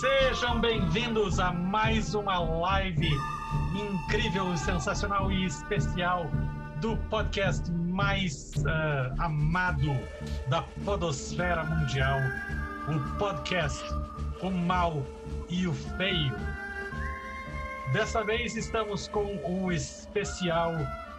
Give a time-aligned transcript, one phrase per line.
[0.00, 3.10] Sejam bem-vindos a mais uma live
[3.74, 6.24] incrível, sensacional e especial
[6.80, 9.90] do podcast mais uh, amado
[10.48, 12.18] da podosfera mundial,
[12.88, 13.84] o podcast
[14.40, 15.04] O Mal
[15.50, 16.34] e o Feio.
[17.92, 20.72] Dessa vez estamos com o especial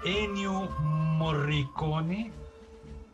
[0.04, 2.34] Ennio Morricone,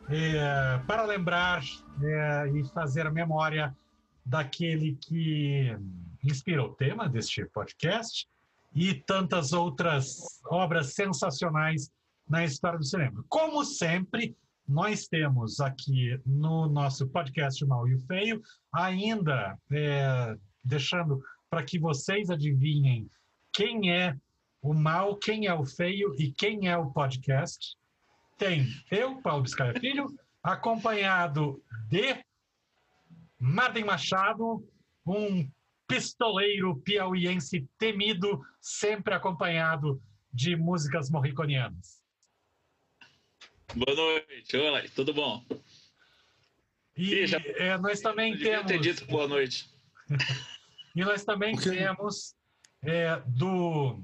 [0.10, 1.62] é, para lembrar
[2.02, 3.76] é, e fazer memória
[4.28, 5.76] daquele que
[6.24, 8.28] inspirou o tema deste podcast
[8.76, 11.90] e tantas outras obras sensacionais
[12.28, 13.24] na história do cinema.
[13.30, 14.36] Como sempre,
[14.68, 18.42] nós temos aqui no nosso podcast Mal e o Feio,
[18.74, 23.10] ainda é, deixando para que vocês adivinhem
[23.54, 24.14] quem é
[24.62, 27.78] o mal, quem é o feio e quem é o podcast.
[28.38, 32.27] Tem eu, Paulo Biscaia Filho, acompanhado de
[33.40, 34.68] Martin Machado,
[35.06, 35.50] um
[35.88, 40.02] pistoleiro piauiense temido, sempre acompanhado
[40.34, 42.02] de músicas morriconianas.
[43.76, 45.46] Boa noite, olá, tudo bom?
[46.96, 47.38] E, já...
[47.38, 48.66] é, nós também temos.
[48.66, 49.70] ter dito boa noite.
[50.96, 52.36] e nós também temos
[52.84, 54.02] é, do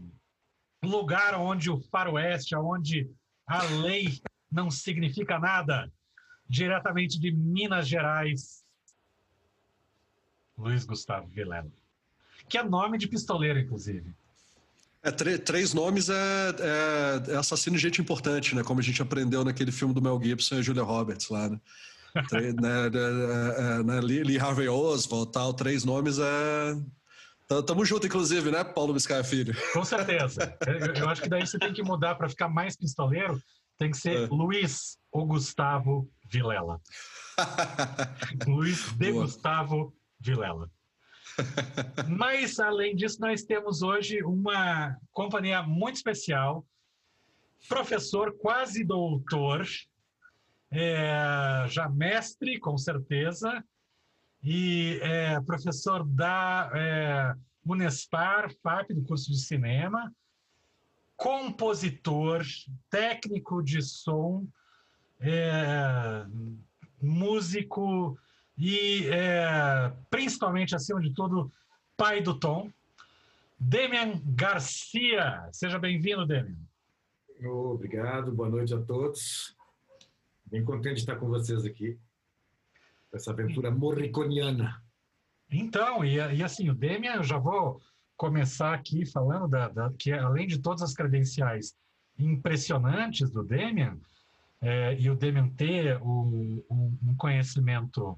[0.83, 3.09] lugar onde o faroeste, onde
[3.47, 5.91] a lei não significa nada,
[6.47, 8.62] diretamente de Minas Gerais,
[10.57, 11.71] Luiz Gustavo Vilela.
[12.47, 14.13] Que é nome de pistoleiro, inclusive.
[15.01, 18.63] É, três nomes é, é, é, assassino de gente importante, né?
[18.63, 21.59] Como a gente aprendeu naquele filme do Mel Gibson e Julia Roberts lá, né?
[22.29, 26.75] Três, né, é, é, né Lee Harvey Oswald tal, três nomes é
[27.61, 29.53] Tamo junto, inclusive, né, Paulo Biscaia Filho?
[29.73, 30.57] Com certeza.
[30.65, 33.39] Eu, eu, acho que daí você tem que mudar para ficar mais pistoleiro.
[33.77, 34.27] Tem que ser é.
[34.27, 36.79] Luiz ou Gustavo Vilela.
[38.47, 39.25] Luiz de Boa.
[39.25, 40.71] Gustavo Vilela.
[42.07, 46.65] Mas, além disso, nós temos hoje uma companhia muito especial.
[47.67, 49.67] Professor, quase doutor,
[50.71, 53.63] é, já mestre, com certeza,
[54.43, 57.35] e é professor da é,
[57.65, 60.13] Unespar, FAP, do curso de cinema,
[61.15, 62.43] compositor,
[62.89, 64.45] técnico de som,
[65.19, 66.25] é,
[67.01, 68.17] músico
[68.57, 71.51] e, é, principalmente, acima de tudo,
[71.97, 72.71] pai do tom.
[73.59, 76.57] Demian Garcia, seja bem-vindo, Demian.
[77.45, 79.55] Obrigado, boa noite a todos.
[80.45, 81.97] Bem contente de estar com vocês aqui
[83.13, 84.81] essa aventura morriconiana.
[85.49, 87.79] Então, e, e assim, o Demian, eu já vou
[88.17, 91.75] começar aqui falando da, da, que além de todas as credenciais
[92.17, 93.97] impressionantes do Demian,
[94.61, 98.17] é, e o Demian ter um, um, conhecimento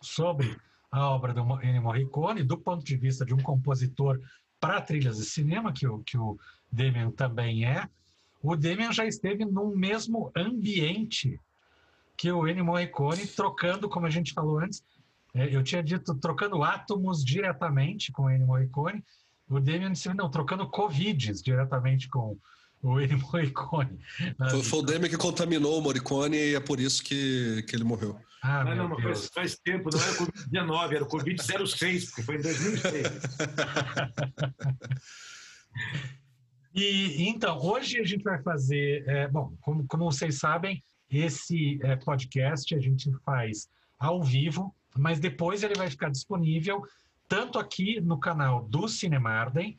[0.00, 0.56] sobre
[0.90, 4.20] a obra do Ennio Morricone, do ponto de vista de um compositor
[4.60, 6.38] para trilhas de cinema, que o, que o
[6.70, 7.88] Demian também é,
[8.42, 11.38] o Demian já esteve no mesmo ambiente
[12.16, 14.82] que o Ennio Morricone trocando, como a gente falou antes,
[15.34, 19.04] é, eu tinha dito trocando átomos diretamente com o Ennio Morricone,
[19.48, 22.36] o Damian disse, não, trocando Covids diretamente com
[22.82, 23.98] o Ennio Morricone.
[24.50, 27.84] Foi, foi o Damian que contaminou o Morricone e é por isso que, que ele
[27.84, 28.18] morreu.
[28.42, 32.42] Ah, não, não, faz, faz, tempo, não era Covid-19, era o Covid-06, porque foi em
[32.42, 33.06] 2006.
[36.74, 41.96] e então, hoje a gente vai fazer, é, bom, como, como vocês sabem, esse é,
[41.96, 43.68] podcast a gente faz
[43.98, 46.82] ao vivo, mas depois ele vai ficar disponível
[47.26, 49.78] tanto aqui no canal do Cinemarden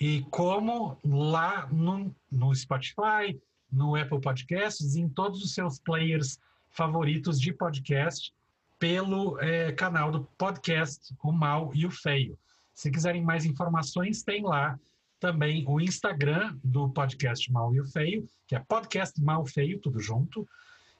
[0.00, 3.40] e como lá no, no Spotify,
[3.70, 6.38] no Apple Podcasts, em todos os seus players
[6.70, 8.32] favoritos de podcast
[8.78, 12.38] pelo é, canal do podcast O Mal e o Feio.
[12.74, 14.78] Se quiserem mais informações, tem lá
[15.20, 20.00] também o Instagram do podcast Mal e o Feio, que é podcast Mal Feio, tudo
[20.00, 20.46] junto,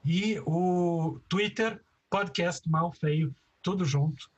[0.05, 4.31] e o Twitter podcast Mal Feio, tudo junto,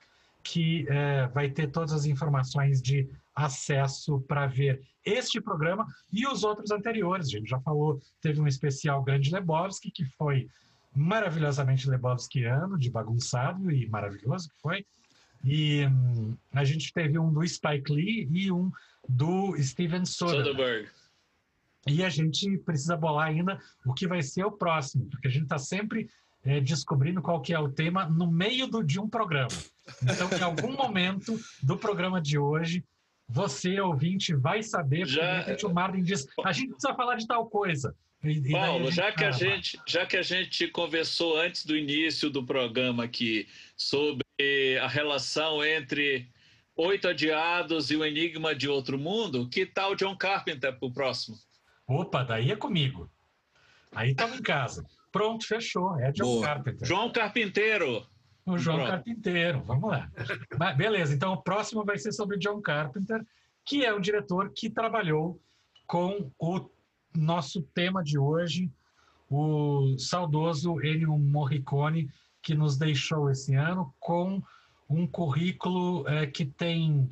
[0.46, 6.44] que é, vai ter todas as informações de acesso para ver este programa e os
[6.44, 7.26] outros anteriores.
[7.26, 10.48] A gente já falou, teve um especial Grande Lebowski, que foi
[10.94, 14.86] maravilhosamente Lebowskiano, de bagunçado e maravilhoso que foi.
[15.44, 18.70] E hum, a gente teve um do Spike Lee e um
[19.08, 20.88] do Steven Soderbergh.
[21.88, 25.44] E a gente precisa bolar ainda o que vai ser o próximo, porque a gente
[25.44, 26.08] está sempre
[26.46, 29.50] é, descobrindo qual que é o tema no meio do, de um programa.
[30.02, 32.84] Então, em algum momento do programa de hoje,
[33.28, 35.42] você, ouvinte, vai saber, já...
[35.42, 37.94] porque o Martin diz, a gente precisa falar de tal coisa.
[38.22, 42.44] E, Paulo, já que, a gente, já que a gente conversou antes do início do
[42.44, 43.46] programa aqui
[43.76, 44.24] sobre
[44.80, 46.28] a relação entre
[46.76, 51.36] Oito Adiados e O Enigma de Outro Mundo, que tal John Carpenter para o próximo?
[51.86, 53.10] Opa, daí é comigo.
[53.92, 54.84] Aí estamos em casa.
[55.16, 55.98] Pronto, fechou.
[55.98, 56.46] É John Boa.
[56.46, 56.86] Carpenter.
[56.86, 58.06] João Carpinteiro.
[58.44, 58.90] O João Pronto.
[58.90, 60.10] Carpinteiro, vamos lá.
[60.58, 63.24] Mas, beleza, então o próximo vai ser sobre John Carpenter,
[63.64, 65.40] que é um diretor que trabalhou
[65.86, 66.68] com o
[67.16, 68.70] nosso tema de hoje,
[69.30, 72.10] o saudoso Ennio Morricone,
[72.42, 74.42] que nos deixou esse ano com
[74.88, 77.10] um currículo eh, que tem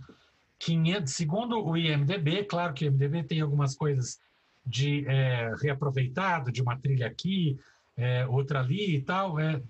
[0.60, 4.20] 500, segundo o IMDB, claro que o IMDB tem algumas coisas
[4.64, 7.58] de eh, reaproveitado, de uma trilha aqui,
[7.96, 9.38] é, outra ali e tal.
[9.38, 9.62] É,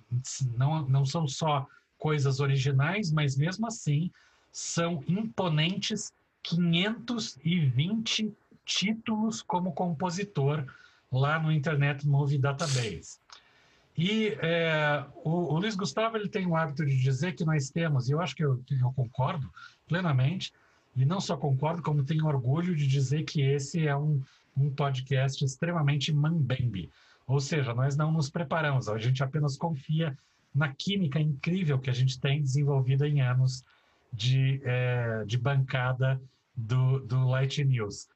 [0.56, 1.66] não, não são só
[1.98, 4.10] coisas originais, mas mesmo assim
[4.52, 6.12] são imponentes
[6.42, 8.32] 520
[8.64, 10.64] títulos como compositor
[11.10, 13.18] lá no Internet Movie Database.
[13.96, 18.08] E é, o, o Luiz Gustavo ele tem o hábito de dizer que nós temos,
[18.08, 19.48] e eu acho que eu, eu concordo
[19.86, 20.52] plenamente,
[20.96, 24.20] e não só concordo, como tenho orgulho de dizer que esse é um,
[24.56, 26.90] um podcast extremamente mambembe.
[27.26, 30.16] Ou seja, nós não nos preparamos, a gente apenas confia
[30.54, 33.64] na química incrível que a gente tem desenvolvida em anos
[34.12, 36.20] de, é, de bancada
[36.54, 38.08] do, do Light News.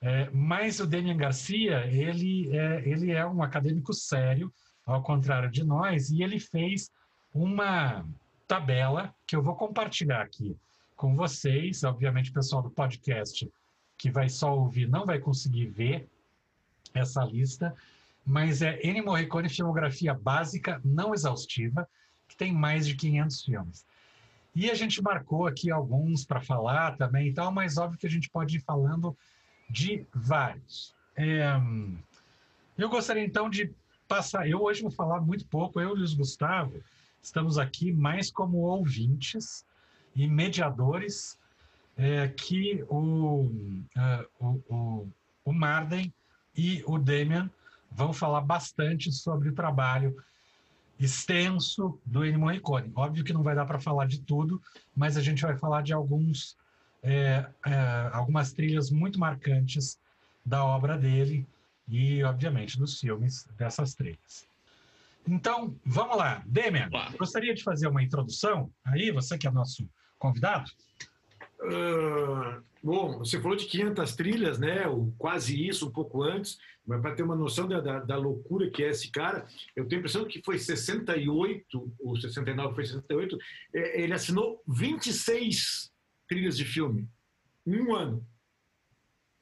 [0.00, 4.52] É, mas o Damian Garcia, ele é, ele é um acadêmico sério,
[4.84, 6.90] ao contrário de nós, e ele fez
[7.32, 8.06] uma
[8.46, 10.56] tabela que eu vou compartilhar aqui
[10.94, 11.82] com vocês.
[11.82, 13.50] Obviamente, o pessoal do podcast
[13.98, 16.08] que vai só ouvir não vai conseguir ver
[16.94, 17.74] essa lista,
[18.26, 21.88] mas é Ennio Morricone Filmografia Básica Não Exaustiva,
[22.26, 23.86] que tem mais de 500 filmes.
[24.52, 28.10] E a gente marcou aqui alguns para falar também e tal, mas óbvio que a
[28.10, 29.16] gente pode ir falando
[29.70, 30.92] de vários.
[31.14, 31.52] É,
[32.76, 33.72] eu gostaria então de
[34.08, 34.48] passar.
[34.48, 36.82] Eu hoje vou falar muito pouco, eu e Luiz Gustavo
[37.22, 39.64] estamos aqui mais como ouvintes
[40.14, 41.38] e mediadores
[41.96, 43.50] é, que o,
[43.96, 45.08] é, o, o,
[45.44, 46.12] o Marden
[46.56, 47.50] e o Damian
[47.96, 50.14] vão falar bastante sobre o trabalho
[51.00, 52.92] extenso do Ennio Morricone.
[52.94, 54.60] Óbvio que não vai dar para falar de tudo,
[54.94, 56.58] mas a gente vai falar de alguns,
[57.02, 59.98] é, é, algumas trilhas muito marcantes
[60.44, 61.46] da obra dele
[61.88, 64.46] e, obviamente, dos filmes dessas trilhas.
[65.26, 66.42] Então, vamos lá.
[66.46, 69.88] Demian, gostaria de fazer uma introdução aí, você que é nosso
[70.18, 70.70] convidado?
[71.60, 74.86] Ah, bom, você falou de 500 trilhas, né?
[74.86, 78.70] Ou quase isso, um pouco antes, mas para ter uma noção da, da, da loucura
[78.70, 83.38] que é esse cara, eu tenho a impressão que foi 68, ou 69, foi 68,
[83.74, 85.90] eh, ele assinou 26
[86.28, 87.08] trilhas de filme,
[87.66, 88.26] em um ano.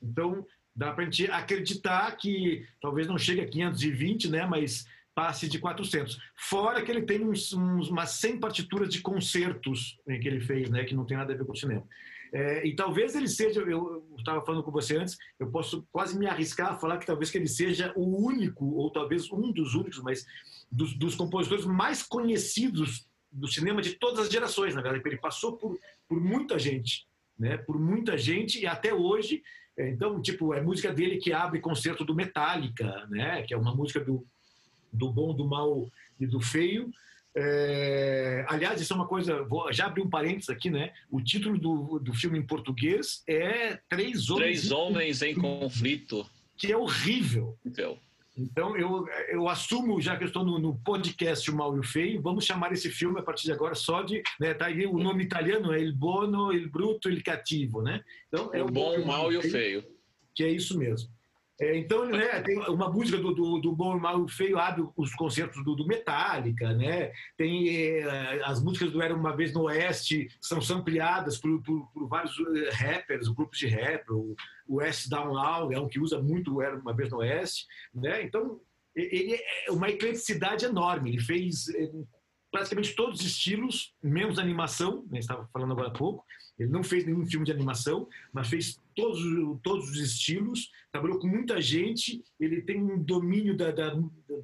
[0.03, 4.47] Então, dá para a gente acreditar que talvez não chegue a 520, né?
[4.47, 6.19] Mas passe de 400.
[6.37, 10.69] Fora que ele tem uns, uns, umas 100 partituras de concertos né, que ele fez,
[10.69, 10.85] né?
[10.85, 11.87] Que não tem nada a ver com o cinema.
[12.33, 16.27] É, e talvez ele seja, eu estava falando com você antes, eu posso quase me
[16.27, 20.03] arriscar a falar que talvez que ele seja o único, ou talvez um dos únicos,
[20.03, 20.27] mas
[20.71, 25.57] dos, dos compositores mais conhecidos do cinema de todas as gerações, na verdade, ele passou
[25.57, 25.79] por,
[26.09, 27.07] por muita gente,
[27.39, 27.57] né?
[27.57, 29.41] Por muita gente e até hoje,
[29.79, 33.43] é, então, tipo, é música dele que abre concerto do Metallica, né?
[33.43, 34.27] Que é uma música do,
[34.95, 36.91] do bom, do mal e do feio.
[37.37, 39.43] É, aliás, isso é uma coisa.
[39.43, 40.93] Vou já abrir um parênteses aqui, né?
[41.11, 44.61] O título do, do filme em português é Três Homens.
[44.61, 46.25] Três Homens em Conflito.
[46.57, 47.59] Que é horrível.
[47.67, 47.99] Então,
[48.37, 51.85] Então, eu, eu assumo, já que eu estou no, no podcast O Mal e o
[51.85, 54.23] Feio, vamos chamar esse filme a partir de agora só de.
[54.39, 58.01] Né, tá aí o nome italiano é Il Bono, Il Bruto, Il Cattivo, né?
[58.29, 59.85] Então, é o bom, o mal e o feio.
[60.35, 61.11] que é isso mesmo.
[61.61, 65.15] É, então, né, tem uma música do, do, do Bom, Mal e Feio abre os
[65.15, 67.13] concertos do, do Metallica, né?
[67.37, 72.09] Tem é, as músicas do Era Uma Vez no Oeste são sampleadas por, por, por
[72.09, 74.35] vários eh, rappers, grupos de rap, o,
[74.67, 77.67] o S Down Loud é um que usa muito o Era Uma Vez no Oeste,
[77.95, 78.25] né?
[78.25, 78.61] Então,
[78.97, 81.89] ele é uma ecleticidade enorme, ele fez eh,
[82.51, 86.25] praticamente todos os estilos, menos animação, né, estava falando agora há pouco.
[86.59, 89.21] Ele não fez nenhum filme de animação, mas fez todos,
[89.61, 92.23] todos os estilos, trabalhou com muita gente.
[92.39, 93.95] Ele tem um domínio da, da-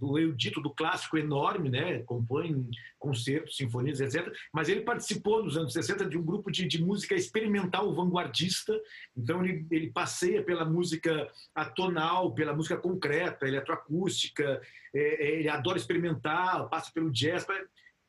[0.00, 2.00] do erudito, do clássico enorme, né?
[2.02, 4.28] compõe concertos, sinfonias, etc.
[4.52, 8.76] Mas ele participou nos anos 60 de um grupo de, de música experimental vanguardista.
[9.16, 14.60] Então ele, ele passeia pela música atonal, pela música concreta, eletroacústica.
[14.92, 17.46] é, é, ele adora experimentar, passa pelo jazz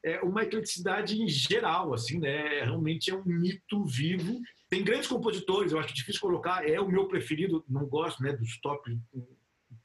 [0.03, 2.63] é uma ecleticidade em geral, assim, né?
[2.63, 4.39] Realmente é um mito vivo.
[4.69, 8.57] Tem grandes compositores, eu acho difícil colocar, é o meu preferido, não gosto, né, dos
[8.61, 8.97] top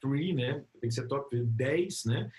[0.01, 0.63] 3, né?
[0.79, 2.31] Tem que ser top 10, né?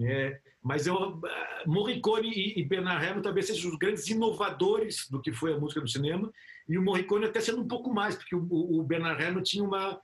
[0.00, 1.20] É, mas eu,
[1.66, 5.80] Morricone e, e Bernard Herrmann talvez sejam os grandes inovadores do que foi a música
[5.80, 6.32] do cinema,
[6.68, 10.00] e o Morricone até sendo um pouco mais, porque o, o Bernard Herrmann tinha uma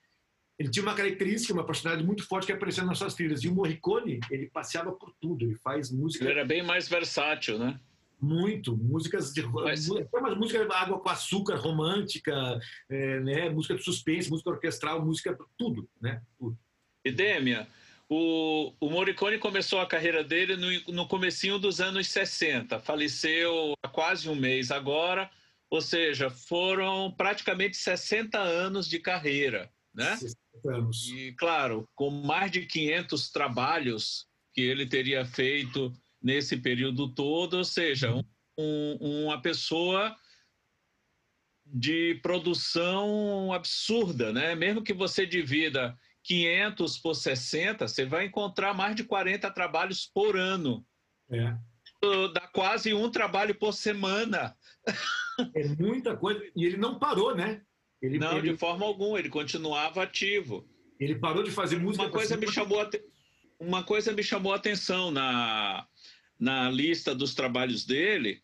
[0.61, 3.43] ele tinha uma característica, uma personalidade muito forte que aparecia nas suas trilhas.
[3.43, 6.23] E o Morricone, ele passeava por tudo, ele faz música.
[6.23, 7.81] Ele era bem mais versátil, né?
[8.21, 9.89] Muito, músicas de Mas...
[9.89, 13.49] umas músicas água com açúcar, romântica, é, né?
[13.49, 16.21] música de suspense, música orquestral, música tudo, né?
[16.39, 16.59] Tudo.
[17.07, 17.67] E Dêmia,
[18.07, 23.89] o, o Morricone começou a carreira dele no, no comecinho dos anos 60, faleceu há
[23.89, 25.31] quase um mês agora,
[25.71, 30.17] ou seja, foram praticamente 60 anos de carreira, né?
[30.17, 31.09] 60 anos.
[31.09, 37.65] E, claro, com mais de 500 trabalhos que ele teria feito nesse período todo, ou
[37.65, 38.25] seja, um,
[38.59, 40.15] um, uma pessoa
[41.65, 44.55] de produção absurda, né?
[44.55, 50.37] Mesmo que você divida 500 por 60, você vai encontrar mais de 40 trabalhos por
[50.37, 50.85] ano.
[51.31, 51.57] É.
[52.33, 54.57] Dá quase um trabalho por semana.
[55.55, 56.43] É muita coisa.
[56.57, 57.63] E ele não parou, né?
[58.03, 58.53] Ele, não, ele...
[58.53, 60.67] de forma alguma, ele continuava ativo.
[60.99, 62.05] Ele parou de fazer música.
[62.05, 62.91] Uma coisa me chamou a,
[63.59, 65.87] uma coisa me chamou a atenção na,
[66.39, 68.43] na lista dos trabalhos dele.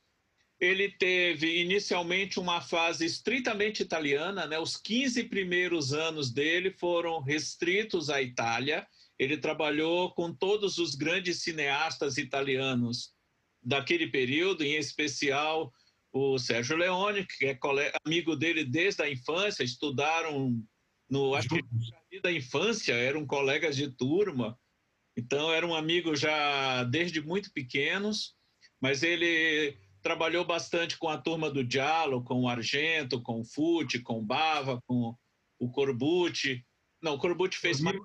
[0.59, 4.59] Ele teve inicialmente uma fase estritamente italiana, né?
[4.59, 8.87] Os 15 primeiros anos dele foram restritos à Itália.
[9.19, 13.13] Ele trabalhou com todos os grandes cineastas italianos
[13.63, 15.73] daquele período, em especial
[16.17, 20.59] o Sérgio Leone, que é colega, amigo dele desde a infância, estudaram
[21.09, 24.59] no acho que da infância, eram colegas de turma.
[25.17, 28.35] Então eram amigos já desde muito pequenos,
[28.81, 34.01] mas ele trabalhou bastante com a turma do Diallo, com o Argento, com o Fute,
[34.01, 35.15] com o Bava, com
[35.59, 36.65] o Corbucci.
[37.03, 37.97] Não, o Corbucci fez mais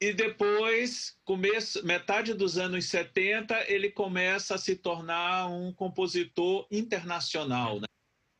[0.00, 7.80] e depois, começo, metade dos anos 70, ele começa a se tornar um compositor internacional.
[7.80, 7.86] Né?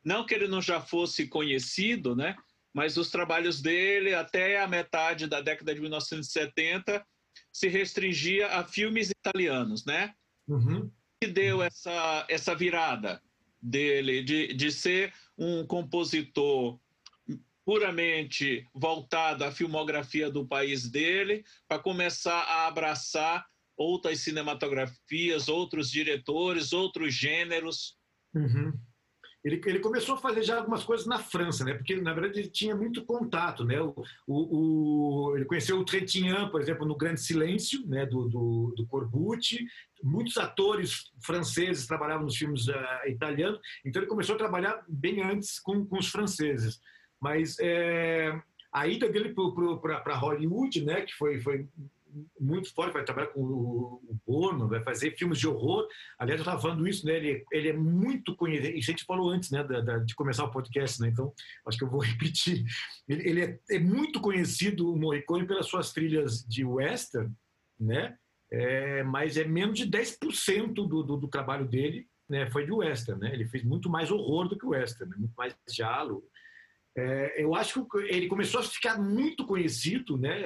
[0.05, 2.37] Não que ele não já fosse conhecido, né?
[2.73, 7.05] mas os trabalhos dele, até a metade da década de 1970,
[7.53, 9.85] se restringia a filmes italianos.
[9.85, 10.15] Né?
[10.47, 10.91] Uhum.
[11.21, 13.21] que deu essa, essa virada
[13.61, 16.81] dele, de, de ser um compositor
[17.69, 23.47] puramente voltado à filmografia do país dele, para começar a abraçar
[23.77, 27.99] outras cinematografias, outros diretores, outros gêneros.
[28.35, 28.73] Uhum.
[29.45, 31.75] Ele, ele, começou a fazer já algumas coisas na França, né?
[31.75, 33.79] Porque na verdade ele tinha muito contato, né?
[33.83, 33.95] O,
[34.27, 38.07] o, o ele conheceu o Trintignant, por exemplo, no Grande Silêncio, né?
[38.07, 39.67] Do, do, do Corbucci.
[40.03, 42.75] Muitos atores franceses trabalhavam nos filmes uh,
[43.09, 46.81] italianos, então ele começou a trabalhar bem antes com, com os franceses.
[47.21, 48.41] Mas é,
[48.73, 49.35] a ida dele
[49.83, 51.67] para Hollywood, né, que foi, foi
[52.41, 55.87] muito forte, vai trabalhar com o Bono, vai fazer filmes de horror.
[56.19, 57.17] Aliás, eu estava falando isso, né?
[57.17, 58.75] Ele, ele é muito conhecido.
[58.75, 61.09] E a gente falou antes, né, da, da, de começar o podcast, né?
[61.09, 61.33] Então,
[61.67, 62.65] acho que eu vou repetir.
[63.09, 67.33] Ele, ele é, é, muito conhecido, o Morricone, pelas suas trilhas de western,
[67.79, 68.17] né?
[68.51, 73.21] É, mas é menos de 10% do, do, do trabalho dele né, foi de western,
[73.21, 73.33] né?
[73.33, 75.17] Ele fez muito mais horror do que western, né?
[75.19, 76.25] muito mais diálogo.
[76.99, 80.43] É, eu acho que ele começou a ficar muito conhecido né,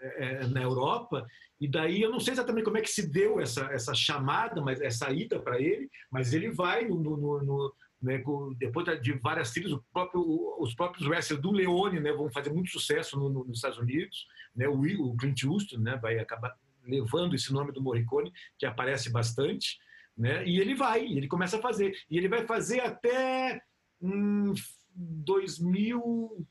[0.00, 1.26] é, é, na Europa,
[1.60, 4.80] e daí eu não sei exatamente como é que se deu essa, essa chamada, mas
[4.80, 8.22] essa ida para ele, mas ele vai no, no, no né,
[8.56, 10.22] depois de várias trilhas, próprio,
[10.60, 14.24] os próprios wrestlers do Leone né, vão fazer muito sucesso no, nos Estados Unidos.
[14.54, 19.10] Né, o, o Clint Eastwood né, vai acabar levando esse nome do Morricone, que aparece
[19.10, 19.78] bastante.
[20.16, 21.92] Né, e ele vai, ele começa a fazer.
[22.08, 23.60] E ele vai fazer até
[24.00, 24.54] hum,
[24.98, 26.46] 2000.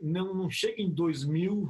[0.00, 1.68] Não, não chega em 2000.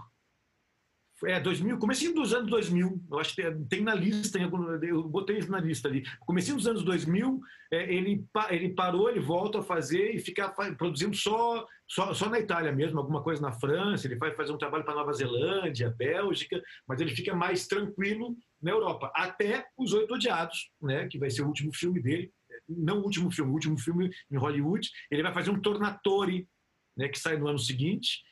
[1.24, 5.50] É, 2000, comecinho dos anos 2000, eu acho que tem na lista, eu botei isso
[5.50, 6.04] na lista ali.
[6.20, 7.40] Comecinho dos anos 2000,
[7.72, 12.38] é, ele, ele parou, ele volta a fazer e fica produzindo só, só, só na
[12.38, 16.62] Itália mesmo, alguma coisa na França, ele vai fazer um trabalho para Nova Zelândia, Bélgica,
[16.86, 19.10] mas ele fica mais tranquilo na Europa.
[19.12, 22.32] Até Os Oito Odiados, né, que vai ser o último filme dele,
[22.68, 26.48] não o último filme, o último filme em Hollywood, ele vai fazer um Tornatore,
[26.96, 28.22] né, que sai no ano seguinte,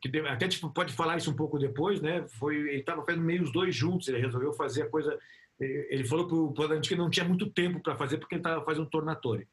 [0.00, 2.26] que até tipo, pode falar isso um pouco depois, né?
[2.38, 5.18] Foi, ele estava fazendo meio os dois juntos, ele resolveu fazer a coisa.
[5.58, 8.64] Ele falou para o Polanski que não tinha muito tempo para fazer porque ele estava
[8.64, 9.48] fazendo um Tornatore,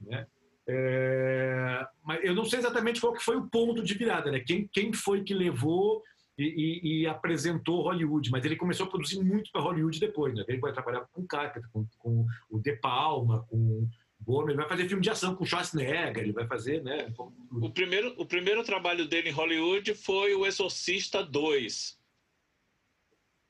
[0.00, 0.26] né?
[0.66, 4.40] É, mas eu não sei exatamente qual que foi o ponto de virada, né?
[4.40, 6.02] Quem, quem foi que levou
[6.38, 10.44] e, e, e, apresentou Hollywood, mas ele começou a produzir muito para Hollywood depois, né?
[10.48, 13.86] Ele vai trabalhar com Carpenter, com, com, o De Palma, com
[14.24, 17.12] Bom, ele vai fazer filme de ação com Schwarzenegger, ele vai fazer, né?
[17.50, 21.98] O primeiro, o primeiro trabalho dele em Hollywood foi O Exorcista 2.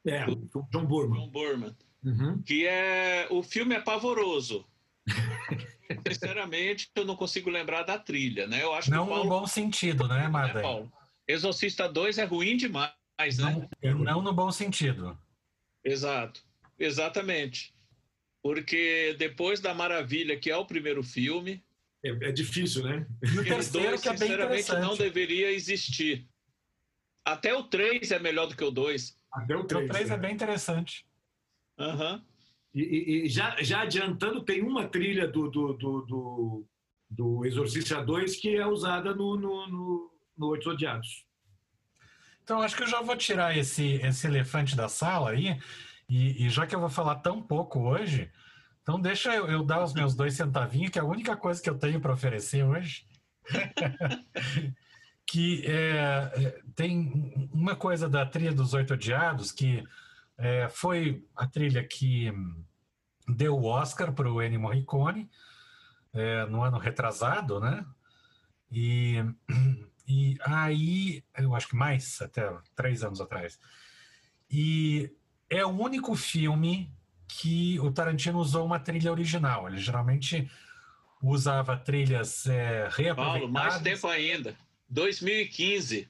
[0.06, 0.34] É, o
[0.70, 1.20] John Burman.
[1.20, 1.76] John Burman.
[2.02, 2.42] Uhum.
[2.42, 3.28] Que é.
[3.30, 4.66] O filme é pavoroso.
[6.08, 8.62] Sinceramente, eu não consigo lembrar da trilha, né?
[8.62, 9.24] Eu acho não Paulo...
[9.24, 10.62] no bom sentido, né, Madé?
[10.62, 10.88] Né,
[11.32, 12.92] Exorcista 2 é ruim demais,
[13.38, 13.68] né?
[13.82, 15.18] Não, não no bom sentido.
[15.84, 16.44] Exato.
[16.78, 17.74] Exatamente.
[18.42, 21.64] Porque depois da Maravilha, que é o primeiro filme.
[22.04, 23.06] É, é difícil, né?
[23.22, 26.28] E o terceiro, dois, que é sinceramente, não deveria existir.
[27.24, 29.16] Até o 3 é melhor do que o 2.
[29.32, 29.84] Até o 3.
[29.84, 30.14] O 3 é.
[30.14, 31.06] é bem interessante.
[31.78, 32.14] Aham.
[32.14, 32.32] Uhum.
[32.74, 36.66] E, e, já, já adiantando, tem uma trilha do, do, do, do,
[37.10, 41.24] do Exorcista 2 que é usada no, no, no, no Oito Odiados.
[42.42, 45.60] Então, acho que eu já vou tirar esse, esse elefante da sala aí
[46.08, 48.30] e, e, já que eu vou falar tão pouco hoje,
[48.82, 51.70] então deixa eu, eu dar os meus dois centavinhos, que é a única coisa que
[51.70, 53.06] eu tenho para oferecer hoje.
[55.26, 59.82] que é, é, tem uma coisa da trilha dos Oito Odiados, que
[60.36, 62.30] é, foi a trilha que
[63.28, 65.30] deu o Oscar para o Ennio Morricone
[66.12, 67.86] é, no ano retrasado, né?
[68.70, 69.16] E,
[70.06, 73.58] e aí, eu acho que mais, até três anos atrás.
[74.50, 75.10] E
[75.48, 76.92] é o único filme
[77.28, 79.66] que o Tarantino usou uma trilha original.
[79.66, 80.50] Ele geralmente
[81.22, 83.40] usava trilhas é, reaproveitadas.
[83.40, 84.56] Paulo, mais tempo ainda.
[84.88, 86.08] 2015.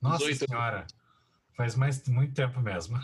[0.00, 0.48] Nossa 18...
[0.48, 0.86] senhora.
[1.56, 2.98] Faz mais muito tempo mesmo.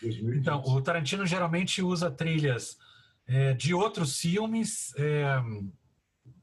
[0.00, 0.38] 2015.
[0.38, 2.78] Então, o Tarantino geralmente usa trilhas
[3.26, 5.40] é, de outros filmes é,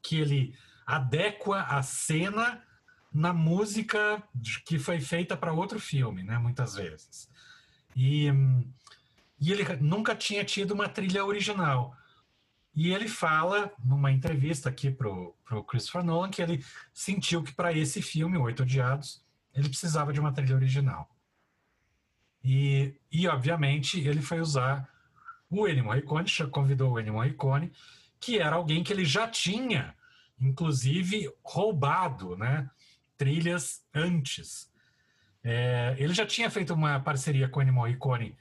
[0.02, 0.56] que ele
[0.86, 2.62] adequa a cena
[3.14, 4.22] na música
[4.66, 6.38] que foi feita para outro filme, né?
[6.38, 7.30] Muitas vezes.
[7.96, 8.28] E,
[9.40, 11.96] e ele nunca tinha tido uma trilha original.
[12.76, 16.64] E ele fala, numa entrevista aqui para o Christopher Nolan, que ele
[16.94, 19.22] sentiu que para esse filme, Oito Odiados,
[19.54, 21.10] ele precisava de uma trilha original.
[22.44, 24.88] E, e obviamente, ele foi usar
[25.50, 27.72] o Ennio Morricone, convidou o Ennio Morricone,
[28.20, 29.96] que era alguém que ele já tinha,
[30.40, 32.70] inclusive, roubado né,
[33.20, 34.72] trilhas antes.
[35.44, 38.36] É, ele já tinha feito uma parceria com o Ennio Morricone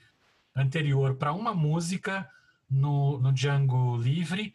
[0.54, 2.28] anterior para uma música
[2.70, 4.54] no, no Django Livre,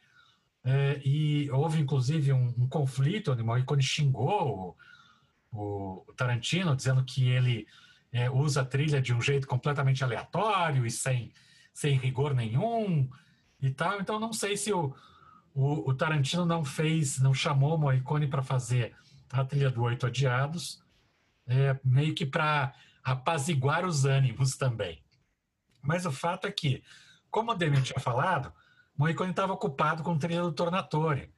[0.63, 4.77] é, e houve inclusive um, um conflito, o Morricone xingou
[5.51, 7.67] o, o, Tarantino, dizendo que ele
[8.12, 11.33] é, usa a trilha de um jeito completamente aleatório e sem,
[11.73, 13.09] sem rigor nenhum
[13.62, 13.99] e tal.
[13.99, 14.95] Então não sei se o,
[15.53, 18.95] o, o Tarantino não fez, não chamou o Morricone para fazer
[19.33, 20.81] a trilha do Oito Odiados,
[21.47, 25.03] é, meio que para apaziguar os ânimos também.
[25.81, 26.83] Mas o fato é que,
[27.31, 28.53] como o Demian tinha falado,
[28.95, 31.33] Morricone estava ocupado com o trilha do Tornatore.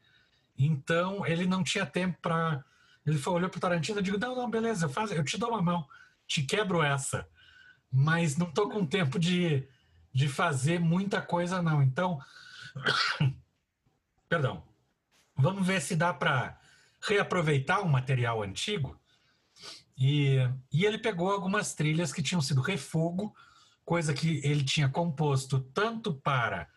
[0.58, 2.64] Então, ele não tinha tempo para.
[3.06, 5.38] Ele foi, olhou para o Tarantino e disse: Não, não, beleza, eu, faço, eu te
[5.38, 5.88] dou uma mão,
[6.28, 7.28] te quebro essa.
[7.90, 9.68] Mas não estou com tempo de,
[10.14, 11.82] de fazer muita coisa, não.
[11.82, 12.20] Então,
[14.28, 14.64] perdão,
[15.36, 16.60] vamos ver se dá para
[17.08, 19.00] reaproveitar um material antigo
[19.98, 20.38] e,
[20.72, 23.34] e ele pegou algumas trilhas que tinham sido refogo,
[23.84, 26.68] coisa que ele tinha composto tanto para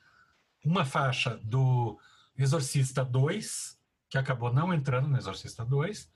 [0.64, 1.98] uma faixa do
[2.36, 3.76] Exorcista 2,
[4.08, 6.10] que acabou não entrando no Exorcista 2,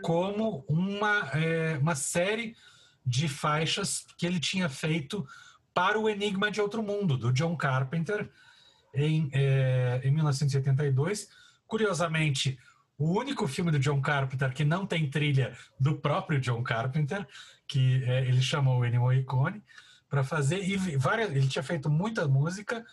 [0.00, 2.56] como uma, é, uma série
[3.04, 5.26] de faixas que ele tinha feito
[5.74, 8.30] para o Enigma de Outro Mundo, do John Carpenter,
[8.94, 11.28] em, é, em 1982.
[11.66, 12.58] Curiosamente,
[12.98, 17.26] o único filme do John Carpenter que não tem trilha do próprio John Carpenter,
[17.66, 19.62] que é, ele chamou o Ennio Morricone
[20.08, 22.84] para fazer, e várias, ele tinha feito muita música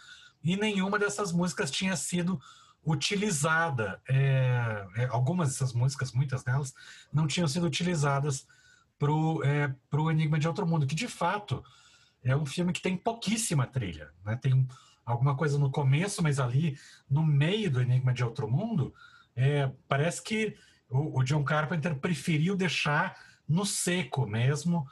[0.43, 2.39] e nenhuma dessas músicas tinha sido
[2.85, 4.01] utilizada.
[4.07, 6.73] É, é, algumas dessas músicas, muitas delas,
[7.11, 8.47] não tinham sido utilizadas
[8.97, 9.73] para o é,
[10.11, 11.63] Enigma de Outro Mundo, que de fato
[12.23, 14.09] é um filme que tem pouquíssima trilha.
[14.25, 14.35] Né?
[14.35, 14.67] Tem
[15.05, 16.77] alguma coisa no começo, mas ali
[17.09, 18.93] no meio do Enigma de Outro Mundo
[19.39, 20.53] é, parece que
[20.89, 24.85] o, o, John Carpenter preferiu deixar no seco mesmo,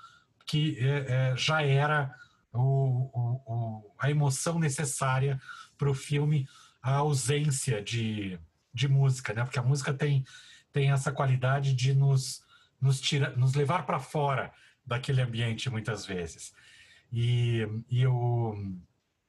[0.45, 2.15] que é, é, já era
[2.53, 5.37] o, o, a emoção necessária
[5.77, 6.47] para o filme,
[6.81, 8.39] a ausência de,
[8.73, 9.43] de música, né?
[9.43, 10.23] Porque a música tem,
[10.71, 12.41] tem essa qualidade de nos,
[12.79, 14.53] nos, tira, nos levar para fora
[14.85, 16.53] daquele ambiente muitas vezes.
[17.11, 18.55] E, e eu,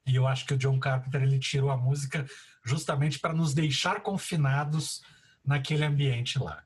[0.09, 2.27] e eu acho que o John Carpenter ele tirou a música
[2.65, 5.03] justamente para nos deixar confinados
[5.45, 6.65] naquele ambiente lá.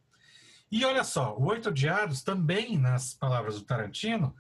[0.70, 4.35] E olha só, o Oito Odiados também, nas palavras do Tarantino,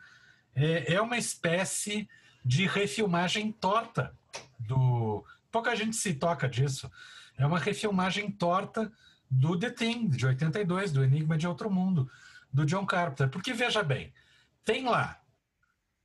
[0.54, 2.08] é, é uma espécie
[2.44, 4.16] de refilmagem torta
[4.58, 5.24] do.
[5.50, 6.90] Pouca gente se toca disso.
[7.36, 8.90] é uma refilmagem torta
[9.30, 12.10] do The Thing, de 82, do Enigma de Outro Mundo,
[12.52, 13.28] do John Carpenter.
[13.28, 14.12] Porque, veja bem,
[14.64, 15.20] tem lá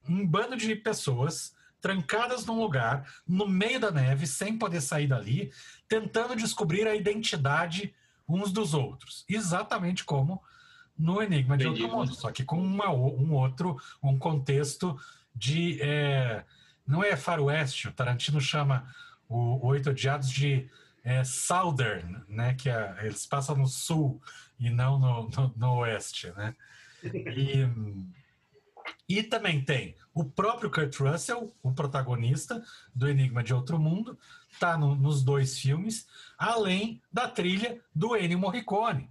[0.08, 1.56] um bando de pessoas
[1.88, 5.54] trancadas num lugar, no meio da neve, sem poder sair dali,
[5.88, 7.96] tentando descobrir a identidade
[8.28, 9.24] uns dos outros.
[9.30, 10.44] Exatamente como
[11.00, 15.00] no Enigma de Outro Mundo, só que com uma, um outro, um contexto
[15.34, 15.82] de.
[15.82, 16.44] É,
[16.86, 18.94] não é faroeste, o Tarantino chama
[19.30, 20.70] o, Oito Odiados de
[21.06, 22.54] é, Southern, né?
[22.56, 24.22] Que é, eles passam no sul
[24.60, 26.54] e não no, no, no oeste, né?
[27.02, 27.66] E,
[29.08, 34.18] e também tem o próprio Kurt Russell, o protagonista do Enigma de Outro Mundo,
[34.52, 39.10] está no, nos dois filmes, além da trilha do Ennio Morricone.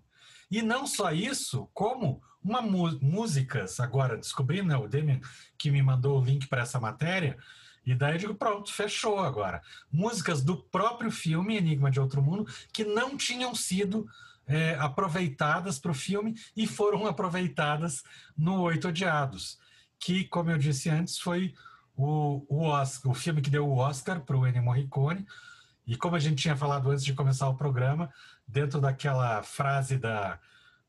[0.50, 5.20] E não só isso, como uma músicas, agora descobri, né, o Demian
[5.58, 7.36] que me mandou o link para essa matéria,
[7.84, 9.62] e daí eu digo, pronto, fechou agora.
[9.92, 14.08] Músicas do próprio filme Enigma de Outro Mundo que não tinham sido
[14.46, 18.02] é, aproveitadas para o filme e foram aproveitadas
[18.36, 19.58] no Oito Odiados,
[19.98, 21.54] que, como eu disse antes, foi
[21.96, 25.26] o, o, Oscar, o filme que deu o Oscar para o Ennio Morricone.
[25.86, 28.12] E como a gente tinha falado antes de começar o programa,
[28.46, 30.38] dentro daquela frase da,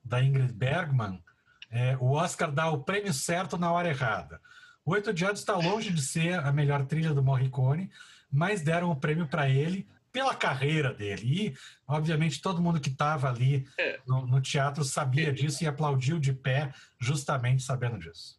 [0.03, 1.21] da Ingrid Bergman,
[1.69, 4.41] é, o Oscar dá o prêmio certo na hora errada.
[4.85, 7.91] O Oito Odiados está longe de ser a melhor trilha do Morricone,
[8.31, 11.21] mas deram o prêmio para ele pela carreira dele.
[11.25, 13.99] E, obviamente, todo mundo que estava ali é.
[14.07, 18.36] no, no, teatro sabia disso e aplaudiu de pé, justamente sabendo disso.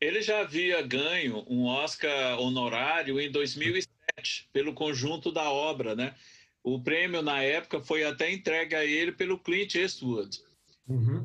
[0.00, 6.14] Ele já havia ganho um Oscar honorário em 2007 pelo conjunto da obra, né?
[6.62, 10.38] O prêmio na época foi até entregue a ele pelo Clint Eastwood,
[10.88, 11.24] uhum.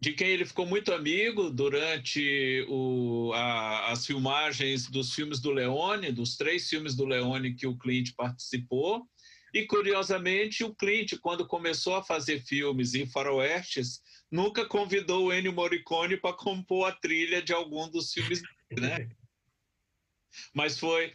[0.00, 6.12] de quem ele ficou muito amigo durante o, a, as filmagens dos filmes do Leone,
[6.12, 9.08] dos três filmes do Leone que o Clint participou.
[9.52, 15.52] E curiosamente, o Clint, quando começou a fazer filmes em faroestes, nunca convidou o Ennio
[15.52, 19.08] Morricone para compor a trilha de algum dos filmes, né?
[20.54, 21.12] Mas foi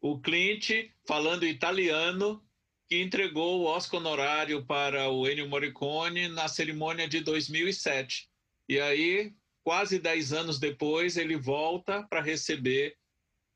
[0.00, 0.70] o Clint
[1.06, 2.44] falando italiano
[2.88, 8.28] que entregou o Oscar honorário para o Ennio Morricone na cerimônia de 2007.
[8.68, 12.96] E aí, quase dez anos depois, ele volta para receber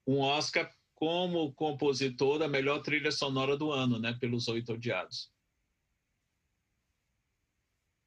[0.07, 0.71] um Oscar
[1.03, 5.33] como compositor da melhor trilha sonora do ano, né, pelos Oito Odiados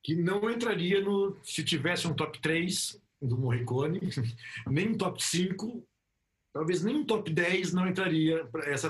[0.02, 4.00] que não entraria no se tivesse um top 3 do Morricone,
[4.70, 5.86] nem um top 5,
[6.54, 8.90] talvez nem um top 10 não entraria para essa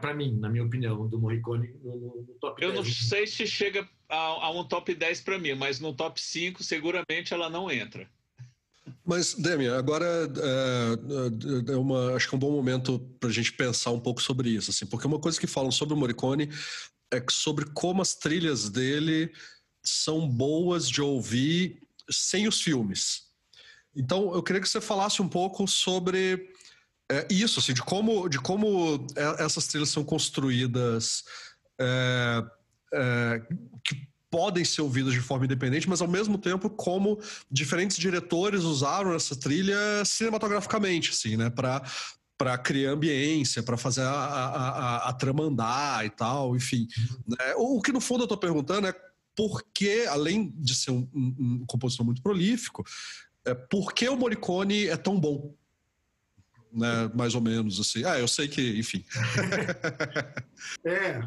[0.00, 2.84] para mim, na minha opinião, do Morricone no, no top Eu 10.
[2.84, 6.62] não sei se chega a, a um top 10 para mim, mas no top 5
[6.62, 8.08] seguramente ela não entra.
[9.04, 13.52] Mas, Demi, agora é, é, uma, acho que é um bom momento para a gente
[13.52, 16.48] pensar um pouco sobre isso, assim, porque uma coisa que falam sobre o Morricone
[17.12, 19.32] é sobre como as trilhas dele
[19.82, 23.26] são boas de ouvir sem os filmes.
[23.94, 26.52] Então, eu queria que você falasse um pouco sobre
[27.10, 31.24] é, isso, assim, de como, de como é, essas trilhas são construídas,
[31.80, 32.44] é,
[32.92, 33.42] é,
[33.84, 39.14] que podem ser ouvidas de forma independente, mas ao mesmo tempo como diferentes diretores usaram
[39.14, 41.82] essa trilha cinematograficamente, assim, né, para
[42.38, 46.86] para criar ambiência, para fazer a, a, a, a, trama andar e tal, enfim.
[47.26, 47.54] Né?
[47.56, 48.94] O, o que no fundo eu estou perguntando é
[49.34, 52.84] por que, além de ser um, um, um compositor muito prolífico,
[53.46, 55.54] é, por que o Morricone é tão bom?
[56.72, 58.04] Né, mais ou menos assim.
[58.04, 59.02] Ah, eu sei que, enfim.
[60.84, 61.26] é,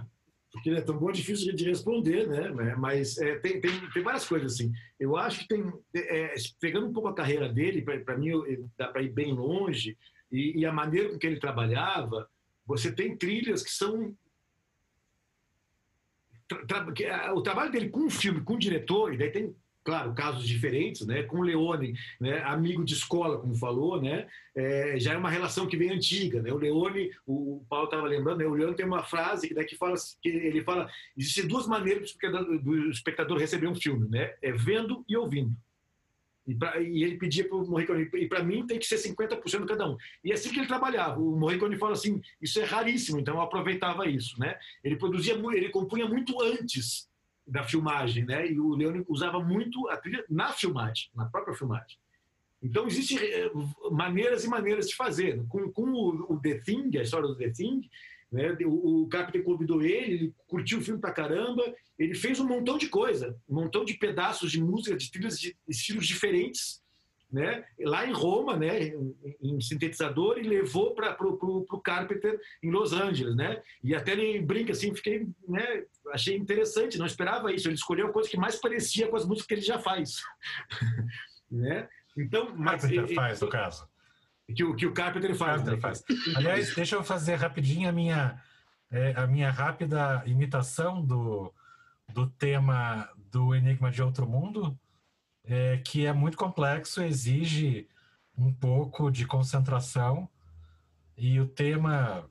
[0.51, 2.75] porque é tão bom, é difícil de responder, né?
[2.75, 4.71] Mas é, tem, tem, tem várias coisas assim.
[4.99, 8.31] Eu acho que tem, é, pegando um pouco a carreira dele, para mim
[8.77, 9.97] dá para ir bem longe,
[10.31, 12.29] e, e, a maneira com que ele trabalhava,
[12.65, 14.15] você tem trilhas que são.
[16.47, 19.55] Tra, tra, o trabalho dele com o filme, com o diretor, e daí tem,
[19.89, 21.23] claro, casos diferentes, né?
[21.23, 22.43] Com Leone, né?
[22.43, 24.27] amigo de escola, como falou, né?
[24.55, 26.53] É, já é uma relação que vem antiga, né?
[26.53, 28.45] O Leone, o Paulo estava lembrando, né?
[28.45, 32.15] o Leone tem uma frase que fala que ele fala existem duas maneiras
[32.61, 34.35] do espectador receber um filme, né?
[34.43, 35.55] É vendo e ouvindo.
[36.45, 39.65] E, pra, e ele pedia para o Morricone, e para mim tem que ser 50%
[39.65, 39.97] cada um.
[40.23, 41.19] E é assim que ele trabalhava.
[41.19, 44.55] O Morricone fala assim, isso é raríssimo, então eu aproveitava isso, né?
[44.83, 47.09] Ele produzia, ele compunha muito antes
[47.49, 48.49] da filmagem, né?
[48.49, 51.97] E o Leone usava muito a trilha na filmagem, na própria filmagem.
[52.61, 53.51] Então existem eh,
[53.91, 55.45] maneiras e maneiras de fazer.
[55.47, 57.89] Com, com o, o The Thing, a história do The Thing,
[58.31, 58.55] né?
[58.65, 61.63] O, o Carpenter convidou ele, ele curtiu o filme pra caramba,
[61.97, 65.55] ele fez um montão de coisa, um montão de pedaços de música, de trilhas de
[65.67, 66.81] estilos diferentes,
[67.31, 72.91] né, lá em Roma, né, em, em sintetizador, e levou para o Carpenter em Los
[72.91, 73.35] Angeles.
[73.35, 73.61] Né?
[73.83, 77.67] E até ele brinca assim, fiquei, né, achei interessante, não esperava isso.
[77.67, 80.21] Ele escolheu a coisa que mais parecia com as músicas que ele já faz.
[81.51, 81.87] né?
[82.17, 83.87] Então, mas, Carpenter faz, no caso.
[84.55, 85.61] Que, o, que o Carpenter faz.
[85.61, 85.81] Carpenter né?
[85.81, 86.03] faz.
[86.35, 88.41] Aliás, deixa eu fazer rapidinho a minha,
[88.89, 91.53] é, a minha rápida imitação do,
[92.11, 94.75] do tema do Enigma de Outro Mundo
[95.49, 97.89] é, que é muito complexo, exige
[98.37, 100.29] um pouco de concentração
[101.17, 102.29] e o tema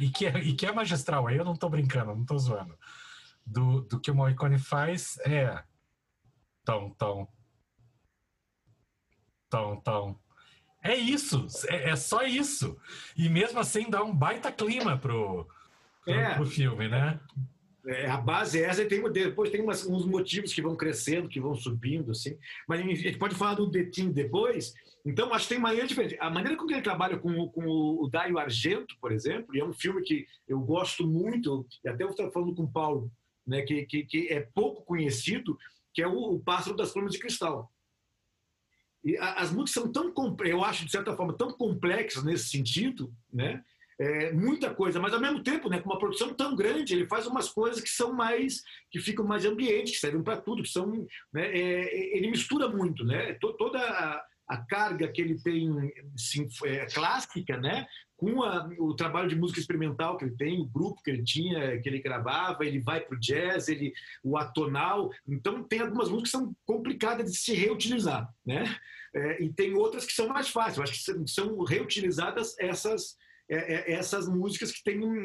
[0.00, 1.26] e que é, e que é magistral.
[1.26, 2.78] Aí eu não estou brincando, não estou zoando.
[3.44, 5.62] Do, do que o Morricone faz é
[6.64, 7.28] tão tão
[9.48, 10.20] tão tão
[10.82, 12.78] é isso, é, é, só isso.
[13.16, 15.46] E mesmo assim dá um baita clima pro,
[16.04, 16.34] pro, é.
[16.34, 17.20] pro filme, né?
[17.86, 21.28] É, a base é essa e tem, depois tem umas, uns motivos que vão crescendo,
[21.28, 22.36] que vão subindo, assim.
[22.68, 24.74] Mas a gente pode falar do The Team depois.
[25.04, 26.16] Então, acho que tem maneira diferente.
[26.20, 29.64] A maneira com que ele trabalha com, com o Dario Argento, por exemplo, e é
[29.64, 33.10] um filme que eu gosto muito, e até eu estava falando com o Paulo,
[33.46, 35.58] né, que, que, que é pouco conhecido,
[35.94, 37.72] que é o, o Pássaro das Plumas de Cristal.
[39.02, 43.64] E as músicas são tão, eu acho, de certa forma, tão complexas nesse sentido, né?
[44.00, 47.26] É, muita coisa, mas ao mesmo tempo, né, com uma produção tão grande, ele faz
[47.26, 51.06] umas coisas que são mais, que ficam mais ambientes, que servem para tudo, que são,
[51.30, 56.86] né, é, ele mistura muito, né, toda a, a carga que ele tem sim, é,
[56.86, 57.86] clássica, né,
[58.16, 61.78] com a, o trabalho de música experimental que ele tem, o grupo que ele tinha,
[61.82, 63.92] que ele gravava, ele vai para o jazz, ele,
[64.24, 65.10] o atonal.
[65.26, 68.76] Então, tem algumas músicas que são complicadas de se reutilizar, né?
[69.14, 70.78] É, e tem outras que são mais fáceis.
[70.78, 73.16] Acho que são reutilizadas essas
[73.50, 74.82] é, é, essas músicas que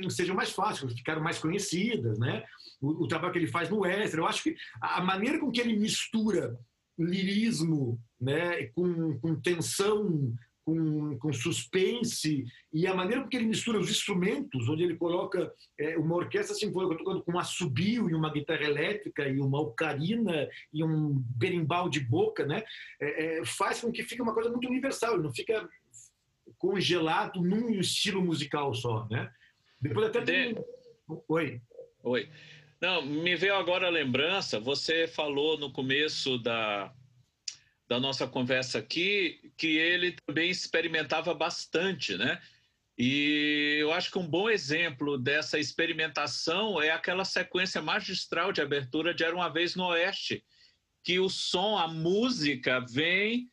[0.09, 2.43] sejam mais fáceis, ficaram mais conhecidas, né?
[2.81, 5.61] O, o, trabalho que ele faz no extra, eu acho que a maneira com que
[5.61, 6.57] ele mistura
[6.97, 10.33] lirismo, né, com, com tensão,
[10.65, 15.53] com, com, suspense e a maneira com que ele mistura os instrumentos, onde ele coloca
[15.77, 20.49] é, uma orquestra sinfônica tocando com um assobio e uma guitarra elétrica e uma ocarina
[20.73, 22.63] e um berimbau de boca, né,
[22.99, 25.69] é, é, faz com que fique uma coisa muito universal, não fica
[26.65, 29.31] congelado num estilo musical só, né?
[29.79, 30.55] Depois até tem...
[30.55, 30.61] De...
[31.27, 31.61] Oi.
[32.03, 32.29] Oi.
[32.81, 36.91] Não, me veio agora a lembrança, você falou no começo da,
[37.87, 42.41] da nossa conversa aqui que ele também experimentava bastante, né?
[42.97, 49.13] E eu acho que um bom exemplo dessa experimentação é aquela sequência magistral de abertura
[49.13, 50.43] de Era uma Vez no Oeste,
[51.03, 53.51] que o som, a música vem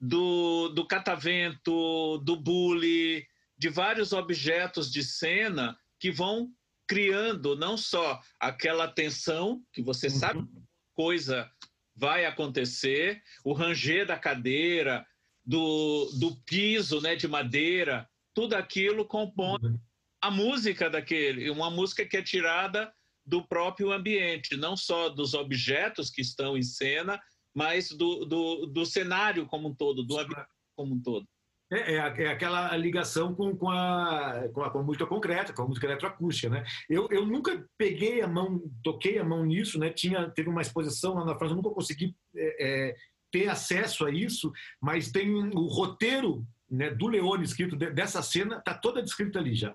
[0.00, 6.52] do, do catavento, do bule, de vários objetos de cena que vão
[6.86, 10.12] criando não só aquela tensão que você uhum.
[10.14, 10.48] sabe
[10.94, 11.50] coisa
[11.94, 15.06] vai acontecer, o ranger da cadeira,
[15.44, 19.80] do, do piso né, de madeira, tudo aquilo compõe uhum.
[20.20, 22.92] a música daquele, uma música que é tirada
[23.24, 27.20] do próprio ambiente, não só dos objetos que estão em cena,
[27.56, 31.26] mas do, do, do cenário como um todo, do ambiente como um todo.
[31.72, 35.62] É, é, é, aquela ligação com, com, a, com, a, com a música concreta, com
[35.62, 36.64] a música eletroacústica, né?
[36.88, 39.90] Eu, eu nunca peguei a mão, toquei a mão nisso, né?
[39.90, 42.96] Tinha, teve uma exposição lá na França, eu nunca consegui é, é,
[43.32, 48.74] ter acesso a isso, mas tem o roteiro né, do Leone escrito dessa cena, está
[48.74, 49.74] toda descrita ali já.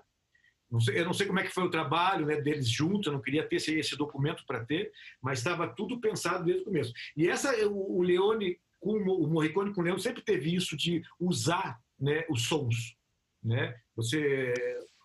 [0.72, 3.12] Não sei, eu não sei como é que foi o trabalho né, deles juntos, eu
[3.12, 6.94] não queria ter esse, esse documento para ter, mas estava tudo pensado desde o começo.
[7.14, 11.02] E essa, o, o Leone, com, o Morricone com o Leone sempre teve isso de
[11.20, 12.96] usar né, os sons.
[13.44, 13.76] Né?
[13.94, 14.54] Você,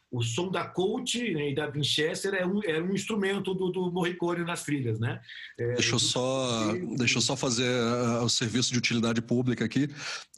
[0.09, 3.91] o som da Colt né, e da Winchester é um, é um instrumento do, do
[3.91, 5.19] Morricone nas trilhas, né?
[5.59, 9.89] É, deixa, eu só, deixa eu só fazer uh, o serviço de utilidade pública aqui.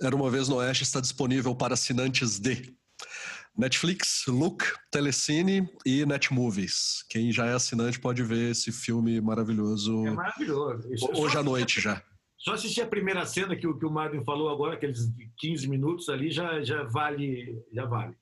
[0.02, 2.74] Era uma vez no Oeste, está disponível para assinantes de
[3.60, 7.04] Netflix, Look, Telecine e Netmovies.
[7.10, 10.08] Quem já é assinante pode ver esse filme maravilhoso.
[10.08, 10.90] É maravilhoso.
[11.14, 12.02] Hoje à noite já.
[12.38, 15.00] Só assistir a primeira cena que, que o Marvin falou agora, aqueles
[15.40, 17.62] 15 minutos ali, já, já vale.
[17.74, 18.16] Já vale.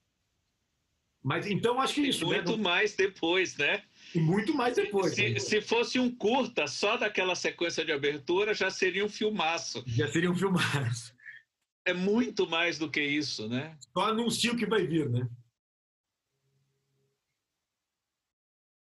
[1.24, 2.28] Mas então acho que isso.
[2.28, 2.38] Né?
[2.38, 2.64] Muito né?
[2.64, 3.84] mais depois, né?
[4.16, 5.14] E muito mais depois.
[5.14, 5.40] Se, né?
[5.40, 9.84] se, fosse um curta só daquela sequência de abertura, já seria um filmaço.
[9.86, 11.16] Já seria um filmaço
[11.88, 13.78] é muito mais do que isso, né?
[13.94, 15.28] Só anuncia o que vai vir, né?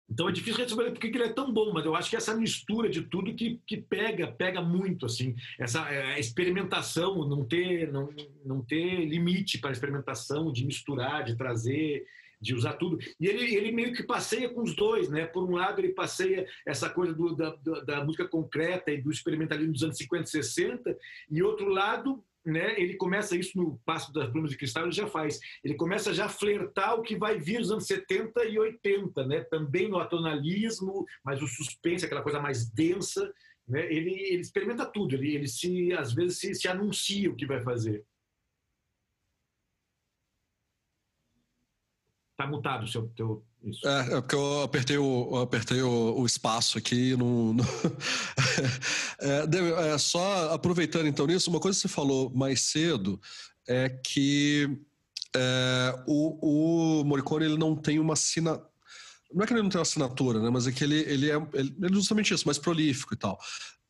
[0.08, 2.88] Então é difícil responder porque ele é tão bom, mas eu acho que essa mistura
[2.88, 5.36] de tudo que, que pega, pega muito, assim.
[5.58, 8.08] Essa é, experimentação, não ter, não,
[8.42, 12.06] não ter limite para a experimentação, de misturar, de trazer,
[12.40, 12.98] de usar tudo.
[13.20, 15.26] E ele, ele meio que passeia com os dois, né?
[15.26, 19.10] Por um lado, ele passeia essa coisa do, da, da, da música concreta e do
[19.10, 20.98] experimentalismo dos anos 50 e 60,
[21.30, 25.08] e outro lado, né, ele começa isso no Passo das Plumas de Cristal, ele já
[25.08, 25.40] faz.
[25.64, 29.40] Ele começa já a flertar o que vai vir nos anos 70 e 80, né?
[29.50, 33.32] Também no atonalismo, mas o suspense, aquela coisa mais densa,
[33.68, 33.92] né?
[33.92, 37.60] Ele, ele experimenta tudo, ele, ele se às vezes se, se anuncia o que vai
[37.62, 38.04] fazer.
[42.36, 43.86] Tá mutado o seu teu isso.
[43.86, 47.64] É, é porque eu apertei o, eu apertei o, o espaço aqui no, no...
[49.20, 53.20] é, é, só aproveitando então nisso, uma coisa que você falou mais cedo
[53.66, 54.78] é que
[55.34, 58.68] é, o, o Morricone ele não tem uma assinatura
[59.34, 60.50] não é que ele não tem uma assinatura, né?
[60.50, 63.38] Mas é que ele, ele, é, ele é justamente isso, mais prolífico e tal.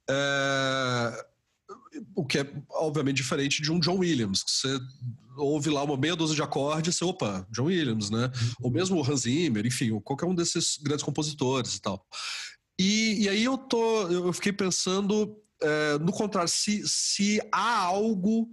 [0.09, 1.27] É,
[2.15, 4.79] o que é, obviamente, diferente de um John Williams, que você
[5.37, 8.27] ouve lá uma meia dúzia de acordes, você, opa, John Williams, né?
[8.27, 8.53] Uhum.
[8.63, 12.07] Ou mesmo o Hans Zimmer, enfim, qualquer um desses grandes compositores e tal.
[12.79, 18.49] E, e aí eu tô, eu fiquei pensando é, no contrário, se, se há algo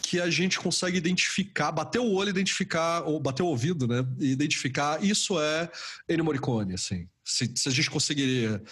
[0.00, 4.06] que a gente consegue identificar, bater o olho, identificar, ou bater o ouvido, né?
[4.20, 5.68] Identificar, isso é
[6.08, 7.08] Ennio Morricone, assim.
[7.24, 8.62] Se, se a gente conseguiria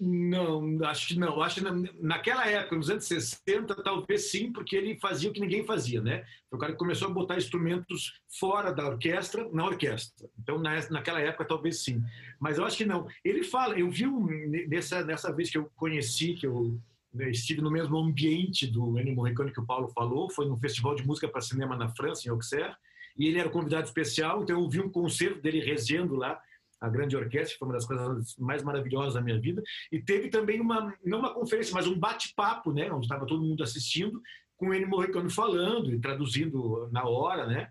[0.00, 1.42] não, acho que não.
[1.42, 5.62] Acho que naquela época, nos anos 60, talvez sim, porque ele fazia o que ninguém
[5.62, 6.24] fazia, né?
[6.50, 10.26] O cara começou a botar instrumentos fora da orquestra, na orquestra.
[10.38, 12.02] Então, naquela época, talvez sim.
[12.40, 13.06] Mas eu acho que não.
[13.22, 14.26] Ele fala, eu vi um,
[14.68, 16.80] nessa, nessa vez que eu conheci, que eu
[17.12, 20.94] né, estive no mesmo ambiente do Ennio Morricone que o Paulo falou, foi num festival
[20.94, 22.74] de música para cinema na França, em Auxerre,
[23.18, 26.40] e ele era convidado especial, então eu vi um concerto dele rezendo lá,
[26.80, 29.62] a grande orquestra, que foi uma das coisas mais maravilhosas da minha vida.
[29.92, 33.62] E teve também uma, não uma conferência, mas um bate-papo, né, onde estava todo mundo
[33.62, 34.20] assistindo,
[34.56, 37.70] com ele Morricone falando e traduzindo na hora, né?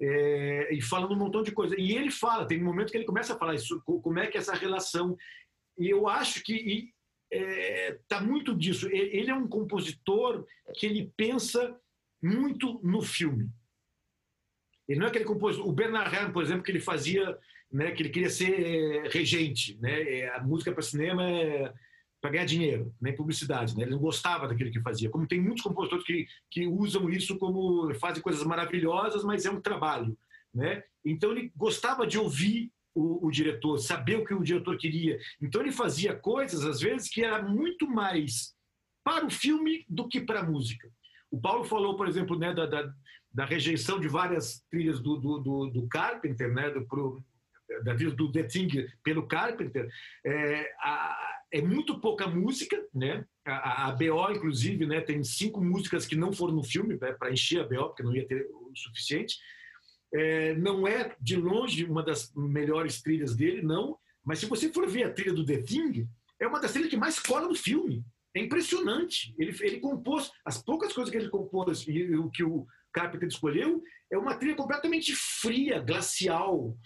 [0.00, 1.78] É, e falando um montão de coisa.
[1.78, 4.36] E ele fala, tem um momento que ele começa a falar isso, como é que
[4.36, 5.16] é essa relação.
[5.78, 6.92] E eu acho que
[7.30, 8.88] está é, muito disso.
[8.88, 11.78] Ele é um compositor que ele pensa
[12.20, 13.48] muito no filme.
[14.88, 15.68] Ele não é aquele compositor.
[15.68, 17.38] O Bernard Herrmann, por exemplo, que ele fazia
[17.72, 21.72] né, que ele queria ser eh, regente, né, eh, a música para cinema é
[22.20, 25.10] para ganhar dinheiro, nem né, publicidade, né, ele não gostava daquilo que fazia.
[25.10, 29.60] Como tem muitos compositores que, que usam isso como fazem coisas maravilhosas, mas é um
[29.60, 30.16] trabalho,
[30.54, 30.84] né?
[31.04, 35.18] Então ele gostava de ouvir o, o, diretor, saber o que o diretor queria.
[35.40, 38.54] Então ele fazia coisas às vezes que era muito mais
[39.02, 40.88] para o filme do que para a música.
[41.28, 42.94] O Paulo falou, por exemplo, né, da, da,
[43.32, 47.20] da rejeição de várias trilhas do, do, do, do Carpenter, né, do, pro,
[48.16, 49.88] do The Thing pelo Carpenter,
[50.24, 53.24] é, a, é muito pouca música, né?
[53.44, 57.32] A, a, BO, inclusive, né, tem cinco músicas que não foram no filme né, para
[57.32, 59.36] encher a BO, porque não ia ter o suficiente.
[60.14, 63.98] É, não é de longe uma das melhores trilhas dele, não.
[64.24, 66.08] Mas se você for ver a trilha do The Thing,
[66.40, 68.04] é uma das trilhas que mais cola no filme.
[68.34, 69.34] É impressionante.
[69.38, 73.82] Ele, ele compôs as poucas coisas que ele compôs e o que o Carpenter escolheu
[74.10, 76.76] é uma trilha completamente fria, glacial,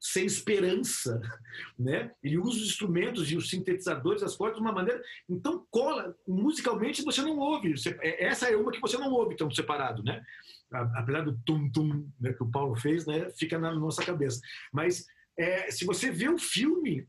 [0.00, 1.20] sem esperança,
[1.78, 2.12] né?
[2.22, 7.02] Ele usa os instrumentos e os sintetizadores, as cordas de uma maneira, então cola musicalmente
[7.02, 7.76] você não ouve.
[7.76, 10.22] Você, é, essa é uma que você não ouve tão separado, né?
[10.70, 13.30] Apesar do tum tum né, que o Paulo fez, né?
[13.30, 14.40] Fica na nossa cabeça.
[14.72, 15.04] Mas
[15.38, 17.06] é, se você vê o filme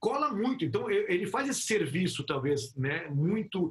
[0.00, 0.64] cola muito.
[0.64, 3.06] Então ele faz esse serviço talvez, né?
[3.08, 3.70] Muito,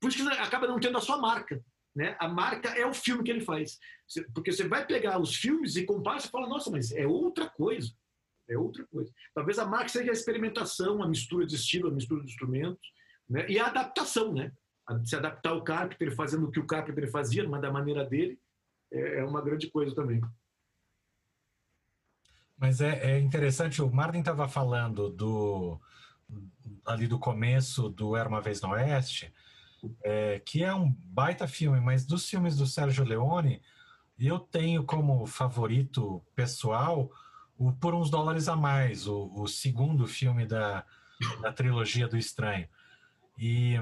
[0.00, 1.62] por isso que acaba não tendo a sua marca,
[1.94, 2.16] né?
[2.18, 3.78] A marca é o filme que ele faz.
[4.34, 7.92] Porque você vai pegar os filmes e compara e fala, nossa, mas é outra coisa.
[8.48, 9.12] É outra coisa.
[9.34, 12.92] Talvez a marca seja a experimentação, a mistura de estilo, a mistura de instrumentos,
[13.28, 13.46] né?
[13.48, 14.52] e a adaptação, né?
[15.04, 18.40] Se adaptar o Carpenter fazendo o que o Carpenter fazia, mas da maneira dele,
[18.92, 20.20] é, é uma grande coisa também.
[22.58, 25.80] Mas é, é interessante, o Martin estava falando do
[26.84, 29.32] ali do começo do Era Uma Vez no Oeste,
[30.02, 33.60] é, que é um baita filme, mas dos filmes do Sérgio Leone,
[34.18, 37.10] eu tenho como favorito pessoal
[37.56, 40.84] o Por Uns Dólares a Mais, o, o segundo filme da,
[41.40, 42.68] da trilogia do Estranho.
[43.38, 43.74] E,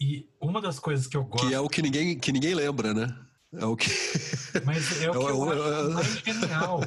[0.00, 1.46] e uma das coisas que eu gosto...
[1.46, 3.16] Que é o que ninguém, que ninguém lembra, né?
[3.52, 3.88] É o que...
[4.64, 6.80] Mas é o que eu acho mais genial.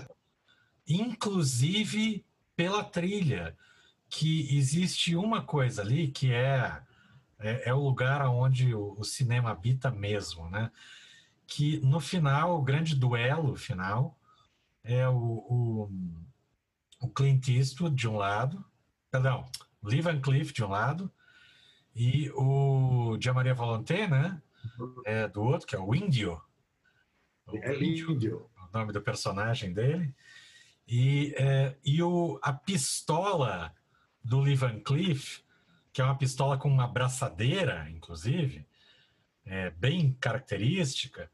[0.88, 2.26] Inclusive
[2.56, 3.56] pela trilha,
[4.10, 6.82] que existe uma coisa ali que é
[7.40, 10.72] é, é o lugar onde o, o, cinema habita mesmo, né?
[11.46, 14.18] Que no final, o grande duelo final
[14.84, 15.92] é o, o,
[17.00, 18.64] o Clint Eastwood de um lado,
[19.12, 19.46] perdão,
[19.84, 21.12] Lee Van Cleef de um lado
[21.96, 24.42] e o Maria Volonté, né?
[25.06, 26.42] É, do outro, que é o Índio.
[27.48, 28.50] O é Índio.
[28.56, 30.14] O nome do personagem dele.
[30.88, 33.74] E, é, e o, a pistola
[34.24, 35.42] do Lee Van Cleef
[35.98, 38.68] que é uma pistola com uma braçadeira, inclusive,
[39.44, 41.28] é, bem característica,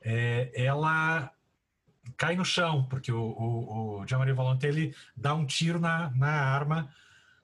[0.00, 1.32] é, ela
[2.16, 6.88] cai no chão, porque o, o, o Volonté ele dá um tiro na, na arma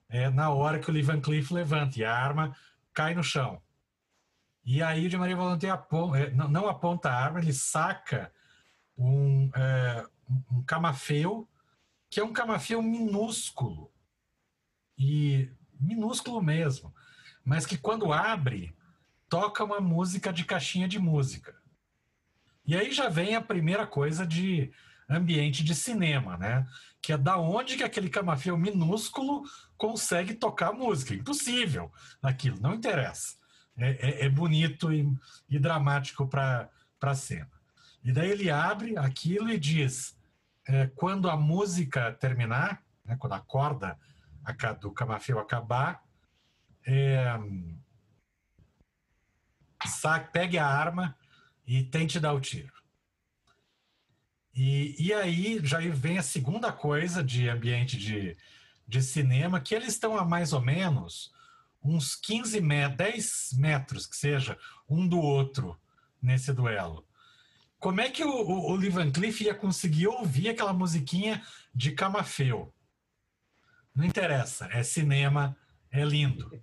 [0.09, 2.57] é, na hora que o Lee Van Cleef levanta, e a arma
[2.95, 3.61] cai no chão.
[4.65, 8.33] E aí o Jean-Marie Volonté aponta, é, não, não, aponta a arma, ele saca
[8.97, 10.07] um, é,
[10.49, 11.49] um camafeu,
[12.09, 13.93] que é um camafeu minúsculo,
[14.97, 15.51] e
[15.83, 16.95] minúsculo mesmo,
[17.45, 18.75] mas que quando abre,
[19.29, 21.55] toca uma música de caixinha de música.
[22.65, 24.73] E aí já vem a primeira coisa de
[25.09, 26.67] ambiente de cinema, né?
[27.01, 29.43] Que é da onde que aquele camafeu minúsculo
[29.77, 31.15] consegue tocar música.
[31.15, 33.37] Impossível aquilo, não interessa.
[33.77, 35.11] É, é, é bonito e,
[35.49, 36.69] e dramático para
[37.01, 37.51] a cena.
[38.05, 40.17] E daí ele abre aquilo e diz:
[40.69, 43.99] é, quando a música terminar, né, quando a corda
[44.81, 46.03] do camafeu acabar,
[46.87, 47.25] é,
[49.87, 51.17] saque, pegue a arma
[51.67, 52.73] e tente dar o tiro.
[54.55, 58.37] E, e aí já vem a segunda coisa de ambiente de,
[58.87, 61.33] de cinema, que eles estão a mais ou menos
[61.83, 65.81] uns 15 metros, 10 metros, que seja, um do outro
[66.21, 67.07] nesse duelo.
[67.79, 71.43] Como é que o, o, o Lee Van Cleef ia conseguir ouvir aquela musiquinha
[71.75, 72.73] de Camafeu?
[73.95, 75.57] Não interessa, é cinema,
[75.91, 76.63] é lindo.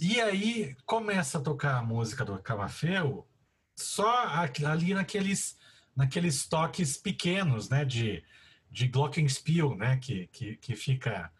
[0.00, 3.28] E aí começa a tocar a música do Camafeu
[3.76, 4.26] só
[4.66, 5.58] ali naqueles,
[5.94, 8.24] naqueles toques pequenos, né, de,
[8.70, 11.30] de glockenspiel, né, que, que, que fica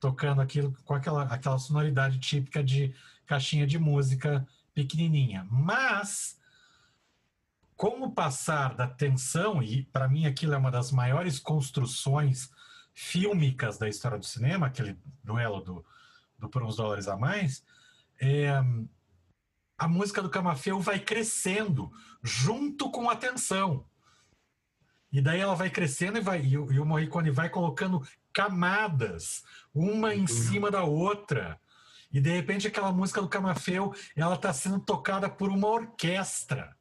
[0.00, 2.94] tocando aquilo com aquela, aquela sonoridade típica de
[3.26, 5.46] caixinha de música pequenininha.
[5.50, 6.40] Mas,
[7.76, 12.50] com o passar da tensão, e para mim aquilo é uma das maiores construções
[12.94, 15.84] fílmicas da história do cinema, aquele duelo do,
[16.38, 17.64] do Por uns Dólares a Mais,
[18.20, 18.50] é,
[19.78, 21.90] a música do Camafeu vai crescendo
[22.22, 23.84] junto com a tensão.
[25.10, 29.42] E daí ela vai crescendo e, vai, e, o, e o Morricone vai colocando camadas,
[29.74, 31.60] uma em cima da outra.
[32.12, 36.76] E de repente aquela música do Camafeu, ela está sendo tocada por uma orquestra.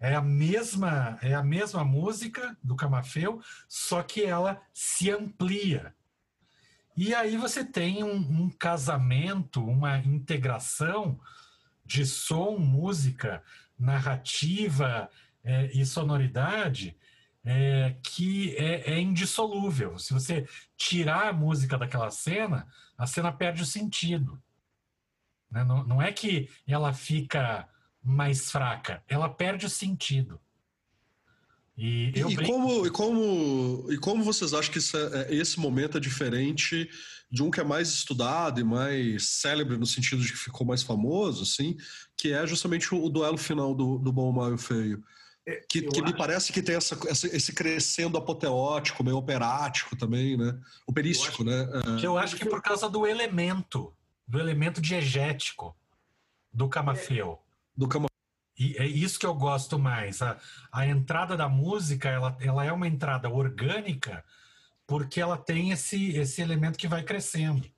[0.00, 5.94] É a mesma, é a mesma música do Camafeu, só que ela se amplia.
[6.96, 11.20] E aí você tem um, um casamento, uma integração
[11.84, 13.42] de som, música,
[13.78, 15.08] narrativa
[15.44, 16.96] é, e sonoridade
[17.44, 19.98] é, que é, é, indissolúvel.
[19.98, 20.46] Se você
[20.76, 24.42] tirar a música daquela cena, a cena perde o sentido.
[25.50, 25.64] Né?
[25.64, 27.68] Não, não é que ela fica
[28.02, 30.40] mais fraca, ela perde o sentido.
[31.76, 32.44] E, e, brinco...
[32.44, 36.90] como, e, como, e como vocês acham que é, é, esse momento é diferente
[37.30, 40.82] de um que é mais estudado e mais célebre no sentido de que ficou mais
[40.82, 41.76] famoso, assim,
[42.16, 45.04] que é justamente o, o duelo final do, do Bom, Mal e Feio.
[45.46, 50.58] É, que, que me parece que tem essa, esse crescendo apoteótico, meio operático também, né?
[50.86, 52.00] Operístico, eu acho, né?
[52.02, 52.06] É.
[52.06, 53.94] Eu acho que é por causa do elemento,
[54.26, 55.76] do elemento diegético
[56.52, 57.38] do Camafeu.
[57.78, 58.08] Do Camafeu.
[58.58, 60.20] E é isso que eu gosto mais.
[60.20, 60.36] A,
[60.72, 64.24] a entrada da música, ela, ela é uma entrada orgânica,
[64.86, 67.70] porque ela tem esse, esse elemento que vai crescendo.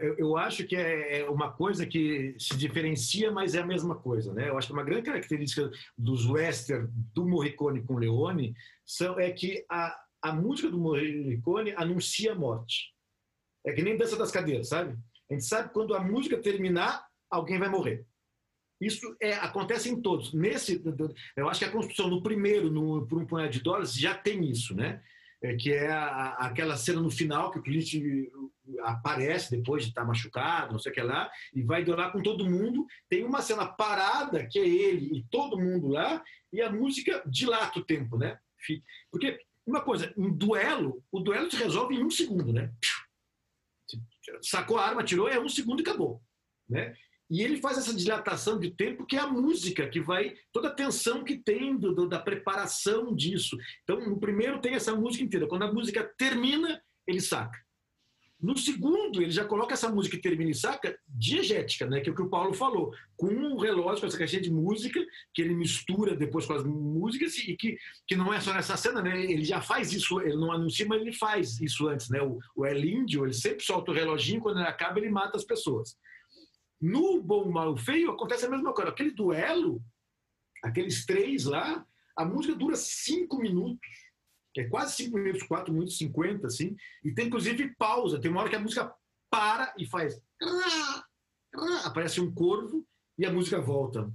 [0.00, 3.94] Eu, eu acho que é, é uma coisa que se diferencia, mas é a mesma
[3.94, 4.32] coisa.
[4.32, 4.48] Né?
[4.48, 9.64] Eu acho que uma grande característica dos western do Morricone com Leone são, é que
[9.70, 12.94] a, a música do Morricone anuncia a morte.
[13.64, 14.98] É que nem dança das cadeiras, sabe?
[15.30, 18.06] A gente sabe quando a música terminar, alguém vai morrer.
[18.80, 20.32] Isso é, acontece em todos.
[20.32, 20.82] Nesse,
[21.36, 24.48] eu acho que a construção no primeiro, no, por um punhado de dólares, já tem
[24.48, 25.02] isso, né?
[25.42, 28.30] é, que é a, aquela cena no final que o cliente
[28.80, 32.48] aparece depois de estar machucado, não sei o que lá, e vai lá com todo
[32.48, 32.86] mundo.
[33.08, 36.22] Tem uma cena parada que é ele e todo mundo lá,
[36.52, 38.38] e a música dilata o tempo, né?
[39.10, 42.72] Porque uma coisa, um duelo, o duelo se resolve em um segundo, né?
[44.42, 46.22] Sacou a arma, tirou, é um segundo e acabou,
[46.68, 46.94] né?
[47.30, 50.34] E ele faz essa dilatação de tempo, que é a música, que vai.
[50.52, 53.56] toda a tensão que tem do, do, da preparação disso.
[53.82, 55.46] Então, no primeiro tem essa música inteira.
[55.46, 57.58] Quando a música termina, ele saca.
[58.40, 62.00] No segundo, ele já coloca essa música que termina e saca diegética, né?
[62.00, 65.04] que é o que o Paulo falou, com um relógio, com essa caixinha de música,
[65.34, 67.76] que ele mistura depois com as músicas, e que,
[68.06, 69.20] que não é só nessa cena, né?
[69.20, 72.08] ele já faz isso, ele não anuncia, mas ele faz isso antes.
[72.10, 72.22] Né?
[72.22, 75.44] O, o El Índio, ele sempre solta o reloginho, quando ele acaba, ele mata as
[75.44, 75.96] pessoas.
[76.80, 78.90] No Bom, Mal Feio acontece a mesma coisa.
[78.90, 79.82] Aquele duelo,
[80.62, 81.84] aqueles três lá,
[82.16, 83.88] a música dura cinco minutos.
[84.56, 86.76] É quase cinco minutos, quatro minutos, cinquenta, assim.
[87.04, 88.20] E tem inclusive pausa.
[88.20, 88.92] Tem uma hora que a música
[89.30, 90.20] para e faz.
[91.84, 92.84] aparece um corvo
[93.16, 94.10] e a música volta.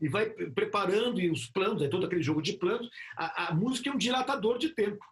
[0.00, 2.88] E vai preparando e os planos, é todo aquele jogo de planos.
[3.16, 5.04] A, a música é um dilatador de tempo.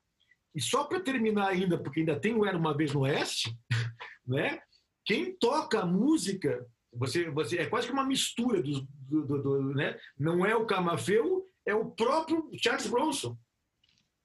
[0.55, 3.57] E só para terminar ainda, porque ainda tem o Era Uma Vez no Oeste,
[4.27, 4.61] né?
[5.07, 9.75] Quem toca a música, você, você é quase que uma mistura do, do, do, do
[9.75, 9.97] né?
[10.19, 13.39] não é o Camafeu, é o próprio Charles Bronson.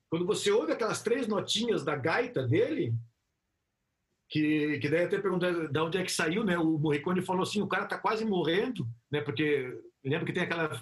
[0.09, 2.93] Quando você ouve aquelas três notinhas da gaita dele,
[4.27, 6.57] que, que daí até perguntar de onde é que saiu, né?
[6.57, 9.21] O Morricone falou assim, o cara tá quase morrendo, né?
[9.21, 10.81] Porque lembra que tem aquela,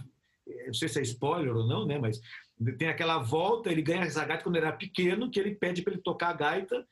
[0.66, 2.00] não sei se é spoiler ou não, né?
[2.00, 2.22] Mas
[2.78, 5.94] tem aquela volta, ele ganha essa gaita quando ele era pequeno, que ele pede para
[5.94, 6.88] ele tocar a gaita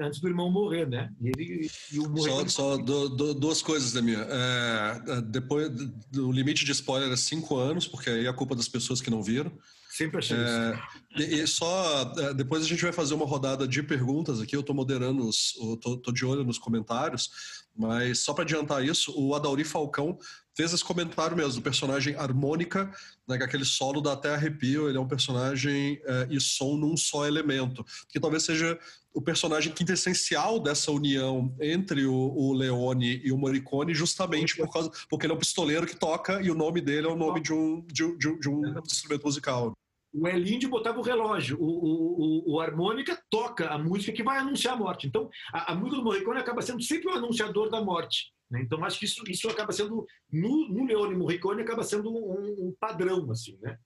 [0.00, 1.10] antes do irmão morrer, né?
[1.20, 2.50] E ele e o Morricone...
[2.50, 4.26] Só, só do, do, duas coisas da minha.
[4.28, 5.70] É, depois,
[6.16, 9.10] o limite de spoiler é cinco anos, porque aí é a culpa das pessoas que
[9.10, 9.52] não viram.
[9.90, 10.80] Sempre achei é,
[11.16, 11.32] isso.
[11.34, 14.56] E, só é, depois a gente vai fazer uma rodada de perguntas aqui.
[14.56, 17.30] Eu estou moderando, estou de olho nos comentários,
[17.76, 20.18] mas só para adiantar isso, o Adauri Falcão
[20.56, 22.90] fez esse comentário mesmo do personagem harmônica,
[23.28, 24.88] né, que aquele solo dá até arrepio.
[24.88, 28.78] Ele é um personagem é, e som num só elemento, que talvez seja
[29.12, 34.90] o personagem quintessencial dessa união entre o, o Leone e o Morricone, justamente por causa
[35.08, 37.52] porque ele é um pistoleiro que toca e o nome dele é o nome de
[37.52, 39.72] um, de, de, de um instrumento musical
[40.14, 44.74] o Elinde botava o relógio, o, o, o, harmônica toca a música que vai anunciar
[44.74, 45.08] a morte.
[45.08, 48.32] Então, a, a música do Morricone acaba sendo sempre o anunciador da morte.
[48.54, 48.62] Né?
[48.62, 52.76] Então, acho que isso, isso acaba sendo, no, no Leone Morricone, acaba sendo um, um
[52.78, 53.76] padrão, assim, né?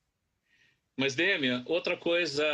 [0.94, 2.44] Mas, Demian, outra coisa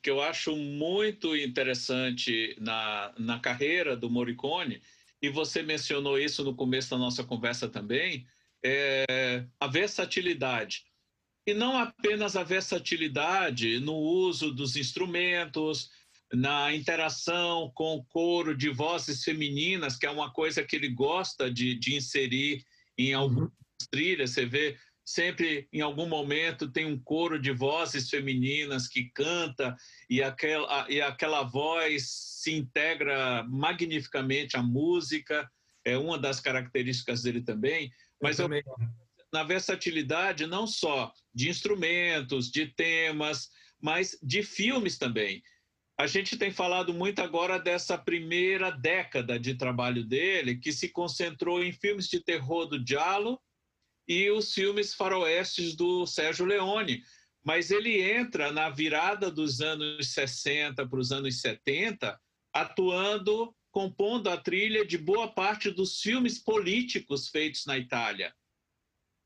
[0.00, 4.80] que eu acho muito interessante na, na carreira do Morricone,
[5.20, 8.26] e você mencionou isso no começo da nossa conversa também,
[8.64, 10.84] é a versatilidade
[11.46, 15.90] e não apenas a versatilidade no uso dos instrumentos,
[16.32, 21.50] na interação com o coro de vozes femininas, que é uma coisa que ele gosta
[21.50, 22.64] de, de inserir
[22.96, 23.88] em algumas uhum.
[23.90, 24.30] trilhas.
[24.30, 29.76] Você vê sempre, em algum momento, tem um coro de vozes femininas que canta
[30.08, 35.50] e aquela, e aquela voz se integra magnificamente à música.
[35.84, 37.90] É uma das características dele também.
[38.22, 38.62] Mas eu, também.
[38.66, 39.02] eu
[39.32, 43.48] na versatilidade não só de instrumentos, de temas,
[43.80, 45.42] mas de filmes também.
[46.02, 51.62] A gente tem falado muito agora dessa primeira década de trabalho dele, que se concentrou
[51.62, 53.40] em filmes de terror do Giallo
[54.08, 57.04] e os filmes faroestes do Sérgio Leone.
[57.44, 62.20] Mas ele entra na virada dos anos 60 para os anos 70,
[62.52, 68.34] atuando, compondo a trilha de boa parte dos filmes políticos feitos na Itália.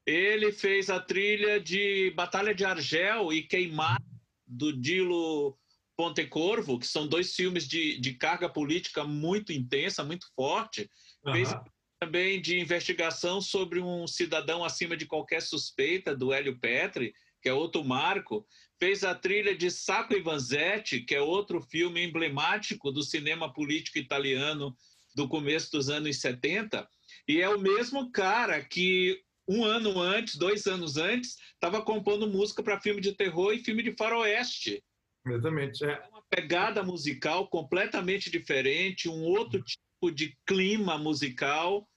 [0.05, 3.99] Ele fez a trilha de Batalha de Argel e Queimar,
[4.47, 5.59] do Dilo
[5.97, 10.90] Pontecorvo, que são dois filmes de, de carga política muito intensa, muito forte.
[11.24, 11.32] Uhum.
[11.32, 11.55] Fez
[11.99, 17.53] também de investigação sobre um cidadão acima de qualquer suspeita, do Hélio Petri, que é
[17.53, 18.47] outro marco.
[18.78, 23.99] Fez a trilha de Sacco e Vanzetti, que é outro filme emblemático do cinema político
[23.99, 24.76] italiano
[25.14, 26.86] do começo dos anos 70.
[27.26, 32.62] E é o mesmo cara que um ano antes, dois anos antes, estava compondo música
[32.62, 34.82] para filme de terror e filme de faroeste.
[35.27, 35.85] Exatamente.
[35.85, 35.91] É.
[35.91, 41.89] é uma pegada musical completamente diferente, um outro tipo de clima musical.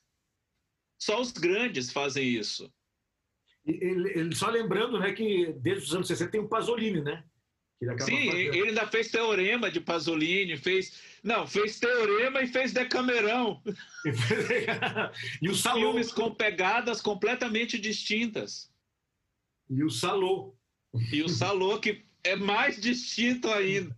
[1.02, 2.72] Só os grandes fazem isso.
[3.66, 7.24] Ele, ele, só lembrando né, que desde os anos 60 tem o Pasolini, né?
[8.00, 8.36] Sim, fazendo.
[8.36, 11.02] ele ainda fez Teorema de Pasolini, fez.
[11.24, 13.62] Não, fez Teorema e fez Decamerão.
[15.42, 15.80] e o Salô.
[15.80, 18.70] Filmes com pegadas completamente distintas.
[19.70, 20.58] E o Salô.
[21.14, 23.95] E o Salô, que é mais distinto ainda.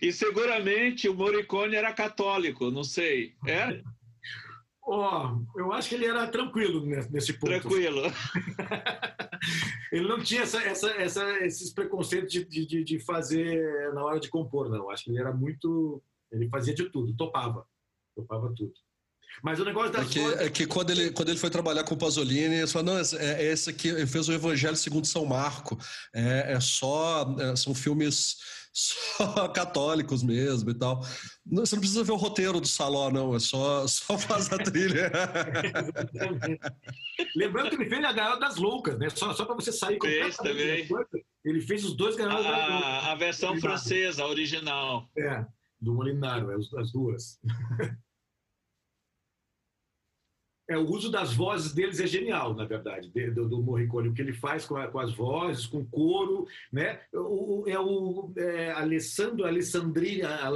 [0.00, 3.34] E seguramente o Morricone era católico, não sei.
[3.46, 3.82] É?
[4.82, 7.50] Oh, eu acho que ele era tranquilo nesse ponto.
[7.50, 8.02] Tranquilo.
[9.90, 14.28] ele não tinha essa, essa, essa, esses preconceitos de, de, de, fazer na hora de
[14.28, 14.88] compor, não.
[14.88, 16.02] Acho que ele era muito.
[16.30, 17.66] Ele fazia de tudo, topava.
[18.14, 18.72] Topava tudo.
[19.42, 20.02] Mas o negócio da.
[20.02, 22.94] É que, é que quando, ele, quando ele foi trabalhar com o Pasolini, ele falou:
[22.94, 25.78] não, é, é esse aqui, ele fez o Evangelho segundo São Marco.
[26.14, 27.34] É, é só.
[27.38, 28.36] É, são filmes
[28.72, 31.02] só católicos mesmo e tal.
[31.46, 35.10] Você não precisa ver o roteiro do Saló, não, é só, só faz a trilha.
[37.36, 39.08] Lembrando que ele fez a Gaiola das Loucas, né?
[39.10, 40.88] Só, só para você sair com Fez também.
[41.44, 43.04] Ele fez os dois Gaiolas das Loucas.
[43.04, 45.08] A versão francesa, a original.
[45.16, 45.44] É,
[45.80, 47.38] do Molinaro, é as duas
[50.68, 54.08] é, o uso das vozes deles é genial, na verdade, do, do Morricone.
[54.08, 57.00] O que ele faz com, a, com as vozes, com o coro, né?
[57.12, 60.46] O, é o é, Alessandro Alessandrini, a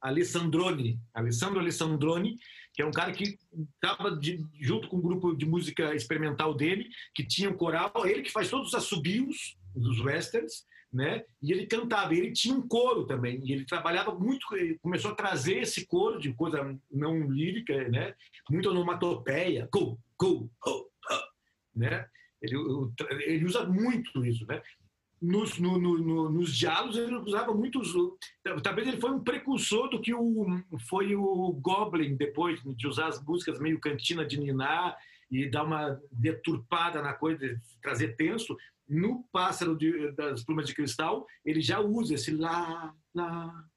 [0.00, 2.38] Alessandroni, Alessandro Alessandroni,
[2.74, 3.38] que é um cara que
[3.74, 4.18] estava
[4.60, 8.50] junto com um grupo de música experimental dele, que tinha um coral, ele que faz
[8.50, 11.24] todos os assobios dos westerns, né?
[11.42, 15.14] E ele cantava, ele tinha um coro também, e ele trabalhava muito, ele começou a
[15.14, 18.14] trazer esse coro de coisa não lírica, né?
[18.50, 20.70] Muito onomatopeia, go, go, oh,
[21.10, 21.20] oh,
[21.74, 22.06] né?
[22.40, 22.56] Ele,
[23.24, 24.62] ele usa muito isso, né?
[25.20, 27.92] Nos, no, no, nos diálogos ele usava muitos.
[28.62, 30.46] Talvez ele foi um precursor do que o,
[30.88, 34.96] foi o Goblin depois de usar as músicas meio cantina de ninar
[35.28, 38.56] e dar uma deturpada na coisa, trazer tenso
[38.88, 43.68] no Pássaro de, das Plumas de Cristal, ele já usa esse lá, lá,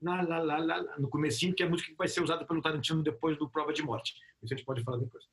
[0.00, 2.62] lá, lá, lá, lá, no comecinho, que é a música que vai ser usada pelo
[2.62, 4.14] Tarantino depois do Prova de Morte.
[4.42, 5.24] Isso a gente pode falar depois.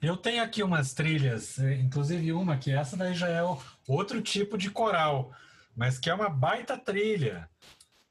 [0.00, 3.40] Eu tenho aqui umas trilhas, inclusive uma que essa daí já é
[3.86, 5.32] outro tipo de coral,
[5.76, 7.48] mas que é uma baita trilha,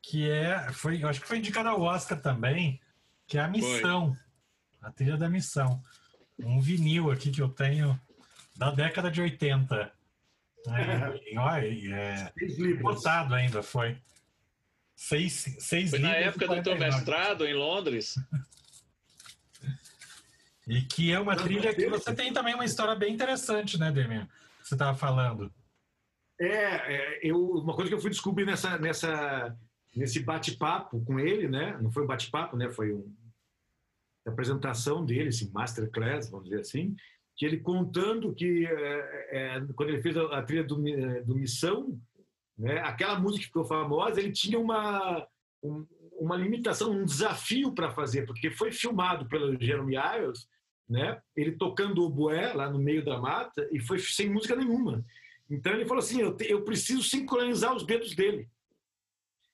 [0.01, 2.79] que é, foi, acho que foi indicada ao Oscar também,
[3.27, 4.87] que é a Missão, foi.
[4.87, 5.83] a trilha da Missão
[6.43, 7.99] um vinil aqui que eu tenho
[8.55, 9.91] da década de 80.
[10.67, 12.33] É, olha, é,
[12.81, 13.97] botado ainda foi.
[14.95, 18.15] Seis, seis foi na época do teu mestrado em Londres.
[20.67, 24.27] E que é uma trilha que você tem também uma história bem interessante, né, Demian?
[24.61, 25.51] Você estava falando.
[26.39, 29.57] É, é, eu, uma coisa que eu fui descobrir nessa, nessa,
[29.95, 31.77] nesse bate-papo com ele, né?
[31.81, 32.69] Não foi um bate-papo, né?
[32.69, 33.11] Foi um,
[34.25, 36.95] apresentação dele, esse masterclass, vamos dizer assim,
[37.35, 41.35] que ele contando que é, é, quando ele fez a, a trilha do, é, do
[41.35, 41.99] Missão,
[42.57, 45.27] né, aquela música que ficou famosa, ele tinha uma,
[45.63, 45.85] um,
[46.19, 50.47] uma limitação, um desafio para fazer, porque foi filmado pelo Jeremy Irons,
[50.87, 55.03] né, ele tocando o boé lá no meio da mata e foi sem música nenhuma.
[55.49, 58.47] Então ele falou assim, eu, te, eu preciso sincronizar os dedos dele.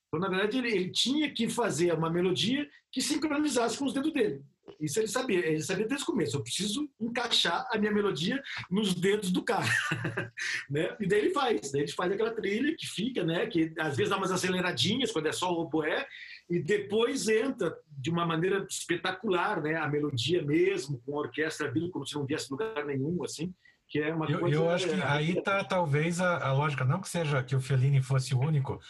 [0.07, 4.11] Então, na verdade, ele, ele tinha que fazer uma melodia que sincronizasse com os dedos
[4.11, 4.43] dele.
[4.79, 6.37] Isso ele sabia, ele sabia desde o começo.
[6.37, 9.65] Eu preciso encaixar a minha melodia nos dedos do cara,
[10.69, 10.95] né?
[10.99, 13.47] E daí ele faz, daí ele faz aquela trilha que fica, né?
[13.47, 16.05] Que às vezes dá umas aceleradinhas quando é só o oboé
[16.49, 19.75] e depois entra de uma maneira espetacular, né?
[19.75, 23.53] A melodia mesmo com a orquestra vindo como se não viesse lugar nenhum, assim.
[23.89, 26.99] Que é uma eu, coisa, eu acho que aí tá talvez a, a lógica, não
[26.99, 28.81] que seja que o Fellini fosse o único,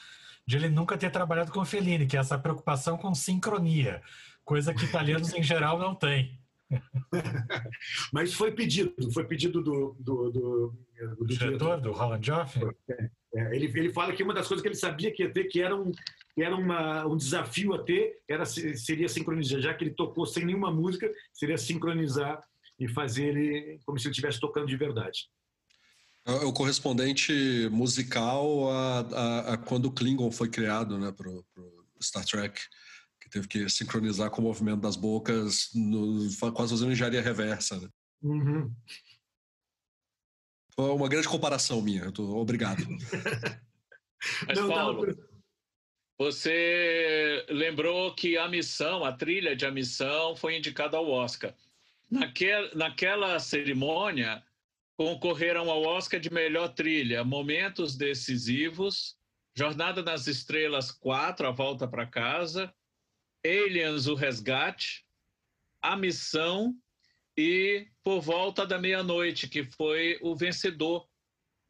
[0.46, 4.02] de ele nunca ter trabalhado com o Fellini, que é essa preocupação com sincronia
[4.48, 6.40] coisa que italianos em geral não têm.
[8.12, 10.74] Mas foi pedido, foi pedido do, do, do,
[11.20, 12.58] do diretor, do Roland Joff.
[12.90, 15.46] É, é, ele, ele fala que uma das coisas que ele sabia que ia ter,
[15.46, 15.92] que era um,
[16.38, 20.72] era uma, um desafio a ter, era, seria sincronizar, já que ele tocou sem nenhuma
[20.72, 22.42] música, seria sincronizar
[22.80, 25.28] e fazer ele como se ele estivesse tocando de verdade.
[26.26, 31.44] É o correspondente musical a, a, a quando o Klingon foi criado né, para o
[32.02, 32.60] Star Trek
[33.28, 37.80] que teve que sincronizar com o movimento das bocas, no, quase fazendo engenharia reversa.
[37.80, 37.90] Né?
[38.24, 38.74] Uhum.
[40.74, 42.84] Foi uma grande comparação minha, tô, obrigado.
[44.48, 45.06] Mas, Paulo,
[46.20, 51.54] você lembrou que a missão, a trilha de A Missão, foi indicada ao Oscar.
[52.10, 54.44] Naquela, naquela cerimônia,
[54.98, 59.16] concorreram ao Oscar de melhor trilha Momentos Decisivos,
[59.56, 62.74] Jornada nas Estrelas 4, A Volta para Casa,
[63.48, 65.06] Aliens, o Resgate,
[65.82, 66.76] A Missão
[67.38, 71.08] e Por Volta da Meia-Noite, que foi o vencedor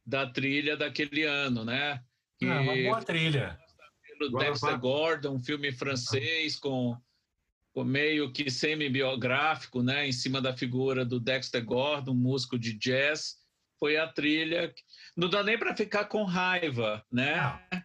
[0.05, 2.03] da trilha daquele ano, né?
[2.39, 3.59] Que é uma boa trilha.
[4.39, 6.97] Dexter Gordon, um filme francês com,
[7.73, 10.07] com meio que semi-biográfico, né?
[10.07, 13.37] Em cima da figura do Dexter Gordon, um músico de jazz.
[13.79, 14.73] Foi a trilha.
[15.15, 17.35] Não dá nem para ficar com raiva, né?
[17.71, 17.83] Não.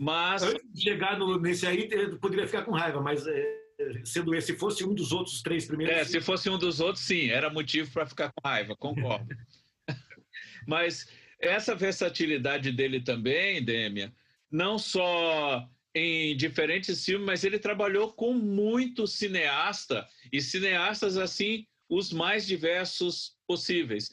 [0.00, 0.42] Mas.
[0.74, 1.86] Chegar no, nesse aí,
[2.16, 3.60] poderia ficar com raiva, mas é,
[4.02, 5.94] sendo esse, se fosse um dos outros três primeiros.
[5.94, 9.28] É, se fosse um dos outros, sim, era motivo para ficar com raiva, concordo.
[10.66, 11.06] mas
[11.38, 14.10] essa versatilidade dele também, Dêmia,
[14.50, 22.10] não só em diferentes filmes, mas ele trabalhou com muito cineasta e cineastas assim os
[22.10, 24.10] mais diversos possíveis.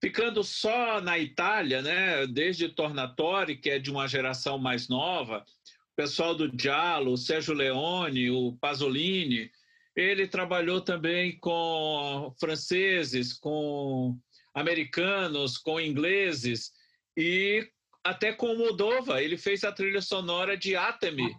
[0.00, 5.44] Ficando só na Itália, né, desde Tornatori, que é de uma geração mais nova,
[5.92, 9.50] o pessoal do Giallo, o Sérgio Leone, o Pasolini,
[9.96, 14.16] ele trabalhou também com franceses, com
[14.54, 16.72] americanos, com ingleses
[17.16, 17.68] e
[18.04, 19.20] até com o Moldova.
[19.20, 21.36] Ele fez a trilha sonora de Atami.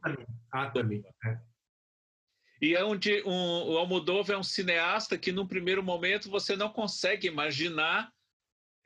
[0.51, 1.01] Atami.
[1.25, 1.37] É.
[2.61, 6.69] E é onde um, o Almodóvar é um cineasta que, num primeiro momento, você não
[6.69, 8.11] consegue imaginar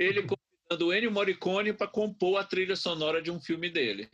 [0.04, 4.10] ele convidando do Ennio Morricone para compor a trilha sonora de um filme dele.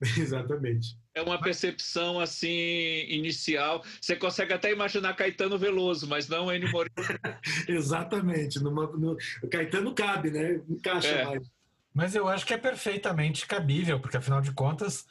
[0.18, 0.96] Exatamente.
[1.14, 3.84] É uma percepção assim inicial.
[4.00, 7.18] Você consegue até imaginar Caetano Veloso, mas não Ennio Morricone.
[7.68, 8.58] Exatamente.
[8.60, 9.16] Numa, no,
[9.50, 10.60] Caetano cabe, né?
[10.68, 11.24] Encaixa é.
[11.24, 11.50] mais.
[11.94, 15.06] Mas eu acho que é perfeitamente cabível, porque afinal de contas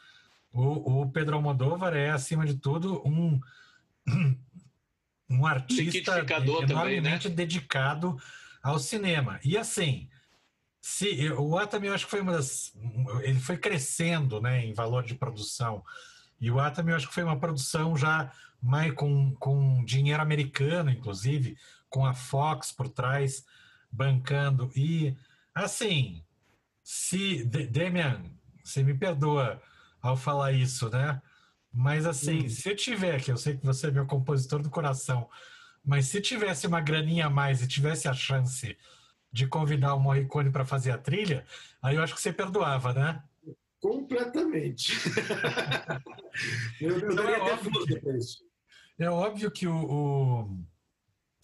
[0.51, 3.39] o, o Pedro Almodóvar é acima de tudo um
[5.29, 7.19] um artista enormemente também, né?
[7.29, 8.17] dedicado
[8.61, 9.39] ao cinema.
[9.43, 10.09] E assim,
[10.81, 12.73] se, o Atami eu acho que foi uma das.
[13.21, 15.85] Ele foi crescendo né, em valor de produção.
[16.39, 20.89] E o Atami eu acho que foi uma produção já mais com, com dinheiro americano,
[20.89, 21.55] inclusive,
[21.87, 23.45] com a Fox por trás
[23.91, 24.71] bancando.
[24.75, 25.15] E
[25.53, 26.23] assim,
[26.83, 27.45] se.
[27.45, 28.23] Demian,
[28.63, 29.61] você me perdoa
[30.01, 31.21] ao falar isso, né?
[31.71, 32.49] Mas assim, hum.
[32.49, 35.29] se eu tiver, que eu sei que você é meu compositor do coração,
[35.85, 38.75] mas se tivesse uma graninha a mais e tivesse a chance
[39.31, 41.45] de convidar o Morricone para fazer a trilha,
[41.81, 43.23] aí eu acho que você perdoava, né?
[43.79, 44.93] Completamente.
[46.79, 48.01] eu, então, é, óbvio que,
[48.99, 50.59] é óbvio que o, o,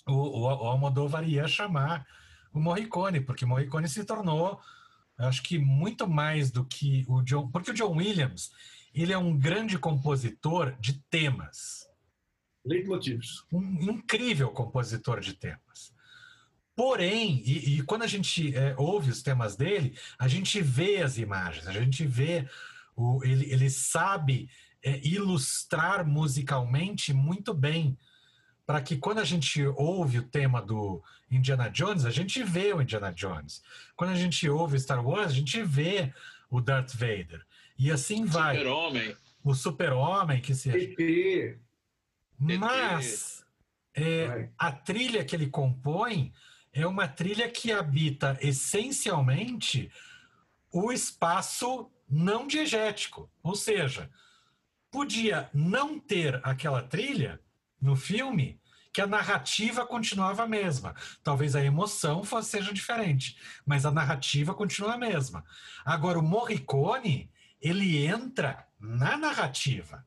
[0.07, 2.05] o, o Almodóvar ia chamar
[2.53, 4.59] o Morricone, porque o Morricone se tornou,
[5.17, 7.49] acho que muito mais do que o John...
[7.49, 8.51] Porque o John Williams,
[8.93, 11.87] ele é um grande compositor de temas.
[12.65, 13.43] Leitmotivs.
[13.51, 13.61] Um
[13.91, 15.95] incrível compositor de temas.
[16.77, 21.17] Porém, e, e quando a gente é, ouve os temas dele, a gente vê as
[21.17, 22.47] imagens, a gente vê,
[22.95, 24.47] o, ele, ele sabe
[24.83, 27.97] é, ilustrar musicalmente muito bem,
[28.63, 31.01] para que quando a gente ouve o tema do
[31.31, 33.63] Indiana Jones, a gente vê o Indiana Jones.
[33.95, 36.13] Quando a gente ouve Star Wars, a gente vê
[36.47, 37.43] o Darth Vader.
[37.79, 38.55] E assim vai.
[38.55, 39.15] Super-Homem.
[39.43, 40.95] O Super-Homem, que seja.
[42.37, 43.43] Mas
[43.95, 46.31] é, a trilha que ele compõe
[46.77, 49.91] é uma trilha que habita essencialmente
[50.71, 53.31] o espaço não diegético.
[53.41, 54.11] Ou seja,
[54.91, 57.41] podia não ter aquela trilha
[57.81, 58.61] no filme
[58.93, 60.93] que a narrativa continuava a mesma.
[61.23, 65.43] Talvez a emoção fosse, seja diferente, mas a narrativa continua a mesma.
[65.83, 70.05] Agora, o Morricone, ele entra na narrativa.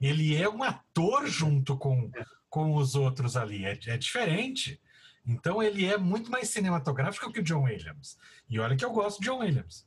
[0.00, 2.12] Ele é um ator junto com,
[2.48, 3.64] com os outros ali.
[3.64, 4.80] É, é diferente.
[5.26, 8.18] Então ele é muito mais cinematográfico que o John Williams.
[8.48, 9.86] E olha que eu gosto de John Williams.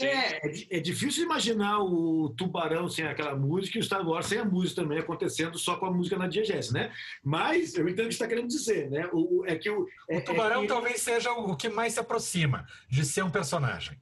[0.00, 4.38] É, é, é, difícil imaginar o Tubarão sem aquela música e o Star Wars sem
[4.38, 6.92] a música também acontecendo só com a música na diegese, né?
[7.22, 9.08] Mas eu entendo o que você está querendo dizer, né?
[9.12, 10.68] O, é que o, é, o Tubarão é que...
[10.68, 14.00] talvez seja o que mais se aproxima de ser um personagem.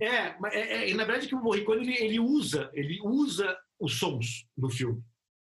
[0.00, 4.46] É, é, é na verdade que o Morricone ele, ele usa, ele usa os sons
[4.56, 5.02] no filme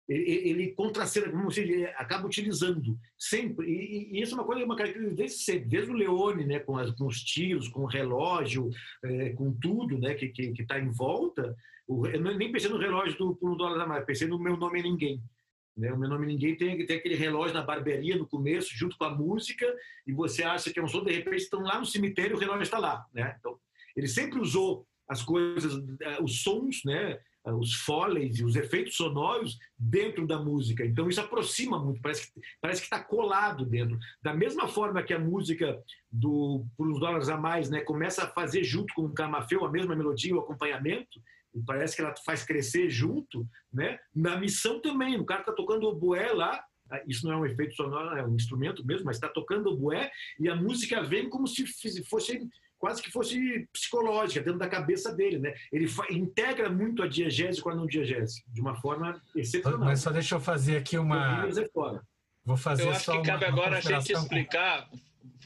[0.09, 3.67] ele, ele contracena, como se ele acaba utilizando sempre.
[3.67, 6.77] E, e, isso é uma coisa, uma característica desde sempre, desde o Leone, né, com,
[6.77, 8.71] as, com os tiros, com o relógio,
[9.03, 11.55] é, com tudo né, que está que, que em volta.
[11.87, 14.57] O, eu nem pensei no relógio do Por um Dólar a Mais, pensei no Meu
[14.57, 15.21] Nome é Ninguém.
[15.77, 15.93] Né?
[15.93, 19.03] O Meu Nome é Ninguém tem, tem aquele relógio na barbearia no começo, junto com
[19.03, 19.71] a música,
[20.07, 22.63] e você acha que é um som, de repente estão lá no cemitério o relógio
[22.63, 23.05] está lá.
[23.13, 23.35] Né?
[23.39, 23.59] Então,
[23.95, 27.19] ele sempre usou as coisas, eh, os sons, né?
[27.49, 30.85] Eh, os foleys e os efeitos sonoros dentro da música.
[30.85, 33.97] Então isso aproxima muito, parece que parece que está colado dentro.
[34.21, 35.81] Da mesma forma que a música
[36.11, 39.71] do por uns dólares a mais, né, começa a fazer junto com o Camafeu a
[39.71, 41.19] mesma melodia, o acompanhamento.
[41.53, 43.43] E parece que ela faz crescer junto,
[43.73, 43.97] né?
[44.13, 47.45] Na missão também, o cara está tocando o boé lá, ah, isso não é um
[47.45, 51.27] efeito sonoro, é um instrumento mesmo, mas está tocando o boé e a música vem
[51.27, 51.65] como se
[52.03, 52.47] fosse
[52.79, 55.53] quase que fosse psicológica, dentro da cabeça dele, né?
[55.71, 59.79] Ele integra muito a diegese com a não diegese, de uma forma excepcional.
[59.79, 61.45] Mas só deixa eu fazer aqui uma...
[62.45, 64.89] Vou fazer eu acho que cabe uma, agora a gente explicar,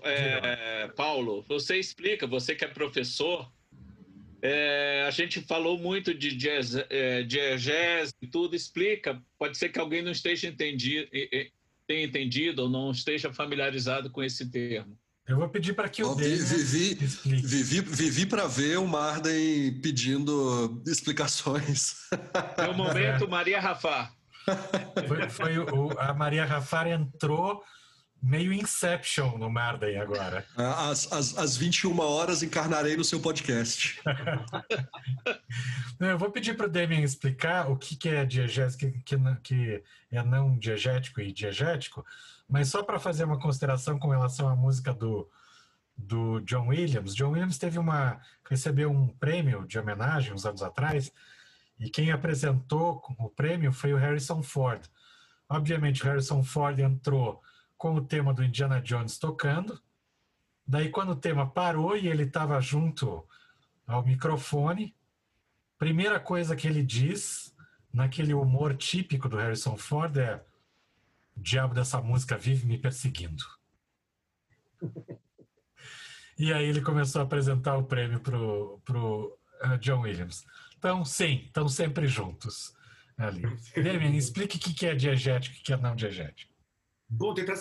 [0.04, 3.52] é, Paulo, você explica, você que é professor,
[4.42, 7.26] é, a gente falou muito de jazz, é,
[8.22, 9.22] e tudo, explica.
[9.40, 11.10] Pode ser que alguém não esteja entendido,
[11.88, 14.98] tenha entendido ou não esteja familiarizado com esse termo.
[15.28, 20.82] Eu vou pedir para que o Daniel vivi, vivi, vivi para ver o Marden pedindo
[20.86, 21.96] explicações.
[22.58, 24.12] É o momento Maria Rafá.
[25.08, 27.64] Foi, foi o, a Maria Rafar entrou
[28.22, 30.46] meio Inception no Marden agora.
[30.56, 34.00] Às, às, às 21 horas encarnarei no seu podcast.
[36.00, 40.24] Eu vou pedir para o Demian explicar o que, que é diegético, que, que é
[40.24, 42.06] não diegético e diegético,
[42.48, 45.30] mas só para fazer uma consideração com relação à música do,
[45.96, 48.20] do John Williams, John Williams teve uma
[48.50, 51.12] recebeu um prêmio de homenagem uns anos atrás
[51.80, 54.84] e quem apresentou o prêmio foi o Harrison Ford.
[55.50, 57.42] Obviamente, o Harrison Ford entrou
[57.78, 59.82] com o tema do Indiana Jones tocando
[60.66, 63.28] Daí, quando o tema parou e ele estava junto
[63.86, 64.96] ao microfone,
[65.78, 67.54] primeira coisa que ele diz,
[67.92, 70.44] naquele humor típico do Harrison Ford, é:
[71.36, 73.44] O diabo dessa música vive me perseguindo.
[76.38, 80.46] e aí ele começou a apresentar o prêmio pro, pro uh, John Williams.
[80.78, 82.76] Então, sim, estão sempre juntos
[83.18, 83.44] ali.
[83.76, 86.54] Demian, explique o que é diegético e o que é não diegético.
[87.10, 87.56] Bom, tentar,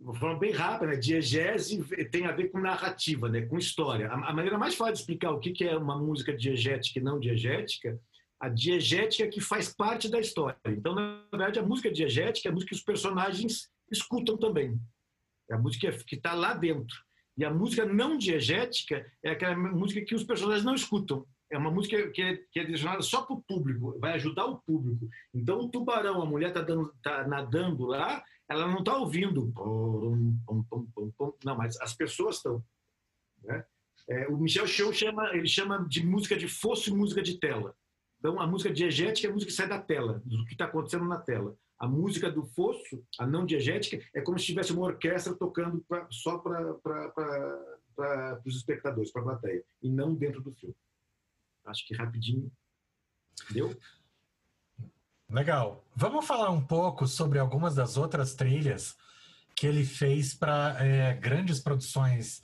[0.00, 0.96] vou falar bem rápido, né?
[0.96, 3.42] Diegese tem a ver com narrativa, né?
[3.42, 4.08] com história.
[4.08, 7.02] A, a maneira mais fácil de explicar o que, que é uma música diegética e
[7.02, 8.00] não diegética,
[8.40, 10.58] a diegética que faz parte da história.
[10.66, 14.80] Então, na verdade, a música diegética é a música que os personagens escutam também.
[15.50, 16.96] É a música que está lá dentro.
[17.36, 21.26] E a música não diegética é aquela música que os personagens não escutam.
[21.52, 24.58] É uma música que é, que é direcionada só para o público, vai ajudar o
[24.60, 25.08] público.
[25.34, 26.64] Então, o tubarão, a mulher está
[27.02, 29.52] tá nadando lá, ela não está ouvindo.
[31.44, 32.64] Não, mas as pessoas estão.
[33.42, 33.64] Né?
[34.08, 37.74] É, o Michel Show chama, ele chama de música de fosso e música de tela.
[38.20, 41.06] Então, a música diegética é a música que sai da tela, do que está acontecendo
[41.06, 41.56] na tela.
[41.78, 46.06] A música do fosso, a não diegética, é como se tivesse uma orquestra tocando pra,
[46.10, 46.78] só para
[48.44, 50.76] os espectadores, para a plateia, e não dentro do filme.
[51.64, 52.52] Acho que rapidinho.
[53.50, 53.74] Deu?
[55.30, 55.82] Legal.
[55.96, 58.94] Vamos falar um pouco sobre algumas das outras trilhas
[59.56, 62.42] que ele fez para é, grandes produções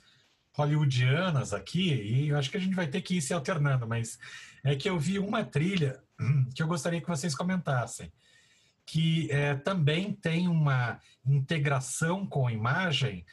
[0.57, 4.17] hollywoodianas aqui, e eu acho que a gente vai ter que ir se alternando, mas
[4.63, 6.01] é que eu vi uma trilha
[6.55, 8.11] que eu gostaria que vocês comentassem,
[8.85, 13.23] que é, também tem uma integração com a imagem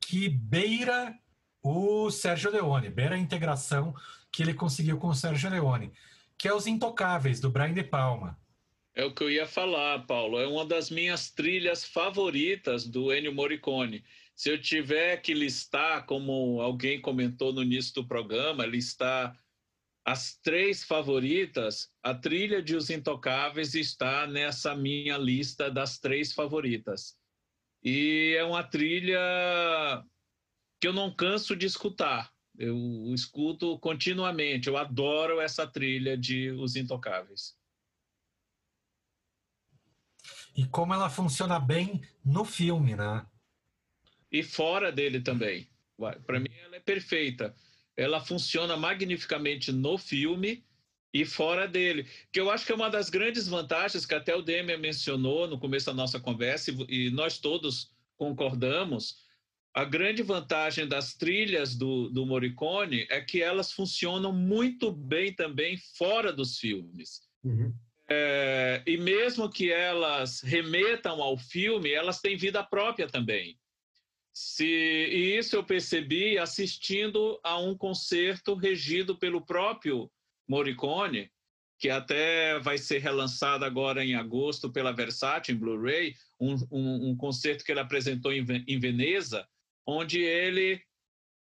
[0.00, 1.14] que beira
[1.62, 3.94] o Sérgio Leone, beira a integração
[4.32, 5.92] que ele conseguiu com o Sérgio Leone,
[6.36, 8.38] que é Os Intocáveis, do Brian De Palma.
[8.94, 10.40] É o que eu ia falar, Paulo.
[10.40, 14.02] É uma das minhas trilhas favoritas do Ennio Morricone.
[14.36, 19.34] Se eu tiver que listar, como alguém comentou no início do programa, listar
[20.04, 27.16] as três favoritas, a trilha de Os Intocáveis está nessa minha lista das três favoritas.
[27.82, 29.18] E é uma trilha
[30.80, 32.30] que eu não canso de escutar.
[32.58, 32.76] Eu
[33.14, 34.68] escuto continuamente.
[34.68, 37.56] Eu adoro essa trilha de Os Intocáveis
[40.56, 43.26] e como ela funciona bem no filme, né?
[44.36, 45.66] E fora dele também.
[46.26, 47.56] Para mim, ela é perfeita.
[47.96, 50.62] Ela funciona magnificamente no filme
[51.10, 52.06] e fora dele.
[52.30, 55.58] Que eu acho que é uma das grandes vantagens que até o Demian mencionou no
[55.58, 59.24] começo da nossa conversa e nós todos concordamos.
[59.72, 65.78] A grande vantagem das trilhas do, do Morricone é que elas funcionam muito bem também
[65.96, 67.22] fora dos filmes.
[67.42, 67.72] Uhum.
[68.06, 73.58] É, e mesmo que elas remetam ao filme, elas têm vida própria também.
[74.38, 80.12] Se, e isso eu percebi assistindo a um concerto regido pelo próprio
[80.46, 81.32] Morricone,
[81.78, 87.16] que até vai ser relançado agora em agosto pela Versace em Blu-ray, um, um, um,
[87.16, 89.48] concerto que ele apresentou em, em Veneza,
[89.86, 90.82] onde ele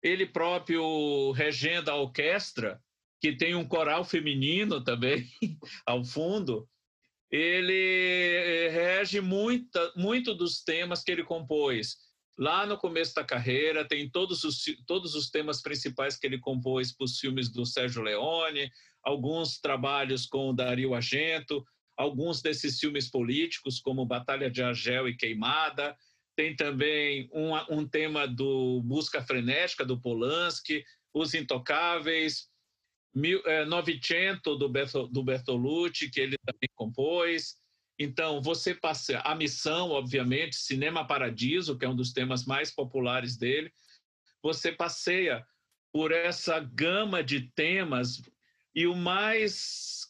[0.01, 2.81] ele próprio regenda a orquestra
[3.21, 5.27] que tem um coral feminino também
[5.85, 6.67] ao fundo,
[7.29, 12.08] ele eh, rege muita, muito dos temas que ele compôs.
[12.39, 16.89] Lá no começo da carreira, tem todos os, todos os temas principais que ele compôs
[16.89, 18.71] para os filmes do Sérgio Leone,
[19.03, 21.65] alguns trabalhos com o Dario Argento,
[21.97, 25.97] alguns desses filmes políticos, como Batalha de Argel e Queimada.
[26.33, 32.47] Tem também um, um tema do Busca Frenética, do Polanski, Os Intocáveis,
[33.47, 34.71] é, Novecento do,
[35.11, 37.57] do Bertolucci, que ele também compôs.
[37.99, 43.35] Então, você passa a missão, obviamente, Cinema Paradiso, que é um dos temas mais populares
[43.35, 43.73] dele.
[44.41, 45.45] Você passeia
[45.91, 48.21] por essa gama de temas
[48.73, 50.07] e o mais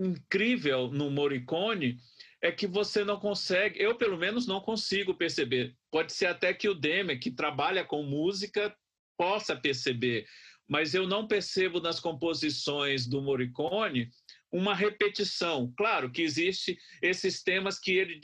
[0.00, 1.98] incrível no Morricone
[2.42, 5.76] é que você não consegue, eu pelo menos não consigo perceber.
[5.90, 8.74] Pode ser até que o Deme, que trabalha com música,
[9.16, 10.26] possa perceber,
[10.68, 14.10] mas eu não percebo nas composições do Morricone
[14.50, 15.72] uma repetição.
[15.76, 18.20] Claro que existe esses temas que ele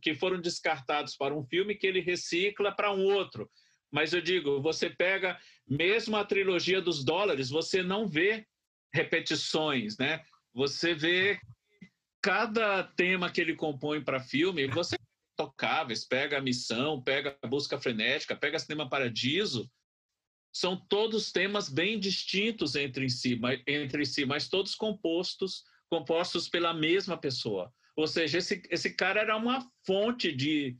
[0.00, 3.50] que foram descartados para um filme que ele recicla para um outro.
[3.90, 8.46] Mas eu digo, você pega mesmo a trilogia dos dólares, você não vê
[8.92, 10.22] repetições, né?
[10.54, 11.38] Você vê
[12.22, 14.96] cada tema que ele compõe para filme, você
[15.36, 19.70] tocáveis, pega a missão, pega a busca frenética, pega Cinema Paradiso,
[20.52, 27.16] são todos temas bem distintos entre si, entre si, mas todos compostos, compostos pela mesma
[27.16, 27.72] pessoa.
[27.96, 30.76] Ou seja, esse, esse cara era uma fonte de,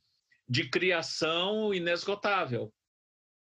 [0.48, 2.72] de criação inesgotável.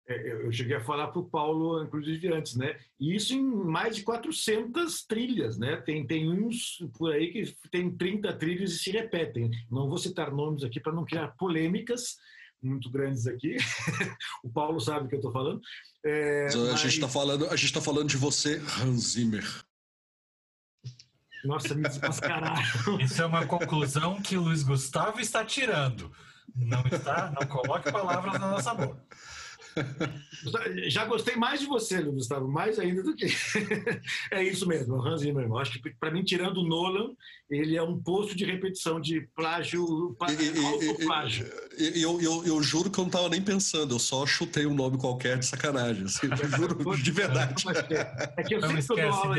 [0.07, 2.77] É, eu cheguei a falar para o Paulo, inclusive antes, né?
[2.99, 5.77] E isso em mais de 400 trilhas, né?
[5.77, 9.49] Tem, tem uns por aí que tem 30 trilhas e se repetem.
[9.69, 12.17] Não vou citar nomes aqui para não criar polêmicas
[12.61, 13.55] muito grandes aqui.
[14.43, 15.61] o Paulo sabe o que eu estou falando.
[16.03, 16.79] É, a mas...
[16.79, 19.45] gente está falando, a gente está falando de você, Hans Zimmer.
[21.43, 22.99] Nossa, me desmascararam.
[22.99, 26.11] Isso é uma conclusão que o Luiz Gustavo está tirando.
[26.55, 29.01] Não está, não coloque palavras na nossa boca.
[30.87, 33.25] Já gostei mais de você, Gustavo, mais ainda do que.
[34.31, 35.51] é isso mesmo, o Hans Zimmer.
[35.53, 37.11] Acho que, para mim, tirando o Nolan,
[37.49, 41.47] ele é um poço de repetição de plágio, autoplágio.
[41.77, 44.97] Eu, eu, eu juro que eu não estava nem pensando, eu só chutei um nome
[44.97, 46.05] qualquer de sacanagem.
[46.05, 47.63] Assim, eu juro de verdade.
[48.37, 49.35] É que eu sempre esquece, dou aula.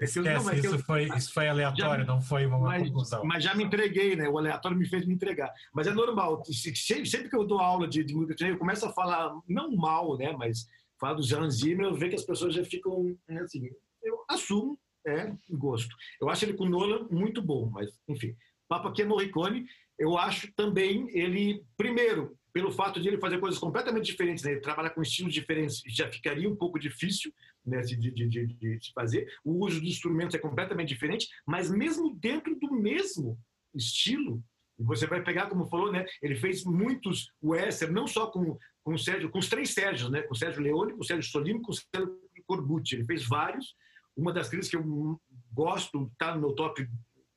[0.00, 3.24] Esquece, não, isso, eu, foi, isso foi aleatório, já, não foi uma mas, conclusão.
[3.24, 4.28] Mas já me entreguei, né?
[4.28, 5.52] O aleatório me fez me entregar.
[5.74, 6.40] Mas é normal.
[6.46, 10.16] Sempre, sempre que eu dou aula de, de música, eu começo a falar, não mal,
[10.16, 10.32] né?
[10.38, 10.66] Mas
[11.00, 13.68] falo do Jan Zimmer, eu vejo que as pessoas já ficam né, assim.
[14.00, 15.94] Eu assumo, é gosto.
[16.20, 18.36] Eu acho ele com Nolan muito bom, mas enfim.
[18.68, 19.66] Papo aqui é Morricone.
[19.98, 24.50] Eu acho também ele, primeiro, pelo fato de ele fazer coisas completamente diferentes, né?
[24.50, 27.32] ele trabalhar com estilos diferentes, já ficaria um pouco difícil
[27.64, 29.32] né, de, de, de, de, fazer.
[29.44, 33.38] O uso dos instrumentos é completamente diferente, mas mesmo dentro do mesmo
[33.72, 34.42] estilo,
[34.76, 38.98] você vai pegar, como falou, né, ele fez muitos western, não só com, com, o
[38.98, 41.70] Sérgio, com os três Sérgios, né, com o Sérgio Leone, com o Sérgio Solino, com
[41.70, 42.96] o Sérgio Corbucci.
[42.96, 43.76] Ele fez vários.
[44.16, 45.20] Uma das trilhas que eu
[45.52, 46.84] gosto, está no meu top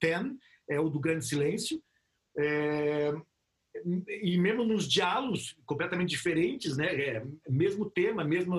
[0.01, 0.33] 10,
[0.67, 1.79] é o do Grande Silêncio.
[2.35, 3.13] É,
[4.07, 6.93] e mesmo nos diálogos completamente diferentes, né?
[6.93, 8.57] É, mesmo tema, mesmo,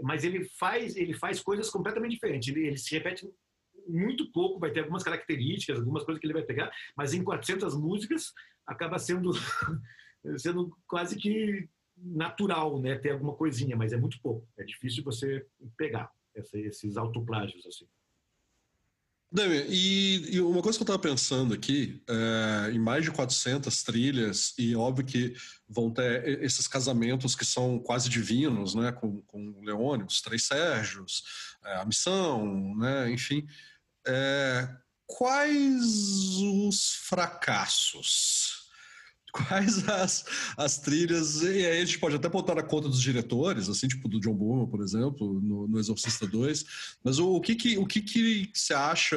[0.00, 2.48] mas ele faz ele faz coisas completamente diferentes.
[2.48, 3.28] Ele, ele, se repete
[3.86, 7.74] muito pouco, vai ter algumas características, algumas coisas que ele vai pegar, mas em 400
[7.76, 8.32] músicas
[8.66, 9.30] acaba sendo
[10.38, 12.98] sendo quase que natural, né?
[12.98, 14.46] Ter alguma coisinha, mas é muito pouco.
[14.58, 17.86] É difícil você pegar esses autoplágios assim.
[19.34, 23.82] Demi, e, e, uma coisa que eu estava pensando aqui, é, em mais de 400
[23.82, 25.34] trilhas, e óbvio que
[25.68, 31.24] vão ter esses casamentos que são quase divinos, né, com, com Leone, os Três Sérgios,
[31.64, 33.44] é, a Missão, né, enfim.
[34.06, 34.68] É,
[35.04, 35.82] quais
[36.68, 38.63] os fracassos?
[39.34, 40.24] Quais as,
[40.56, 44.08] as trilhas, e aí a gente pode até botar na conta dos diretores, assim, tipo
[44.08, 46.64] do John Boorman, por exemplo, no, no Exorcista 2,
[47.02, 49.16] mas o, o, que que, o que que você acha,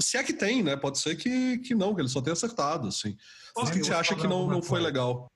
[0.00, 2.88] se é que tem, né, pode ser que, que não, que ele só tenha acertado,
[2.88, 3.16] assim.
[3.56, 5.28] O que, você acha que não, não foi legal?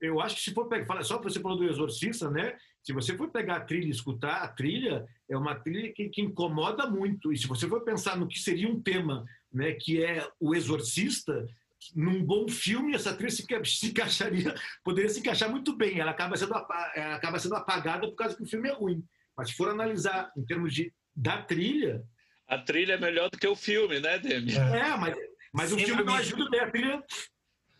[0.00, 3.30] Eu acho que se for pegar, só você falar do Exorcista, né, se você for
[3.30, 7.38] pegar a trilha e escutar, a trilha é uma trilha que, que incomoda muito, e
[7.38, 11.46] se você for pensar no que seria um tema, né, que é o Exorcista,
[11.94, 14.54] num bom filme, essa trilha se, encaixaria,
[14.84, 15.98] poderia se encaixar muito bem.
[15.98, 16.54] Ela acaba, sendo,
[16.94, 19.04] ela acaba sendo apagada por causa que o filme é ruim.
[19.36, 22.02] Mas se for analisar em termos de, da trilha.
[22.46, 24.54] A trilha é melhor do que o filme, né, Demi?
[24.56, 25.16] É, mas,
[25.52, 27.04] mas o filme não ajuda bem a trilha.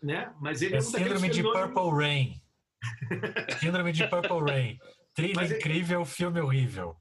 [0.01, 0.33] Né?
[0.39, 2.41] Mas ele é, é um síndrome de Purple Rain.
[3.59, 4.79] síndrome de Purple Rain.
[5.13, 6.98] Trilha mas incrível, filme horrível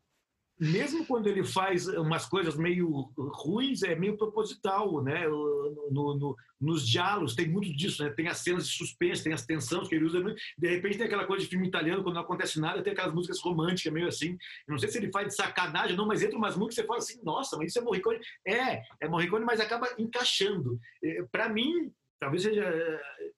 [0.61, 5.26] mesmo quando ele faz umas coisas meio ruins, é meio proposital, né?
[5.28, 8.11] No, no, nos diálogos tem muito disso, né?
[8.11, 10.20] Tem as cenas de suspense, tem as tensões que ele usa.
[10.56, 13.40] De repente tem aquela coisa de filme italiano, quando não acontece nada, tem aquelas músicas
[13.40, 14.36] românticas meio assim.
[14.66, 16.98] Não sei se ele faz de sacanagem não, mas entra umas músicas que você fala
[16.98, 18.18] assim, nossa, mas isso é Morricone.
[18.46, 20.78] É, é Morricone, mas acaba encaixando.
[21.02, 22.64] É, Para mim, talvez seja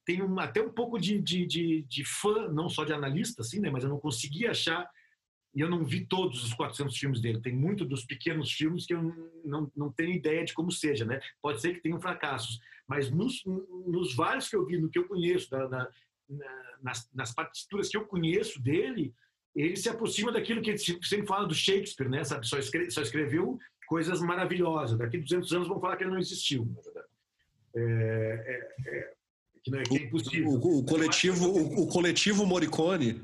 [0.05, 3.61] tem um, até um pouco de, de, de, de, fã, não só de analista, assim,
[3.61, 3.71] né?
[3.71, 4.89] Mas eu não consegui achar
[5.55, 7.41] e eu não vi todos os 400 filmes dele.
[7.41, 9.03] Tem muito dos pequenos filmes que eu
[9.45, 11.21] não, não tenho ideia de como seja, né?
[11.43, 13.43] Pode ser que tenham fracassos, mas nos,
[13.87, 15.89] nos vários que eu vi, no que eu conheço, na, na,
[16.83, 19.13] nas, nas partituras que eu conheço dele,
[19.55, 22.23] ele se aproxima daquilo que sempre fala do Shakespeare, né?
[22.23, 22.47] Sabe?
[22.47, 24.97] Só, escreve, só escreveu coisas maravilhosas.
[24.97, 27.09] Daqui a 200 anos vão falar que ele não existiu, na verdade.
[27.75, 29.13] É, é, é,
[29.65, 30.49] que, não é, que é impossível.
[30.49, 33.21] O, o, coletivo, o, o coletivo Morricone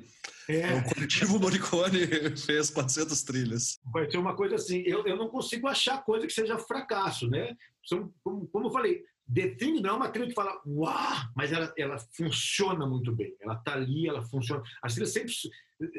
[0.49, 0.75] é.
[0.75, 3.79] O coletivo Morricone fez 400 trilhas.
[3.93, 7.57] Vai ter uma coisa assim, eu, eu não consigo achar coisa que seja fracasso, né?
[7.85, 11.53] São, como, como eu falei, The Thing não é uma trilha que fala uau, mas
[11.53, 13.37] ela, ela funciona muito bem.
[13.41, 14.63] Ela tá ali, ela funciona.
[14.83, 15.33] As trilhas sempre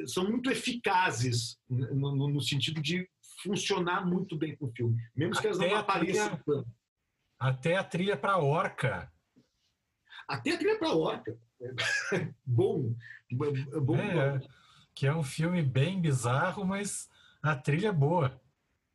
[0.05, 3.07] são muito eficazes no, no, no sentido de
[3.43, 6.67] funcionar muito bem com o filme, mesmo que elas não apareçam tanto.
[7.39, 9.11] Até a trilha para Orca.
[10.27, 11.39] Até a trilha para Orca.
[12.45, 12.95] Bom.
[13.31, 14.39] bom é,
[14.93, 17.09] que é um filme bem bizarro, mas
[17.41, 18.39] a trilha é boa.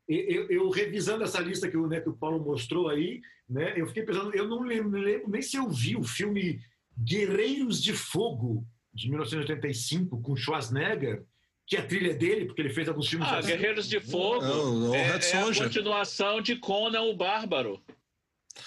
[0.08, 3.86] Eu, eu, revisando essa lista que o, né, que o Paulo mostrou aí, né, eu
[3.86, 6.60] fiquei pensando, eu não lembro, lembro, nem se eu vi o filme
[6.98, 11.24] Guerreiros de Fogo, de 1985 com Schwarzenegger,
[11.66, 13.26] que a trilha é dele, porque ele fez alguns filmes.
[13.28, 13.48] Ah, assim.
[13.48, 14.42] Guerreiros de Fogo.
[14.42, 17.82] Não, é, é a continuação de Conan o Bárbaro.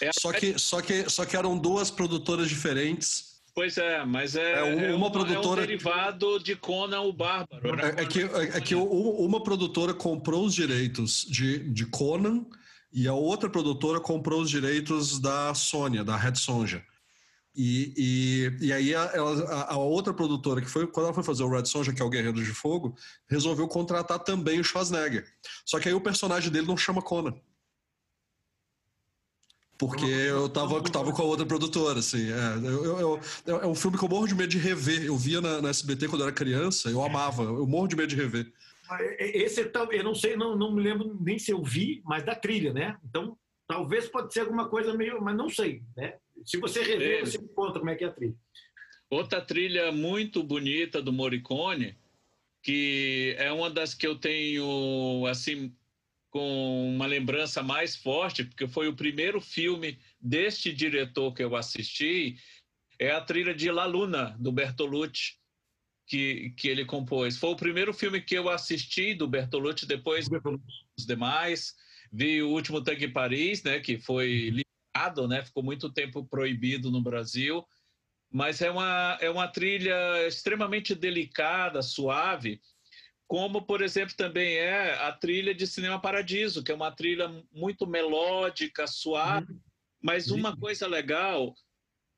[0.01, 3.34] É a- Só que, só, que, só que eram duas produtoras diferentes.
[3.55, 7.13] Pois é, mas é, É, uma é um- produtora- é um derivado de Conan o
[7.13, 7.75] Bárbaro.
[7.77, 7.93] né?
[7.97, 12.45] É, é que, é, é que uma produtora comprou os direitos de, de Conan
[12.91, 16.83] e a outra produtora comprou os direitos da Sônia, da Red Sonja.
[17.57, 17.93] E,
[18.59, 21.49] e, e aí a, a- a outra produtora, que foi quando ela foi fazer o
[21.49, 22.93] Red Sonja, que é o Guerreiro de Fogo,
[23.29, 25.25] resolveu contratar também o Schwarzenegger.
[25.65, 27.33] Só que aí o personagem dele não chama Conan.
[29.78, 32.32] Porque eu tava, tava com a outra produtora, assim.
[32.32, 35.03] É, eu, eu- eu- é um filme que eu morro de medo de rever.
[35.03, 37.43] Eu via na, na SBT quando eu era criança, eu amava.
[37.43, 38.51] Eu morro de medo de rever.
[39.19, 42.23] Esse é tal- eu não sei, não, não me lembro nem se eu vi, mas
[42.23, 42.95] da trilha, né?
[43.03, 43.36] Então,
[43.67, 46.13] talvez pode ser alguma coisa meio, mas não sei, né?
[46.45, 47.26] Se você rever, É.
[47.26, 48.36] você me conta como é que é a trilha.
[49.09, 51.97] Outra trilha muito bonita do Morricone,
[52.63, 55.73] que é uma das que eu tenho, assim,
[56.36, 62.36] com uma lembrança mais forte, porque foi o primeiro filme deste diretor que eu assisti,
[62.99, 65.38] é a trilha de La Luna, do Bertolucci,
[66.05, 67.38] que, que ele compôs.
[67.38, 70.27] Foi o primeiro filme que eu assisti do Bertolucci, depois
[70.99, 71.73] os demais.
[72.11, 77.01] Vi o último Tanque Paris, né, que foi liberado, né, ficou muito tempo proibido no
[77.01, 77.65] Brasil,
[78.29, 82.59] mas é uma, é uma trilha extremamente delicada, suave,
[83.28, 87.88] como, por exemplo, também é a trilha de Cinema Paradiso, que é uma trilha muito
[87.88, 89.55] melódica, suave,
[90.01, 91.55] mas uma coisa legal,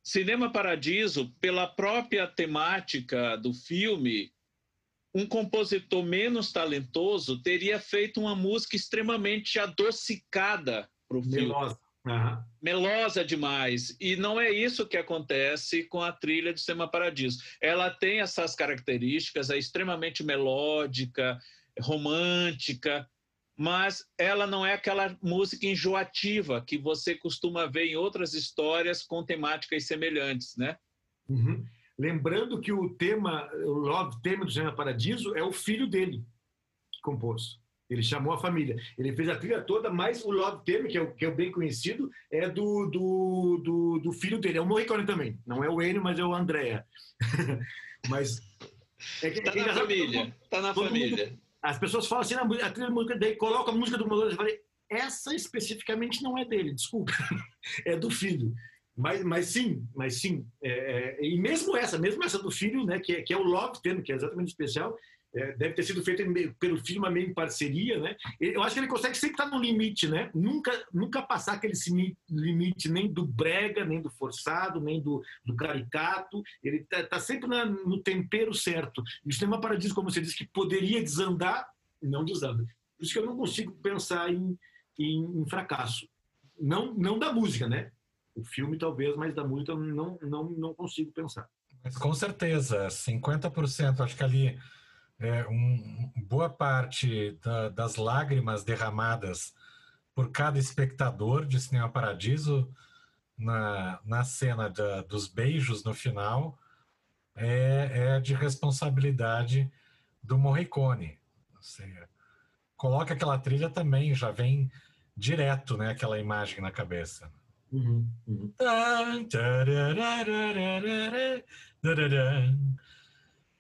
[0.03, 4.34] Cinema Paradiso, pela própria temática do filme,
[5.14, 11.47] um compositor menos talentoso teria feito uma música extremamente adocicada para o filme.
[11.47, 11.80] Melosa.
[12.10, 12.43] Aham.
[12.62, 13.95] melosa demais.
[13.99, 17.39] E não é isso que acontece com a trilha de Cinema Paradiso.
[17.62, 21.39] Ela tem essas características, é extremamente melódica,
[21.80, 23.08] romântica,
[23.58, 29.24] mas ela não é aquela música enjoativa que você costuma ver em outras histórias com
[29.24, 30.78] temáticas semelhantes, né?
[31.28, 31.66] Uhum.
[31.97, 36.24] Lembrando que o tema, o love tema do Cinema Paradiso é o filho dele
[36.91, 37.60] que compôs.
[37.89, 38.75] Ele chamou a família.
[38.97, 41.35] Ele fez a trilha toda, mas o love tema, que é o, que é o
[41.35, 44.57] bem conhecido, é do, do, do, do filho dele.
[44.57, 45.38] É o Morricone também.
[45.47, 46.85] Não é o Enio, mas é o Andrea.
[48.09, 48.41] mas
[49.23, 51.38] é que, Tá é na família, tá na todo mundo- família.
[51.61, 54.31] as pessoas falam assim, "Ah, a trilha música daí coloca a música do Malone.
[54.31, 54.59] Eu falei,
[54.89, 57.11] essa especificamente não é dele, desculpa,
[57.85, 58.53] é do filho.
[58.95, 60.45] Mas, mas sim, mas sim.
[60.61, 63.43] É, é, e mesmo essa, mesmo essa do filho, né, que, é, que é o
[63.43, 64.97] Love Theme, que é exatamente especial,
[65.36, 66.01] é, deve ter sido
[66.32, 68.15] meio- pelo filho, mas meio em parceria, né?
[68.39, 70.32] Eu acho que ele consegue sempre estar no limite, né?
[70.34, 71.73] Nunca, nunca passar aquele
[72.30, 76.41] limite nem do brega, nem do forçado, nem do, do caricato.
[76.63, 79.03] Ele está tá sempre na- no tempero certo.
[79.25, 81.67] E o Cinema Paradiso, como você disse, que poderia desandar,
[82.01, 82.63] não desanda.
[82.97, 84.57] Por isso que eu não consigo pensar em,
[84.97, 86.07] em, em fracasso.
[86.59, 87.91] Não, não da música, né?
[88.34, 91.47] O filme talvez, mas da música eu não, não, não consigo pensar.
[91.84, 94.57] Mas com certeza, 50%, acho que ali
[95.20, 99.53] é, um, boa parte da- das lágrimas derramadas
[100.13, 102.72] por cada espectador de Cinema Paradiso
[103.38, 106.57] na, na cena da- dos beijos no final
[107.36, 109.72] é, é de responsabilidade
[110.24, 111.20] do Morricone.
[111.55, 112.07] Você
[112.76, 114.72] coloca aquela trilha também, já vem
[115.15, 117.31] direto né, aquela imagem na cabeça.
[117.72, 118.53] Uhum, uhum.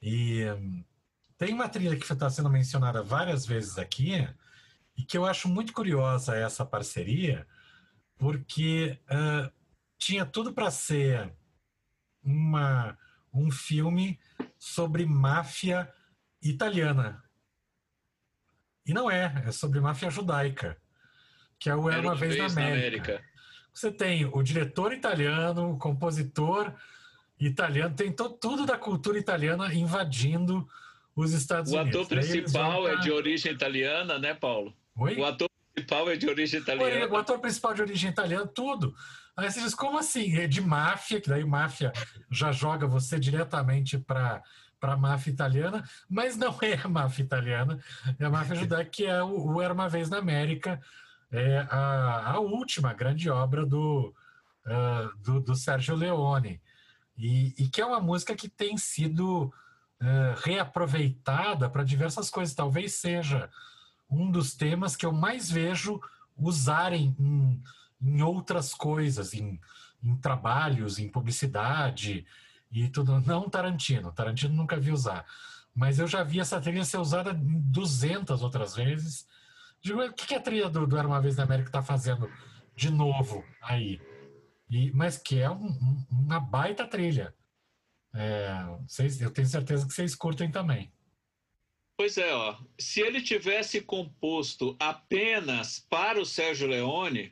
[0.01, 0.83] E hum,
[1.37, 4.27] tem uma trilha que está sendo mencionada várias vezes aqui,
[4.95, 7.47] e que eu acho muito curiosa essa parceria,
[8.17, 9.51] porque ah,
[9.97, 11.31] tinha tudo para ser
[12.23, 12.97] uma,
[13.31, 14.19] um filme
[14.57, 15.91] sobre máfia
[16.41, 17.23] italiana.
[18.85, 20.81] E não é, é sobre máfia judaica,
[21.59, 23.23] que é o Era Uma Vez, na América.
[23.73, 26.73] Você tem o diretor italiano, o compositor
[27.39, 30.67] italiano, tem to- tudo da cultura italiana invadindo
[31.21, 32.01] os Estados O Unidos.
[32.01, 34.73] ator Daí eles principal é pra- de origem italiana, né, Paulo?
[34.95, 35.15] Oi?
[35.17, 37.19] O ator principal é de origem O italiana.
[37.19, 38.95] ator principal de origem italiana, tudo.
[39.35, 40.35] Aí você diz, como assim?
[40.37, 41.91] É de máfia, que daí máfia
[42.31, 44.41] já joga você diretamente para
[44.79, 47.79] para a máfia italiana, mas não é a máfia italiana,
[48.19, 50.79] é a máfia judaica, que é o, o Era Uma Vez na América,
[51.31, 54.13] é a, a última grande obra do,
[54.67, 56.61] ah, do, do Sérgio Leone.
[57.17, 59.51] E, e que é uma música que tem sido
[59.99, 62.55] ah, reaproveitada para diversas coisas.
[62.55, 63.49] Talvez seja
[64.09, 65.99] um dos temas que eu mais vejo
[66.37, 67.63] usarem em,
[68.01, 69.59] em outras coisas, em,
[70.03, 72.25] em trabalhos, em publicidade.
[72.71, 73.19] e tudo.
[73.21, 75.25] Não Tarantino, Tarantino nunca vi usar.
[75.73, 79.27] Mas eu já vi essa trilha ser usada 200 outras vezes.
[79.81, 82.29] Digo, o que, que a trilha do, do Era Uma Vez na América está fazendo
[82.75, 84.01] de novo aí?
[84.69, 87.33] E, mas que é um, um, uma baita trilha.
[88.19, 90.91] É, vocês, eu tenho certeza que vocês curtem também.
[91.95, 92.57] Pois é, ó.
[92.79, 97.31] Se ele tivesse composto apenas para o Sérgio Leone,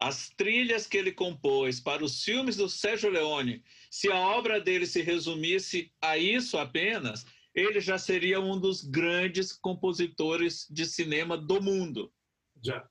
[0.00, 4.86] as trilhas que ele compôs para os filmes do Sérgio Leone, se a obra dele
[4.86, 7.24] se resumisse a isso apenas,
[7.54, 12.12] ele já seria um dos grandes compositores de cinema do mundo.
[12.62, 12.88] Já.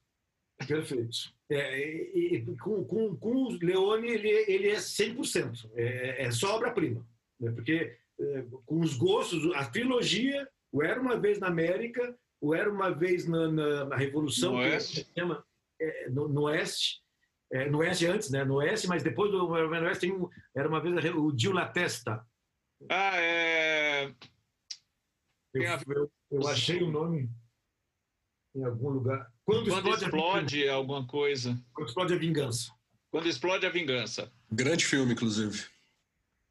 [0.67, 1.33] Perfeito.
[1.49, 1.79] É,
[2.15, 5.71] e, e, com, com, com o Leone, ele, ele é 100%.
[5.75, 7.07] É, é só obra-prima.
[7.39, 7.51] Né?
[7.51, 12.71] Porque é, com os gostos, a trilogia, o Era Uma Vez na América, o Era
[12.71, 15.07] Uma Vez na, na, na Revolução, no Oeste.
[15.17, 15.43] Chama,
[15.79, 17.01] é, no, no, Oeste,
[17.51, 18.43] é, no Oeste antes, né?
[18.43, 22.25] no Oeste, mas depois do Oeste tem um, Era Uma Vez o Dio La Testa.
[22.89, 24.13] Ah, é...
[25.53, 27.29] Eu, eu, eu achei o nome
[28.55, 29.31] em algum lugar.
[29.43, 31.59] Quando, Quando explode, explode alguma coisa.
[31.73, 32.71] Quando explode a vingança.
[33.11, 34.31] Quando explode a vingança.
[34.51, 35.65] Grande filme, inclusive.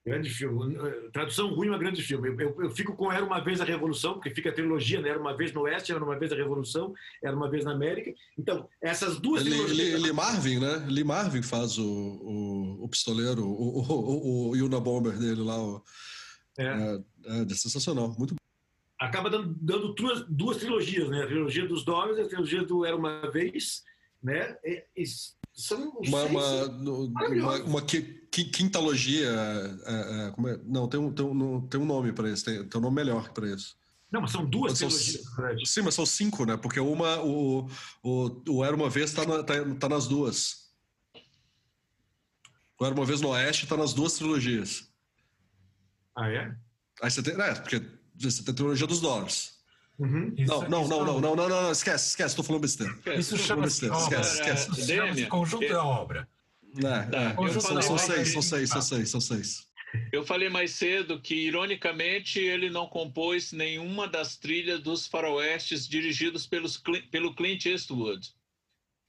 [0.08, 0.76] Grande filme.
[1.12, 2.28] Tradução ruim, mas grande filme.
[2.28, 5.10] Eu, eu, eu, fico com Era Uma Vez a Revolução, porque fica a trilogia, né?
[5.10, 8.12] Era Uma Vez no Oeste, Era Uma Vez a Revolução, Era Uma Vez na América.
[8.36, 10.02] Então, essas duas Lee, trilogias...
[10.02, 10.86] Lee Marvin, né?
[10.88, 15.58] Lee Marvin faz o, o, o pistoleiro, o, o, o, o Yuna Bomber dele lá.
[15.58, 15.82] O,
[16.58, 16.64] é.
[16.64, 18.38] É, é sensacional, muito bom
[18.98, 21.22] acaba dando, dando duas, duas, trilogias, né?
[21.22, 23.84] A trilogia dos Dólares e a trilogia do Era Uma Vez,
[24.20, 24.56] né?
[24.64, 25.04] E, e
[25.54, 27.82] são uma, uma, uma, uma,
[28.30, 29.28] quintalogia.
[29.86, 30.58] É, é, como é?
[30.64, 33.30] Não, tem um, tem um, tem um nome para isso, tem, tem um nome melhor
[33.30, 33.76] para isso.
[34.10, 35.24] Não, mas são duas mas trilogias.
[35.24, 36.56] São, sim, mas são cinco, né?
[36.56, 37.68] Porque uma, o,
[38.02, 40.68] o, o Era Uma Vez está na, tá, tá nas duas.
[42.80, 44.88] O Era Uma Vez no Oeste está nas duas trilogias.
[46.16, 46.54] Ah, é?
[47.02, 47.34] Aí você tem.
[47.34, 47.82] É, porque
[48.14, 49.58] você tem a trilogia dos dólares.
[49.98, 50.32] Uhum.
[50.38, 52.96] Não, não, não, não, não, não, não, esquece, esquece, tô falando besteira.
[53.18, 54.86] Isso chama-se esquece, esquece.
[54.86, 56.28] Chama conjunto da obra.
[56.78, 57.60] É, é.
[57.60, 59.68] São, são seis, são seis, são seis, são seis.
[60.12, 66.46] Eu falei mais cedo que, ironicamente, ele não compôs nenhuma das trilhas dos faroestes dirigidos
[66.46, 66.80] pelos,
[67.10, 68.34] pelo Clint Eastwood.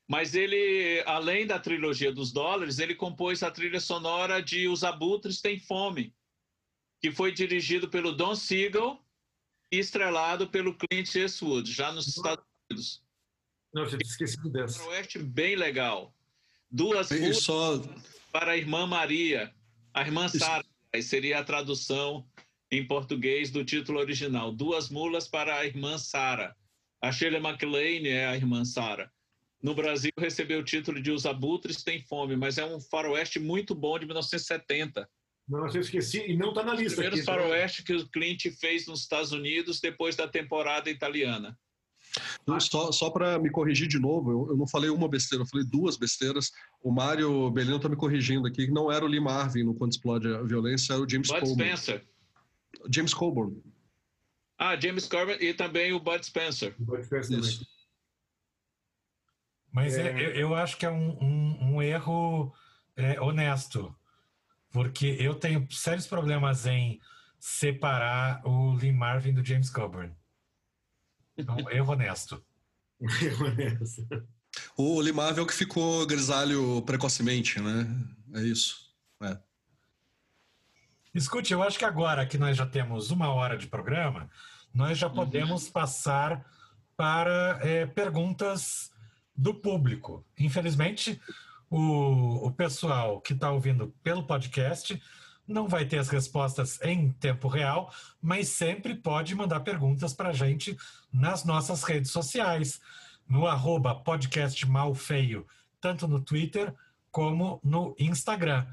[0.07, 5.41] Mas ele, além da trilogia dos dólares, ele compôs a trilha sonora de Os Abutres
[5.41, 6.15] Têm Fome,
[7.01, 9.03] que foi dirigido pelo Don Siegel
[9.71, 13.03] e estrelado pelo Clint Eastwood, já nos Estados Unidos.
[13.73, 14.83] Não, eu tinha esquecido dessa.
[14.85, 16.15] Oeste bem legal.
[16.71, 17.81] Duas músicas só...
[18.31, 19.53] para a irmã Maria,
[19.93, 20.65] a irmã Sara,
[21.01, 22.27] seria a tradução
[22.71, 24.51] em português do título original.
[24.51, 26.55] Duas mulas para a irmã Sara.
[27.01, 29.11] A Shirley MacLaine é a irmã Sara.
[29.61, 33.75] No Brasil recebeu o título de Os Abutres Têm Fome, mas é um faroeste muito
[33.75, 35.09] bom de 1970.
[35.47, 37.01] Não, eu esqueci e não está na lista.
[37.01, 41.57] Primeiro faroeste que o Clint fez nos Estados Unidos depois da temporada italiana.
[42.59, 45.65] Só, só para me corrigir de novo, eu, eu, não falei uma besteira, eu falei
[45.65, 46.51] duas besteiras.
[46.81, 49.91] O Mário Belino está me corrigindo aqui, que não era o Lee Marvin no Quando
[49.91, 51.63] Explode a Violência, era o James Bud Coburn.
[51.63, 52.05] Spencer.
[52.93, 53.63] James Coburn.
[54.57, 56.75] Ah, James Coburn e também o Bud Spencer.
[56.77, 57.65] Bud Spencer Isso.
[59.71, 60.13] Mas é...
[60.13, 62.51] eu, eu, acho que é um, um, um erro
[62.95, 63.95] é, honesto
[64.71, 66.99] porque eu tenho sérios problemas em
[67.39, 70.13] separar o Lee Marvin do James Coburn.
[71.39, 72.43] Então, erro honesto.
[73.21, 74.27] erro honesto.
[74.75, 77.87] O Marvin é o que ficou grisalho precocemente, né?
[78.33, 78.93] É isso.
[79.21, 79.37] É.
[81.13, 84.29] Escute, eu acho que agora que nós já temos uma hora de programa,
[84.73, 85.71] nós já podemos uhum.
[85.71, 86.45] passar
[86.95, 88.91] para é, perguntas
[89.35, 90.25] do público.
[90.37, 91.19] Infelizmente,
[91.69, 95.01] o, o pessoal que está ouvindo pelo podcast
[95.49, 100.33] não vai ter as respostas em tempo real, mas sempre pode mandar perguntas para a
[100.33, 100.77] gente
[101.11, 102.79] nas nossas redes sociais,
[103.27, 104.65] no arroba podcast
[105.81, 106.73] tanto no Twitter
[107.11, 108.67] como no Instagram.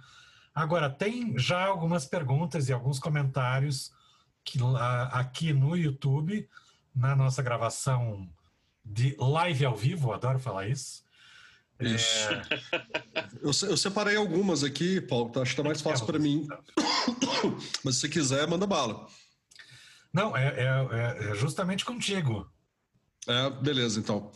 [0.54, 3.92] Agora, tem já algumas perguntas e alguns comentários
[4.44, 4.58] que,
[5.10, 6.48] aqui no YouTube,
[6.94, 8.28] na nossa gravação
[8.84, 11.05] de live ao vivo, adoro falar isso.
[11.80, 12.28] Isso.
[12.30, 13.28] É...
[13.42, 16.46] Eu, eu, separei algumas aqui, Paulo, acho que tá mais fácil para mim.
[17.84, 19.06] Mas se quiser, manda bala.
[20.12, 22.50] Não, é, é, é justamente contigo.
[23.28, 24.32] É, beleza, então.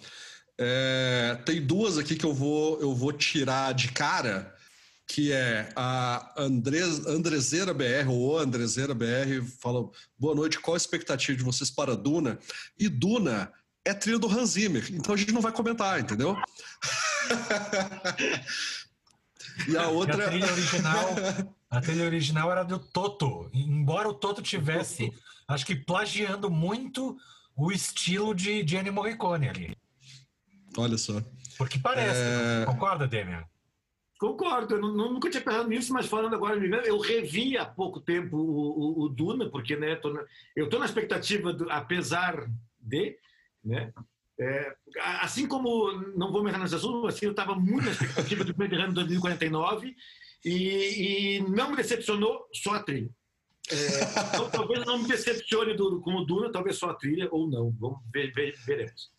[0.58, 4.54] É, tem duas aqui que eu vou, eu vou tirar de cara,
[5.06, 9.88] que é a Andres, Andrezeira BR, ou Andrezeira BR, fala,
[10.18, 12.38] boa noite, qual a expectativa de vocês para Duna?
[12.78, 13.50] E Duna
[13.84, 16.36] é trilha do Hans Zimmer, então a gente não vai comentar, entendeu?
[19.68, 20.16] e a outra.
[20.20, 21.06] E a trilha original
[21.70, 23.48] A trilha original era do Toto.
[23.52, 25.12] Embora o Toto tivesse,
[25.46, 27.16] acho que plagiando muito
[27.56, 29.76] o estilo de, Ennio Morricone ali.
[30.76, 31.22] Olha só.
[31.56, 32.20] Porque parece.
[32.20, 32.64] É...
[32.64, 33.44] Concorda, Demian?
[34.18, 36.54] Concordo, eu nunca tinha pensado nisso, mas falando agora,
[36.84, 40.22] eu revi há pouco tempo o, o, o Duna, porque né, tô na,
[40.54, 42.46] eu estou na expectativa, do, apesar
[42.78, 43.16] de,
[43.64, 43.92] né,
[44.40, 44.74] é,
[45.20, 48.54] assim como, não vou me entrar nesse assunto, assim, eu estava muito na expectativa do
[48.54, 49.94] Blade Runner 2049
[50.42, 53.10] e, e não me decepcionou só a trilha.
[53.70, 53.74] É,
[54.34, 58.32] então, talvez não me decepcione como Duna, talvez só a trilha ou não, vamos ver,
[58.32, 59.12] ver veremos.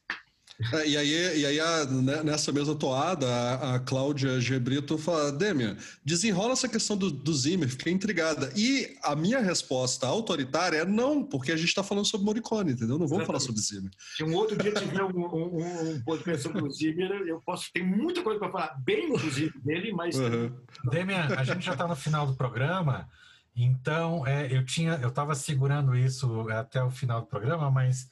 [0.74, 5.32] É, e aí, e aí a, né, nessa mesma toada, a, a Cláudia Gebrito fala,
[5.32, 8.52] Demian, desenrola essa questão do, do Zimmer, fiquei intrigada.
[8.56, 13.00] E a minha resposta autoritária é não, porque a gente está falando sobre Morricone, entendeu?
[13.00, 13.92] Não vamos falar sobre Zimmer.
[14.16, 17.86] Se um outro dia tiver um, um, um podcast sobre o Zimmer, eu posso, tem
[17.86, 20.18] muita coisa para falar, bem inclusive dele, mas...
[20.18, 20.52] Uhum.
[20.90, 23.08] Demian, a gente já está no final do programa,
[23.56, 28.08] então é, eu tinha, eu estava segurando isso até o final do programa, mas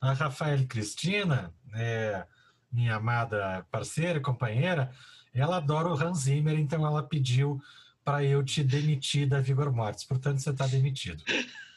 [0.00, 2.24] a Rafael Cristina é,
[2.72, 4.90] minha amada parceira e companheira,
[5.34, 7.60] ela adora o Hans Zimmer, então ela pediu
[8.04, 10.04] para eu te demitir da Vigor Mortis.
[10.04, 11.22] Portanto, você está demitido.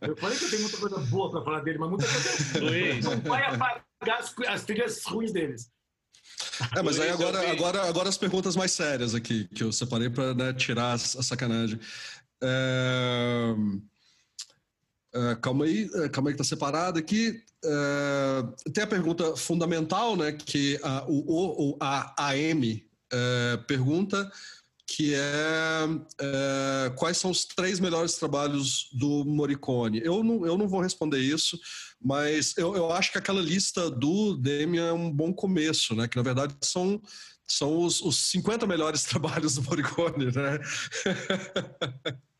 [0.00, 3.20] Eu falei que eu tenho muita coisa boa para falar dele, mas muita coisa não
[3.22, 5.70] vai apagar as, as trilhas ruins deles.
[6.76, 10.34] É, mas aí agora, agora, agora as perguntas mais sérias aqui, que eu separei para
[10.34, 11.80] né, tirar a sacanagem.
[12.42, 13.54] É...
[15.14, 17.40] Uh, calma aí, uh, calma aí que tá separado aqui.
[17.64, 20.32] Uh, tem a pergunta fundamental, né?
[20.32, 22.84] Que a, o, o, a AM
[23.68, 24.28] pergunta,
[24.88, 30.00] que é quais são os três melhores trabalhos do Morricone.
[30.02, 31.56] Eu não, eu não vou responder isso,
[32.02, 36.08] mas eu, eu acho que aquela lista do Demian é um bom começo, né?
[36.08, 37.00] Que na verdade são
[37.46, 40.58] são os, os 50 melhores trabalhos do Morricone, né?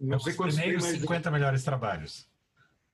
[0.00, 2.28] Não sei quantos primeiros 50 melhores trabalhos.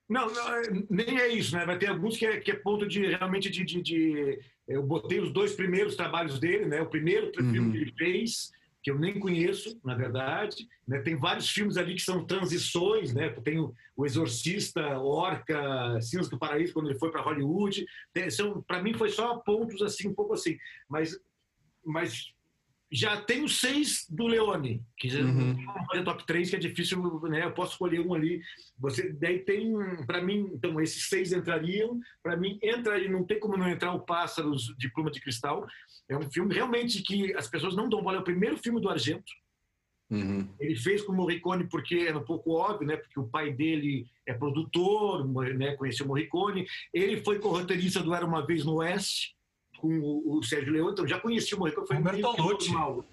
[0.09, 1.65] Não, não, é, nem é isso, né?
[1.65, 5.21] Vai ter alguns que é, que é ponto de realmente de, de, de, Eu botei
[5.21, 6.83] os dois primeiros trabalhos dele, né?
[6.83, 7.53] O primeiro uhum.
[7.53, 8.51] filme que ele fez,
[8.83, 10.69] que eu nem conheço, na verdade.
[10.87, 10.99] Né?
[10.99, 13.31] Tem vários filmes ali que são transições, né?
[13.45, 17.87] Tem o, o Exorcista, Orca, Cinzas do Paraíso, quando ele foi para Hollywood.
[18.67, 20.59] Para mim foi só pontos assim, um pouco assim.
[20.89, 21.17] Mas,
[21.85, 22.35] mas
[22.93, 25.57] já tenho seis do Leone, que uhum.
[25.95, 27.45] é top 3, que é difícil, né?
[27.45, 28.43] Eu posso escolher um ali.
[28.79, 29.73] Você daí tem,
[30.07, 32.01] para mim, então esses seis entrariam.
[32.23, 35.67] Para mim entra e não tem como não entrar o Pássaros de Pluma de Cristal.
[36.09, 38.17] É um filme realmente que as pessoas não dão bola.
[38.19, 39.33] É o primeiro filme do Argento.
[40.11, 40.49] Uhum.
[40.59, 42.97] Ele fez com o Morricone porque era um pouco óbvio, né?
[42.97, 45.25] Porque o pai dele é produtor,
[45.57, 45.77] né?
[45.77, 46.67] Conheceu o Morricone.
[46.93, 49.37] Ele foi co-roteirista do Era uma vez no Oeste
[49.81, 51.87] com o, o Sérgio Leão, então já conheci o Morricone.
[51.87, 52.75] Foi o Bertolucci.
[52.75, 53.05] O,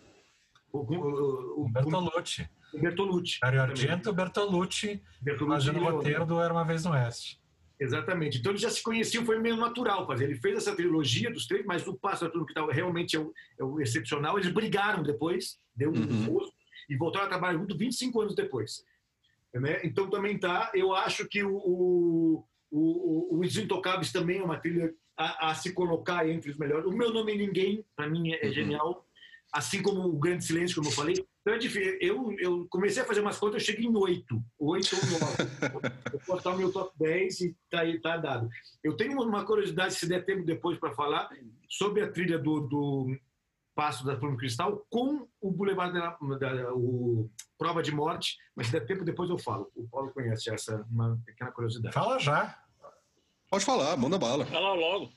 [0.80, 2.50] o, o, Bertolucci.
[2.74, 3.40] O Bertolucci.
[3.40, 7.40] Dario Argento Bertolucci, Bertolucci fazendo o roteiro do Era Uma Vez no Oeste.
[7.80, 8.40] Exatamente.
[8.40, 10.26] Então eles já se conheciam, foi meio natural fazer.
[10.26, 13.32] Ele fez essa trilogia dos três, mas o Pássaro Tudo que tal realmente é o,
[13.60, 14.38] é o, excepcional.
[14.38, 16.50] Eles brigaram depois, deu um uhum.
[16.90, 18.84] e voltaram a trabalhar junto 25 anos depois.
[19.54, 19.80] Né?
[19.84, 20.72] Então também tá.
[20.74, 25.74] Eu acho que o, o, o, Os Intocáveis também é uma trilha a, a, se
[25.74, 26.86] colocar entre os melhores.
[26.86, 28.54] O meu nome é Ninguém, para mim, é uhum.
[28.54, 29.08] genial.
[29.52, 31.26] Assim como o Grande Silêncio, como eu falei.
[31.42, 31.98] Então é difícil.
[32.02, 34.44] Eu, eu comecei a fazer umas contas, eu cheguei em oito.
[34.60, 35.92] Oito ou nove.
[36.14, 38.50] eu vou botar o meu top 10 e tá, aí, tá dado.
[38.84, 41.30] Eu tenho uma curiosidade, se der tempo depois para falar,
[41.70, 43.18] sobre a trilha do, do
[43.74, 48.74] Passo da Pluma Cristal com o Boulevard da, da o Prova de Morte, mas se
[48.74, 49.72] der tempo depois eu falo.
[49.76, 51.94] O Paulo conhece essa, uma pequena curiosidade.
[51.94, 52.60] Fala já.
[53.50, 54.46] Pode falar, manda bala.
[54.46, 55.12] Fala logo.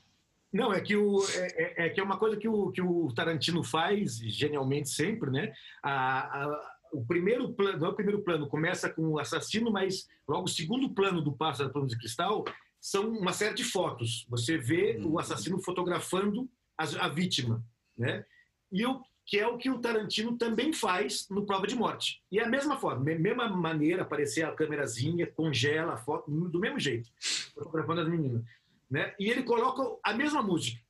[0.52, 3.12] Não, é que, o, é, é, é, que é uma coisa que o, que o
[3.14, 5.52] Tarantino faz genialmente sempre, né?
[5.82, 10.08] A, a, o primeiro plano, não é o primeiro plano, começa com o assassino, mas
[10.26, 12.44] logo o segundo plano do Pássaro da Plano de Cristal
[12.80, 14.26] são uma série de fotos.
[14.28, 17.64] Você vê o assassino fotografando a, a vítima,
[17.96, 18.24] né?
[18.72, 19.00] E eu
[19.30, 22.20] que é o que o Tarantino também faz no Prova de Morte.
[22.32, 26.80] E é a mesma forma, mesma maneira, aparecer a câmerazinha, congela a foto, do mesmo
[26.80, 27.08] jeito,
[27.54, 28.42] fotografando as meninas.
[28.90, 29.14] Né?
[29.20, 30.82] E ele coloca a mesma música.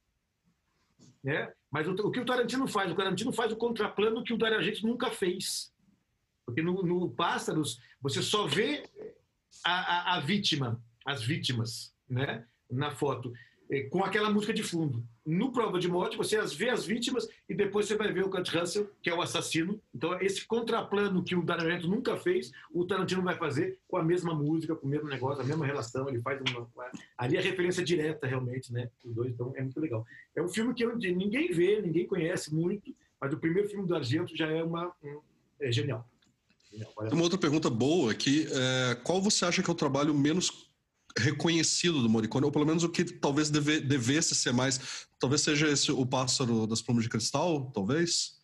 [1.23, 1.53] Né?
[1.71, 2.91] Mas o, o que o Tarantino faz?
[2.91, 5.71] O Tarantino faz o contraplano que o Dario nunca fez.
[6.47, 8.89] Porque no, no Pássaros, você só vê
[9.63, 12.47] a, a, a vítima, as vítimas, né?
[12.71, 13.33] na foto.
[13.71, 15.05] É, com aquela música de fundo.
[15.25, 18.49] No Prova de Morte, você vê as vítimas e depois você vai ver o Kurt
[18.53, 19.81] Russell, que é o assassino.
[19.95, 24.35] Então, esse contraplano que o Dario nunca fez, o Tarantino vai fazer com a mesma
[24.35, 26.09] música, com o mesmo negócio, a mesma relação.
[26.09, 26.69] Ele faz uma.
[27.17, 28.91] Ali a referência direta, realmente, né?
[29.05, 30.05] Os dois, então é muito legal.
[30.35, 34.37] É um filme que ninguém vê, ninguém conhece muito, mas o primeiro filme do Argento
[34.37, 34.93] já é uma.
[35.61, 36.05] é genial.
[37.13, 40.70] Uma outra pergunta boa aqui, é, qual você acha que é o trabalho menos
[41.19, 45.69] reconhecido do Morricone, ou pelo menos o que talvez deve, devesse ser mais, talvez seja
[45.69, 48.41] esse o pássaro das plumas de cristal, talvez,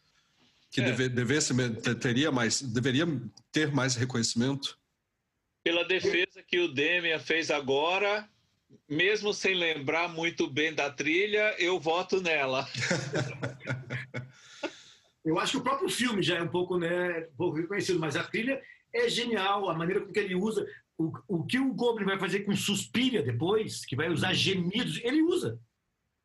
[0.71, 0.85] que é.
[0.85, 1.55] deve, devesse
[2.01, 3.07] teria mais, deveria
[3.53, 4.79] ter mais reconhecimento.
[5.65, 8.29] Pela defesa que o Demian fez agora,
[8.89, 12.69] mesmo sem lembrar muito bem da trilha, eu voto nela.
[15.25, 18.17] eu acho que o próprio filme já é um pouco, né, um pouco reconhecido, mas
[18.17, 18.63] a trilha
[18.93, 20.67] é genial, a maneira com que ele usa.
[20.99, 25.23] O, o que o Goblin vai fazer com Suspira depois, que vai usar gemidos, ele
[25.23, 25.61] usa.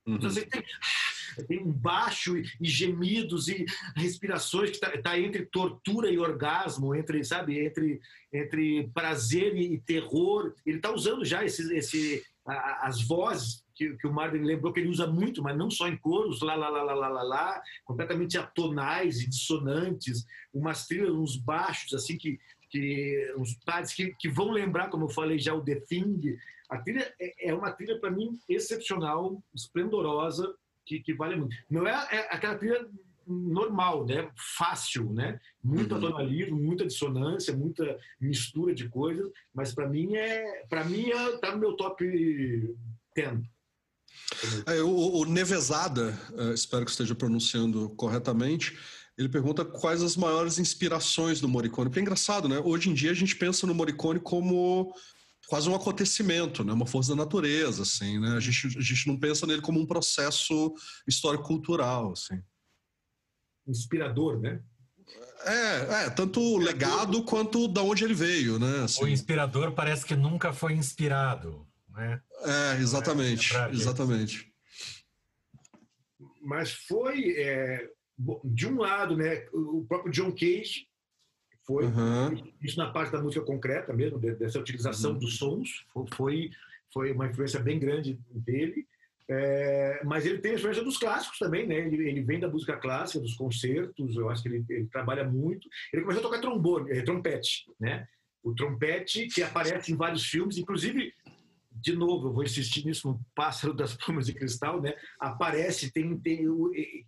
[0.05, 0.15] Uhum.
[0.15, 0.63] Então, você tem,
[1.47, 3.65] tem um baixo e, e gemidos e
[3.95, 7.99] respirações que está tá entre tortura e orgasmo, entre, sabe, entre,
[8.33, 10.53] entre prazer e, e terror.
[10.65, 14.79] Ele está usando já esse, esse, a, as vozes que, que, o Marvin lembrou que
[14.79, 17.61] ele usa muito, mas não só em coros, lá, lá, lá, lá, lá, lá, lá
[17.83, 22.39] completamente atonais e dissonantes, umas trilhas, uns baixos, assim, que
[22.71, 26.37] que os pares que, que vão lembrar, como eu falei já, o The Thing.
[26.69, 31.55] A trilha é, é uma trilha, para mim, excepcional, esplendorosa, que, que vale muito.
[31.69, 32.87] Não é, é aquela trilha
[33.27, 34.29] normal, né?
[34.57, 35.39] fácil, né?
[35.63, 35.97] muito uhum.
[35.97, 41.51] atonalismo, muita dissonância, muita mistura de coisas, mas para mim é, para mim é, tá
[41.51, 42.03] no meu top
[43.15, 43.39] 10.
[44.65, 48.77] É, o, o Nevezada, uh, espero que esteja pronunciando corretamente,
[49.21, 51.89] ele pergunta quais as maiores inspirações do Morricone.
[51.89, 52.59] Porque é engraçado, né?
[52.59, 54.93] Hoje em dia a gente pensa no Morricone como
[55.47, 56.73] quase um acontecimento, né?
[56.73, 58.35] Uma força da natureza, assim, né?
[58.35, 60.73] A gente, a gente não pensa nele como um processo
[61.07, 62.41] histórico-cultural, assim.
[63.67, 64.61] Inspirador, né?
[65.43, 68.83] É, é, tanto o legado quanto da onde ele veio, né?
[68.83, 69.03] Assim.
[69.03, 72.21] O inspirador parece que nunca foi inspirado, né?
[72.43, 74.51] É, exatamente, é, exatamente.
[76.41, 77.89] Mas foi, é,
[78.43, 80.87] de um lado, né, o próprio John Cage
[81.65, 82.51] foi uhum.
[82.61, 85.19] isso na parte da música concreta mesmo, dessa utilização uhum.
[85.19, 86.51] dos sons, foi
[86.93, 88.85] foi uma influência bem grande dele.
[89.29, 91.77] É, mas ele tem a influência dos clássicos também, né?
[91.77, 94.15] Ele, ele, vem da música clássica, dos concertos.
[94.15, 95.69] Eu acho que ele, ele trabalha muito.
[95.93, 98.07] Ele começou a tocar trombone, é, trompete, né?
[98.43, 101.13] O trompete que aparece em vários filmes, inclusive
[101.81, 104.93] de novo, eu vou insistir nisso no Pássaro das Plumas de Cristal, né?
[105.19, 106.45] Aparece, tem, tem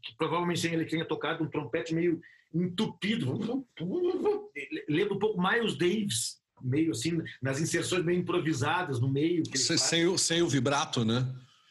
[0.01, 2.19] que provavelmente ele tenha tocado um trompete meio
[2.53, 3.65] entupido,
[4.87, 9.43] lembra um pouco Miles Davis, meio assim, nas inserções meio improvisadas no meio.
[9.55, 11.27] Sem, sem, o, sem o vibrato, né?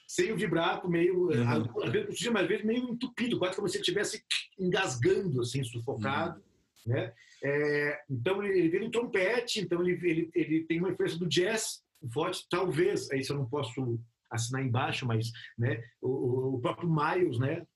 [0.07, 1.83] Sem o vibrato, meio, uhum.
[1.83, 4.23] às vezes, mais vezes meio entupido, quase como se ele estivesse
[4.59, 6.43] engasgando, assim, sufocado,
[6.87, 6.93] uhum.
[6.93, 7.13] né?
[7.45, 11.27] É, então ele, ele vem no trompete, então ele, ele, ele tem uma influência do
[11.27, 13.99] jazz, forte, talvez, isso eu não posso
[14.31, 17.67] assinar embaixo, mas né, o, o próprio Miles, né,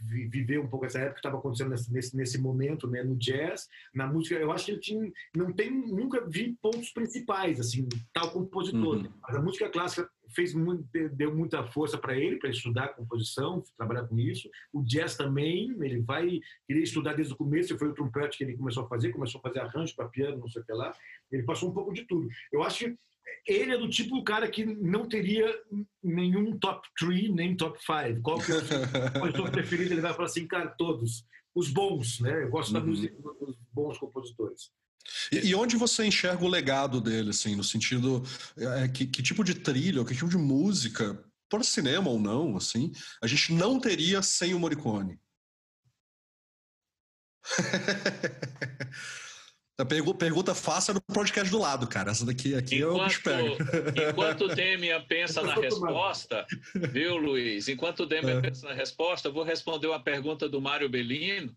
[0.00, 3.68] viveu um pouco essa época que estava acontecendo nesse, nesse, nesse, momento, né, no jazz,
[3.94, 4.34] na música.
[4.34, 8.96] Eu acho que ele tinha, não tem, nunca vi pontos principais, assim, tal compositor.
[8.96, 9.12] Uhum.
[9.22, 14.06] Mas a música clássica fez muito, deu muita força para ele, para estudar composição, trabalhar
[14.06, 14.48] com isso.
[14.72, 18.56] O jazz também, ele vai querer estudar desde o começo, foi o trompete que ele
[18.56, 20.92] começou a fazer, começou a fazer arranjo para piano, não sei o que lá.
[21.30, 22.28] Ele passou um pouco de tudo.
[22.52, 22.98] Eu acho que
[23.46, 25.46] ele é do tipo do cara que não teria
[26.02, 28.22] nenhum top 3, nem top 5.
[28.22, 28.80] Qual que é o seu
[29.52, 29.94] preferido?
[29.94, 31.24] Ele vai falar assim, cara, todos.
[31.54, 32.42] Os bons, né?
[32.42, 32.80] Eu gosto uhum.
[32.80, 34.72] da música dos bons compositores.
[35.30, 38.24] E, e, onde você enxerga o legado dele, assim, no sentido
[38.56, 42.90] é, que, que, tipo de trilha, que tipo de música, por cinema ou não, assim,
[43.22, 45.20] a gente não teria sem o Morricone?
[49.76, 52.12] A pergunta fácil é no podcast do lado, cara.
[52.12, 54.10] Essa daqui aqui enquanto, eu pega.
[54.10, 56.46] Enquanto o Demian pensa na resposta,
[56.92, 57.68] viu, Luiz?
[57.68, 58.40] Enquanto o Demian é.
[58.40, 61.56] pensa na resposta, eu vou responder uma pergunta do Mário Bellino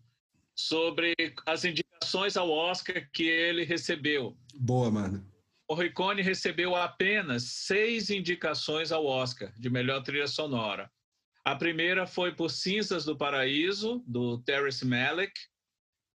[0.52, 1.14] sobre
[1.46, 4.36] as indicações ao Oscar que ele recebeu.
[4.52, 5.24] Boa, mano.
[5.68, 10.90] O Ricone recebeu apenas seis indicações ao Oscar de melhor trilha sonora.
[11.44, 15.32] A primeira foi por Cinzas do Paraíso, do Terrence Malick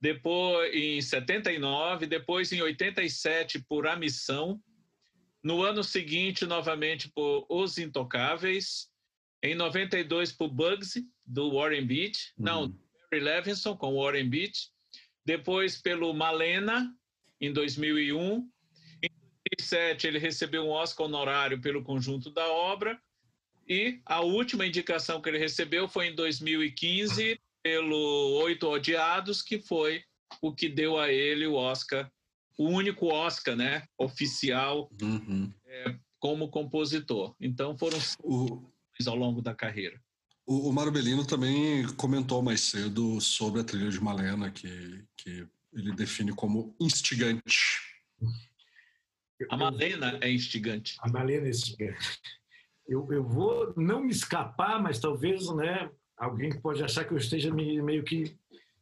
[0.04, 4.62] depois em 79, depois em 87 por A Missão,
[5.42, 8.90] no ano seguinte novamente por Os Intocáveis,
[9.42, 12.46] em 92 por Bugsy do Warren Beach, uhum.
[12.46, 12.78] não,
[13.10, 14.70] Barry Levinson com Warren Beach,
[15.26, 16.94] depois pelo Malena
[17.40, 18.40] em 2001,
[19.02, 19.10] em
[19.58, 23.00] 2007 ele recebeu um Oscar honorário pelo conjunto da obra.
[23.66, 30.04] E a última indicação que ele recebeu foi em 2015 pelo Oito Odiados, que foi
[30.42, 32.12] o que deu a ele o Oscar,
[32.58, 35.52] o único Oscar, né, oficial uhum.
[35.66, 37.36] é, como compositor.
[37.40, 38.70] Então foram o...
[39.08, 40.00] ao longo da carreira.
[40.46, 45.94] O, o Marbellino também comentou mais cedo sobre a trilha de Malena, que, que ele
[45.94, 47.82] define como instigante.
[49.50, 50.96] A Malena é instigante.
[51.00, 52.20] A Malena é instigante.
[52.88, 55.90] Eu, eu vou não me escapar, mas talvez né,
[56.24, 58.36] alguém pode achar que eu esteja meio que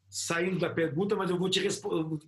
[0.09, 1.61] saindo da pergunta, mas eu vou te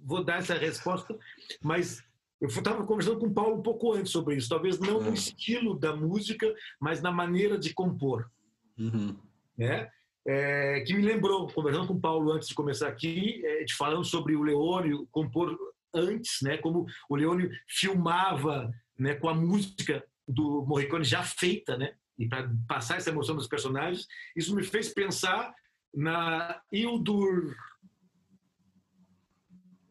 [0.04, 1.18] vou dar essa resposta.
[1.62, 2.04] Mas
[2.40, 4.50] eu estava conversando com o Paulo um pouco antes sobre isso.
[4.50, 5.14] Talvez não no ah.
[5.14, 8.30] estilo da música, mas na maneira de compor.
[8.78, 9.16] Uhum.
[9.58, 9.90] Né?
[10.26, 14.06] É, que me lembrou, conversando com o Paulo antes de começar aqui, é, de falando
[14.06, 15.58] sobre o Leônio compor
[15.94, 21.94] antes, né, como o Leônio filmava né, com a música do Morricone já feita, né,
[22.18, 25.54] e para passar essa emoção dos personagens, isso me fez pensar
[25.94, 27.56] na Hildur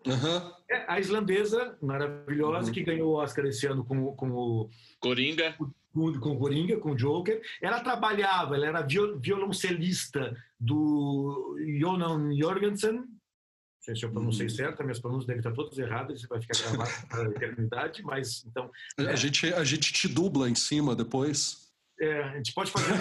[0.04, 0.52] Uhum.
[0.68, 2.72] É, a islandesa maravilhosa uhum.
[2.72, 5.56] que ganhou o Oscar esse ano com, com o Coringa
[5.92, 7.40] com, com Coringa, com Joker.
[7.60, 8.86] Ela trabalhava, ela era
[9.20, 12.92] violoncelista do Jonan Jorgensen.
[12.94, 14.54] Não sei se eu pronunciei uhum.
[14.54, 18.44] certo, minhas pronúncias devem estar todas erradas, isso vai ficar gravado para a eternidade, mas
[18.46, 18.70] então...
[18.96, 19.16] A, é.
[19.16, 21.61] gente, a gente te dubla em cima depois.
[22.02, 22.92] É, a gente pode fazer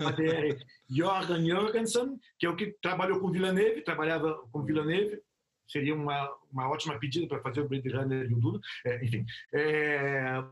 [0.00, 0.58] uma DR,
[0.90, 5.22] Jordan Jorgensen, que é o que trabalhou com Villeneuve, trabalhava com Villeneuve,
[5.68, 8.60] seria uma, uma ótima pedida para fazer o Blade Runner e o Duro.
[8.84, 9.24] É, enfim,
[9.54, 10.42] é,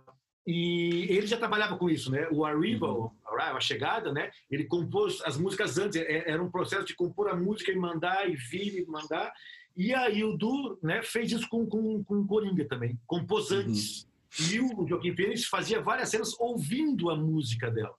[0.47, 2.29] e ele já trabalhava com isso, né?
[2.31, 3.37] O Arrival, uhum.
[3.37, 4.31] a chegada, né?
[4.49, 8.31] Ele compôs as músicas antes, é, era um processo de compor a música e mandar,
[8.31, 9.33] e vir e mandar.
[9.77, 13.59] E aí o Du né, fez isso com, com, com o Coringa também, compôs uhum.
[13.59, 14.05] antes.
[14.05, 14.16] Uhum.
[14.53, 17.95] E o Joaquim Phoenix fazia várias cenas ouvindo a música dela.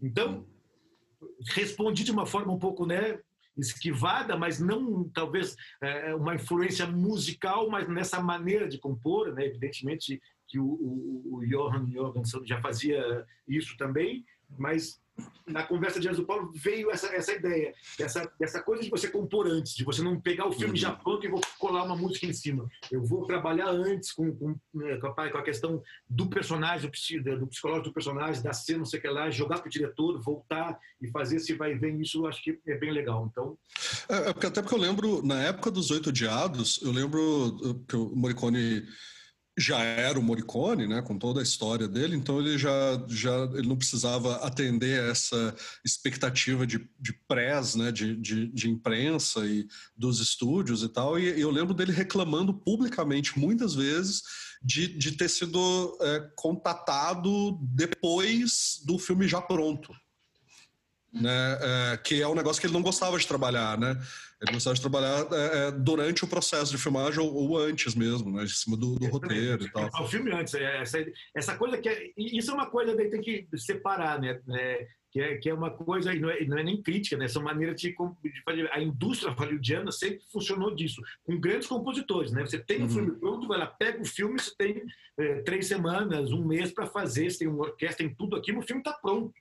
[0.00, 0.46] Então,
[1.48, 3.18] respondi de uma forma um pouco, né?
[3.56, 9.46] esquivada, mas não talvez é, uma influência musical, mas nessa maneira de compor, né?
[9.46, 14.24] evidentemente que o, o, o Johan Jorgensen já fazia isso também,
[14.58, 15.00] mas
[15.46, 19.46] na conversa de do Paulo veio essa, essa ideia, essa, essa coisa de você compor
[19.46, 20.76] antes, de você não pegar o filme uhum.
[20.76, 22.68] já pronto e vou colar uma música em cima.
[22.90, 26.90] Eu vou trabalhar antes com, com, né, com, a, com a questão do personagem,
[27.22, 29.70] do, do psicológico do personagem, da cena, não sei o que lá, jogar para o
[29.70, 33.28] diretor, voltar e fazer se vai ver isso, eu acho que é bem legal.
[33.30, 33.56] Então...
[34.08, 38.14] É, é até porque eu lembro, na época dos Oito Odiados, eu lembro que o
[38.16, 38.84] Morricone
[39.58, 43.66] já era o Morricone, né, com toda a história dele, então ele já, já ele
[43.66, 45.54] não precisava atender a essa
[45.84, 49.66] expectativa de, de press, né, de, de, de, imprensa e
[49.96, 54.22] dos estúdios e tal, e, eu lembro dele reclamando publicamente muitas vezes
[54.62, 59.94] de, de ter sido é, contatado depois do filme já pronto
[61.20, 61.58] né?
[61.60, 63.96] É, que é um negócio que ele não gostava de trabalhar, né?
[64.42, 68.30] Ele gostava de trabalhar é, é durante o processo de filmagem ou, ou, antes mesmo,
[68.30, 68.44] né?
[68.44, 69.88] Em cima do, do roteiro e tal.
[70.02, 71.04] O filme antes, é, essa,
[71.34, 74.38] essa coisa que é, isso é uma coisa que tem que separar, né?
[74.50, 77.24] É, que é, que é uma coisa, e não é, não é nem crítica, né?
[77.24, 77.88] Essa maneira de,
[78.22, 78.70] de fazer.
[78.70, 82.44] A indústria hollywoodiana sempre funcionou disso, com grandes compositores, né?
[82.44, 82.88] Você tem um uhum.
[82.90, 84.82] filme pronto, vai lá, pega o filme, você tem
[85.18, 88.60] é, três semanas, um mês para fazer, você tem uma orquestra, tem tudo aqui, o
[88.60, 89.32] filme está pronto.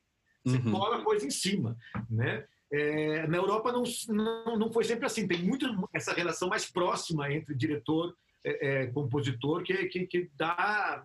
[0.45, 0.71] Você uhum.
[0.71, 1.75] cola coisa em cima,
[2.09, 2.45] né?
[2.75, 5.25] É, na Europa não, não, não foi sempre assim.
[5.27, 11.01] Tem muito essa relação mais próxima entre diretor é, é, compositor que, que, que dá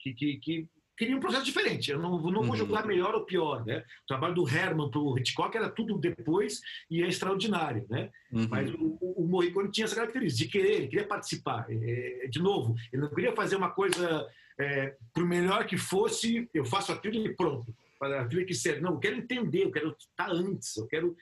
[0.00, 1.90] que, que, que cria um processo diferente.
[1.90, 2.56] Eu não, não vou uhum.
[2.56, 3.84] julgar melhor ou pior, né?
[4.04, 6.60] O trabalho do Herman para o Hitchcock era tudo depois
[6.90, 8.10] e é extraordinário, né?
[8.32, 8.48] Uhum.
[8.48, 11.66] Mas o, o, Morricone tinha essa característica de querer, ele queria participar.
[11.68, 14.26] É, de novo, ele não queria fazer uma coisa
[14.58, 18.82] é, por melhor que fosse, eu faço a trilha e pronto para ser.
[18.82, 21.16] Não, eu quero entender, eu quero estar antes, eu quero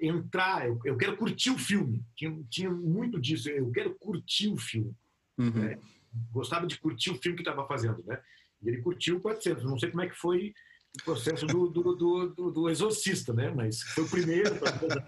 [0.00, 2.04] entrar, eu, eu quero curtir o filme.
[2.14, 4.94] Tinha, tinha muito disso, eu quero curtir o filme.
[5.36, 5.50] Uhum.
[5.50, 5.80] Né?
[6.30, 8.20] Gostava de curtir o filme que estava fazendo, né?
[8.62, 9.64] E ele curtiu 400.
[9.64, 10.54] Não sei como é que foi
[10.96, 13.52] o processo do, do, do, do, exorcista, né?
[13.54, 14.54] Mas foi o primeiro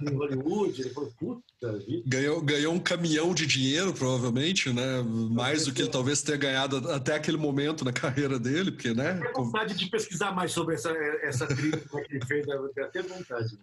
[0.00, 0.80] em Hollywood.
[0.80, 2.02] Ele falou, puta vida.
[2.06, 5.02] Ganhou, ganhou um caminhão de dinheiro, provavelmente, né?
[5.02, 9.14] Mais do que ele talvez tenha ganhado até aquele momento na carreira dele, porque, né?
[9.14, 10.90] Tenho vontade de pesquisar mais sobre essa,
[11.22, 13.54] essa trilha que ele fez, tenho até vontade.
[13.54, 13.60] Né?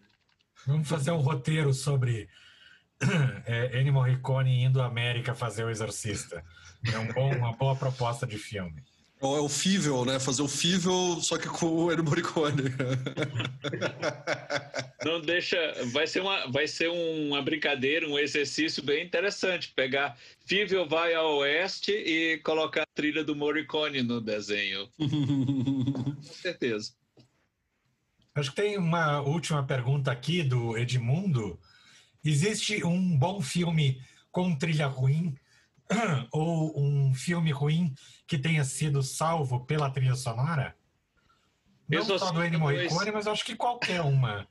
[0.67, 2.27] Vamos fazer um roteiro sobre
[3.45, 6.43] é, Ennio Morricone indo à América fazer o Exorcista.
[6.93, 8.83] É um bom, uma boa proposta de filme.
[9.33, 10.19] É o Fível, né?
[10.19, 12.63] Fazer o Fível, só que com o Ennio Morricone.
[15.05, 15.57] Não deixa.
[15.93, 19.71] Vai ser, uma, vai ser uma brincadeira, um exercício bem interessante.
[19.75, 24.89] Pegar Fível vai ao oeste e colocar a trilha do Morricone no desenho.
[24.97, 26.91] com certeza.
[28.35, 31.57] Acho que tem uma última pergunta aqui do Edmundo.
[32.23, 35.33] Existe um bom filme com trilha ruim
[36.31, 37.93] ou um filme ruim
[38.27, 40.75] que tenha sido salvo pela trilha sonora?
[41.87, 44.47] Não só do Ennio Morricone, mas acho que qualquer uma.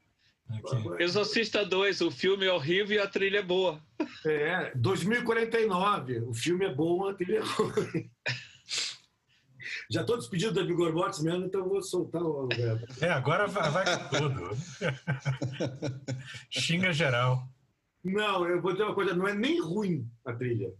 [0.48, 1.02] Aqui.
[1.02, 3.80] Exorcista 2, o filme é horrível e a trilha é boa.
[4.26, 8.10] É, 2049, o filme é bom, a trilha é ruim.
[9.90, 12.48] Já estou despedido da Vigor Box mesmo, então vou soltar o
[13.02, 14.50] É, agora vai, vai com tudo.
[16.50, 17.46] Xinga geral.
[18.02, 20.72] Não, eu vou dizer uma coisa, não é nem ruim a trilha.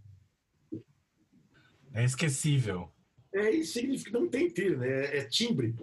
[1.95, 2.91] É esquecível.
[3.33, 4.89] É, isso significa não tem trilha, né?
[4.89, 5.75] É, é timbre.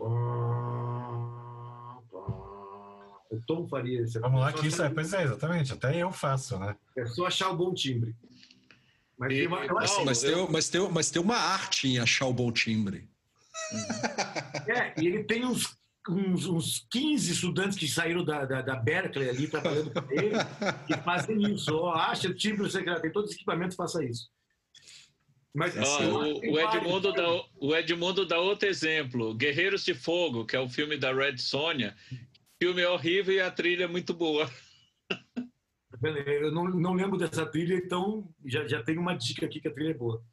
[3.30, 4.20] O Tom faria isso.
[4.20, 5.72] Vamos lá, que isso é, pois é, exatamente.
[5.72, 6.76] Até eu faço, né?
[6.98, 8.14] É só achar o bom timbre.
[9.18, 9.72] Mas, e, tem, uma, mas,
[10.04, 13.10] mas, tem, mas, tem, mas tem uma arte em achar o bom timbre.
[14.68, 15.78] É, e ele tem uns,
[16.10, 20.36] uns, uns 15 estudantes que saíram da, da, da Berkeley ali trabalhando com ele,
[20.88, 21.74] que fazem isso.
[21.74, 24.30] Oh, acha o timbre, você tem todos os equipamentos, faça isso.
[25.54, 29.34] Mas, assim, o, o, Edmundo dá, o Edmundo dá outro exemplo.
[29.34, 31.96] Guerreiros de Fogo, que é o filme da Red Sonja.
[32.12, 34.50] O filme é horrível e a trilha é muito boa.
[36.02, 39.74] Eu não, não lembro dessa trilha, então já, já tem uma dica aqui que a
[39.74, 40.24] trilha é boa.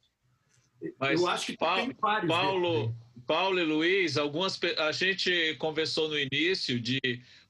[0.98, 2.32] Mas eu acho que pa tem vários.
[2.32, 2.94] Paulo,
[3.26, 7.00] Paulo e Luiz, algumas a gente conversou no início de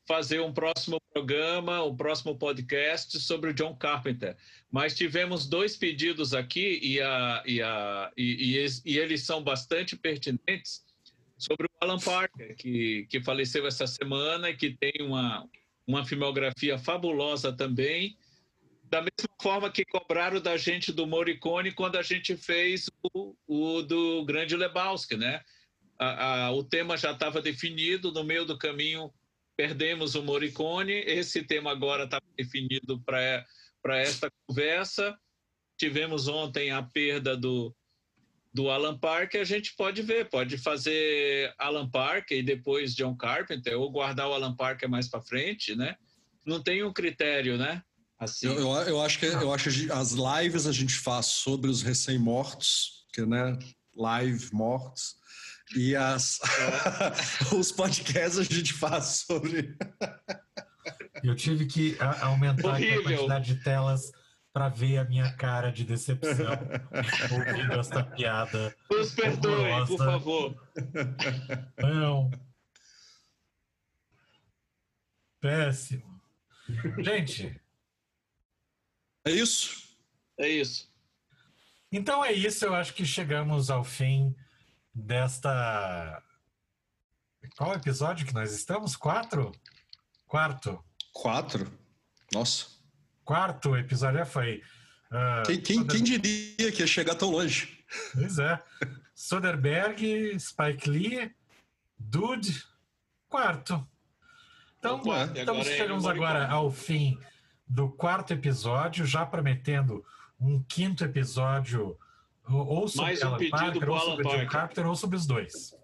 [0.08, 4.34] fazer um próximo programa, um próximo podcast sobre o John Carpenter.
[4.70, 10.82] Mas tivemos dois pedidos aqui e, a, e, a, e, e, eles são bastante pertinentes
[11.36, 15.46] sobre o Alan Parker, que, que faleceu essa semana e que tem uma,
[15.86, 18.16] uma filmografia fabulosa também
[18.84, 23.82] da mesma forma que cobraram da gente do Morricone quando a gente fez o, o
[23.82, 25.42] do Grande Lebowski, né?
[25.98, 29.12] A, a, o tema já estava definido, no meio do caminho
[29.58, 33.44] perdemos o Morricone, esse tema agora está definido para
[33.98, 35.18] esta conversa.
[35.76, 37.74] Tivemos ontem a perda do,
[38.54, 43.76] do Alan Parker, a gente pode ver, pode fazer Alan Parker e depois John Carpenter,
[43.76, 45.96] ou guardar o Alan Parker mais para frente, né?
[46.46, 47.82] Não tem um critério, né?
[48.16, 48.46] Assim.
[48.46, 51.82] Eu, eu, eu, acho que eu acho que as lives a gente faz sobre os
[51.82, 53.58] recém-mortos, que né,
[53.96, 55.16] live mortos,
[55.76, 56.38] e as
[57.56, 59.76] os podcasts a gente faz sobre.
[61.22, 64.10] eu tive que aumentar a quantidade de telas
[64.52, 66.46] para ver a minha cara de decepção
[67.32, 68.74] ouvindo esta piada.
[68.90, 70.68] Nos perdoe, por favor.
[71.80, 72.30] Não.
[75.40, 76.20] Péssimo.
[76.98, 77.60] Gente,
[79.24, 79.96] é isso?
[80.38, 80.88] É isso.
[81.90, 84.34] Então é isso, eu acho que chegamos ao fim
[84.98, 86.22] desta.
[87.56, 88.96] Qual episódio que nós estamos?
[88.96, 89.52] Quatro?
[90.26, 90.82] Quarto.
[91.12, 91.70] Quatro?
[92.32, 92.66] Nossa.
[93.24, 94.62] Quarto episódio já foi.
[95.10, 95.96] Uh, quem, quem, Soder...
[95.96, 97.84] quem, diria que ia chegar tão longe?
[98.12, 98.62] Pois é.
[99.14, 101.34] Soderbergh, Spike Lee,
[101.98, 102.64] Dude,
[103.28, 103.86] quarto.
[104.78, 107.18] Então, Opa, então chegamos agora ao fim
[107.66, 110.04] do quarto episódio, já prometendo
[110.40, 111.98] um quinto episódio
[112.50, 115.74] ou sobre Mais um Alan Parker, ou sobre John Carpenter, ou sobre os dois.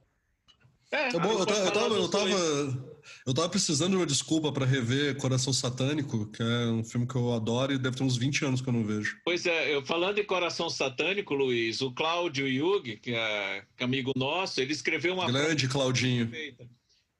[0.90, 2.94] É, eu, eu, tava, eu, tava, eu, tava,
[3.26, 7.16] eu tava precisando de uma desculpa para rever Coração Satânico, que é um filme que
[7.16, 9.18] eu adoro e deve ter uns 20 anos que eu não vejo.
[9.24, 13.84] Pois é, eu falando em Coração Satânico, Luiz, o Cláudio Yug, que é, que é
[13.84, 15.26] amigo nosso, ele escreveu uma.
[15.26, 16.30] Grande Claudinho.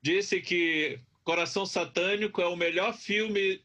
[0.01, 3.61] Disse que Coração Satânico é o melhor filme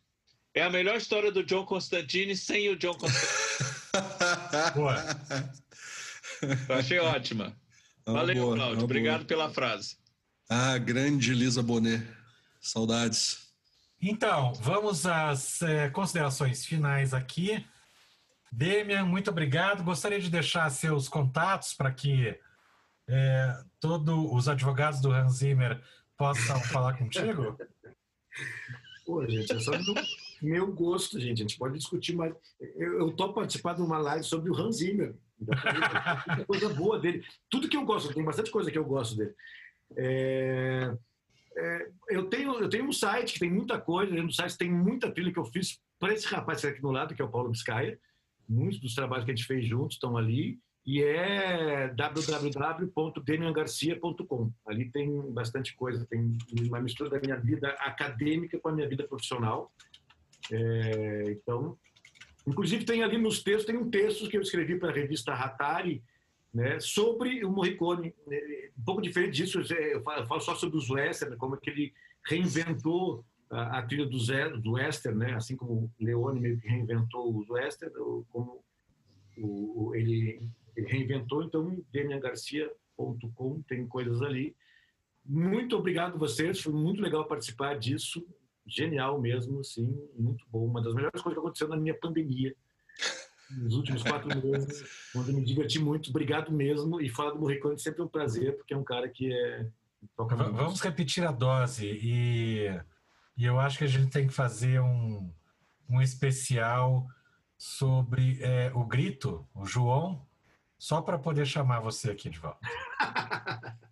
[0.54, 4.74] é a melhor história do John Constantine sem o John Constantine.
[4.74, 4.96] boa.
[6.68, 7.56] Eu achei ótima.
[8.06, 8.84] Valeu, boa, Cláudio.
[8.84, 9.28] Obrigado boa.
[9.28, 9.98] pela frase.
[10.50, 12.06] Ah, grande Lisa Bonet.
[12.60, 13.50] Saudades.
[14.02, 17.66] Então, vamos às é, considerações finais aqui.
[18.52, 19.84] Demian, muito obrigado.
[19.84, 22.38] Gostaria de deixar seus contatos para que
[23.08, 25.82] é, todos os advogados do Hans Zimmer
[26.18, 27.58] possam falar contigo?
[29.06, 29.72] Pô, gente, é só
[30.42, 31.40] meu gosto, gente.
[31.40, 32.34] A gente pode discutir mais.
[32.76, 35.16] Eu, topo participar de uma live sobre o Hans Zimmer.
[36.48, 37.24] coisa boa dele.
[37.50, 39.34] Tudo que eu gosto, tem bastante coisa que eu gosto dele.
[39.96, 40.94] É,
[41.58, 45.12] é, eu, tenho, eu tenho um site que tem muita coisa, no site tem muita
[45.12, 48.00] trilha que eu fiz para esse rapaz aqui no lado, que é o Paulo Biscaia.
[48.48, 50.60] Muitos dos trabalhos que a gente fez juntos estão ali.
[50.86, 54.52] E é www.demiangarcia.com.
[54.66, 56.36] Ali tem bastante coisa, tem
[56.68, 59.72] uma mistura da minha vida acadêmica com a minha vida profissional.
[60.52, 61.78] É, então,
[62.48, 66.04] inclusive tem ali nos textos, tem um texto que eu escrevi para a revista Hatari,
[66.54, 68.14] né, sobre o Morricone.
[68.26, 71.94] Né, um pouco diferente disso, eu falo só sobre os western, como é que ele
[72.26, 77.50] reinventou a, trilha do, Zé, do western, né, assim como Leone meio que reinventou os
[77.50, 77.94] western,
[78.30, 78.64] como
[79.38, 84.56] o, o, ele, ele, reinventou, então demiangarcia.com tem coisas ali.
[85.26, 88.26] Muito obrigado a vocês, foi muito legal participar disso,
[88.70, 89.86] genial mesmo, assim,
[90.18, 92.56] muito bom, uma das melhores coisas que aconteceu na minha pandemia
[93.52, 94.84] nos últimos quatro meses,
[95.16, 96.10] onde eu me diverti muito.
[96.10, 97.02] Obrigado mesmo.
[97.02, 99.68] E falar do Morricone é sempre um prazer, porque é um cara que é.
[100.18, 101.86] Vamos repetir a dose.
[101.86, 102.68] E,
[103.36, 105.34] e eu acho que a gente tem que fazer um,
[105.90, 107.06] um especial
[107.58, 110.26] sobre é, o grito, o João,
[110.78, 112.60] só para poder chamar você aqui de volta.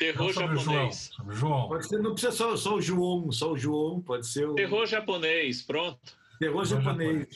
[0.00, 1.10] Terror japonês.
[1.14, 1.68] João, João.
[1.68, 4.54] Pode ser, não precisa só, só o João, só o João, pode ser o.
[4.54, 6.00] Terror japonês, pronto.
[6.38, 7.28] Terror, Terror japonês.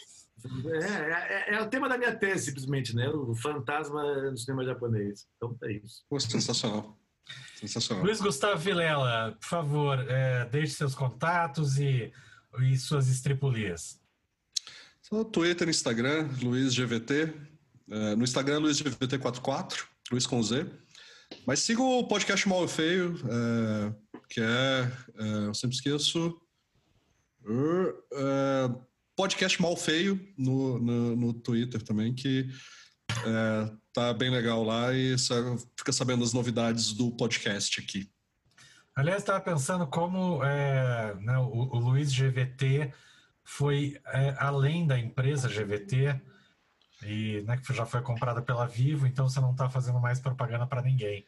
[0.42, 0.82] japonês.
[0.82, 3.06] É, é, é, o tema da minha tese, simplesmente, né?
[3.10, 5.26] O fantasma no cinema japonês.
[5.36, 6.06] Então é isso.
[6.08, 6.98] Pô, sensacional.
[7.56, 8.02] Sensacional.
[8.02, 12.10] Luiz Gustavo Vilela, por favor, é, deixe seus contatos e,
[12.62, 14.00] e suas estripulias.
[15.12, 17.34] No Twitter, Instagram, LuizGVT.
[17.90, 20.66] É, no Instagram, LuizGVT44, Luiz com Z.
[21.46, 23.94] Mas siga o podcast Mal e Feio, é,
[24.30, 26.40] que é, é, eu sempre esqueço.
[27.44, 28.82] Uh,
[29.14, 32.48] podcast Mal Feio no, no, no Twitter também, que
[33.10, 35.16] é, tá bem legal lá e
[35.76, 38.10] fica sabendo as novidades do podcast aqui.
[38.96, 42.90] Aliás, estava pensando como é, né, o, o, Luiz GVT
[43.44, 46.20] foi é, além da empresa GVT
[47.02, 50.66] e né, que já foi comprada pela Vivo, então você não está fazendo mais propaganda
[50.66, 51.26] para ninguém.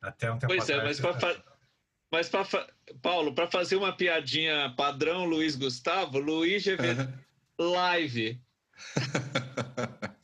[0.00, 1.00] Até um tempo pois é, atrás.
[1.00, 1.52] Pois é, mas para
[2.12, 2.44] mas para
[3.00, 7.08] Paulo, para fazer uma piadinha padrão Luiz Gustavo, Luiz GV
[7.58, 8.40] live.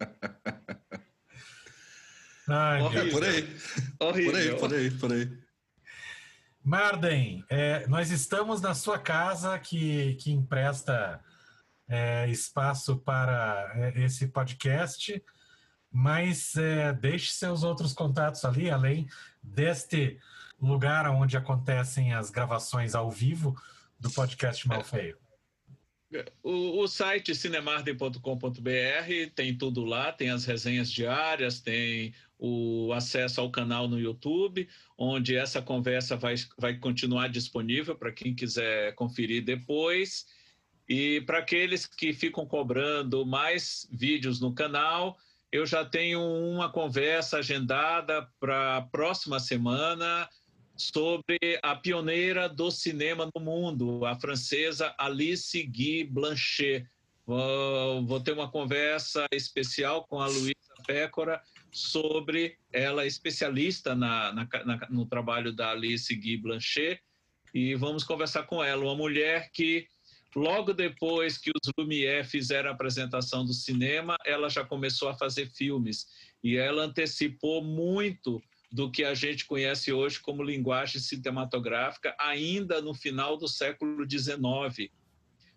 [2.50, 3.56] Ai, é por aí.
[4.00, 4.32] Horrível.
[4.32, 5.30] Por aí, por aí, por aí.
[6.64, 11.22] Marden, é, nós estamos na sua casa que, que empresta
[11.88, 15.22] é, espaço para é, esse podcast,
[15.90, 19.08] mas é, deixe seus outros contatos ali, além
[19.42, 20.18] deste
[20.60, 23.56] lugar onde acontecem as gravações ao vivo
[23.98, 25.16] do podcast Mal Feio?
[26.42, 28.20] O, o site cinemarden.com.br
[29.34, 35.36] tem tudo lá, tem as resenhas diárias, tem o acesso ao canal no YouTube, onde
[35.36, 40.24] essa conversa vai, vai continuar disponível para quem quiser conferir depois.
[40.88, 45.18] E para aqueles que ficam cobrando mais vídeos no canal,
[45.52, 50.28] eu já tenho uma conversa agendada para a próxima semana
[50.74, 56.86] sobre a pioneira do cinema no mundo, a francesa Alice Guy Blanchet.
[57.26, 60.54] Vou, ter uma conversa especial com a Luísa
[60.86, 67.02] Pécora sobre ela, especialista na, na, na, no trabalho da Alice Guy Blanchet,
[67.52, 69.86] e vamos conversar com ela, uma mulher que
[70.34, 75.46] logo depois que os Lumière fizeram a apresentação do cinema, ela já começou a fazer
[75.46, 76.06] filmes
[76.42, 82.94] e ela antecipou muito do que a gente conhece hoje como linguagem cinematográfica, ainda no
[82.94, 84.90] final do século XIX.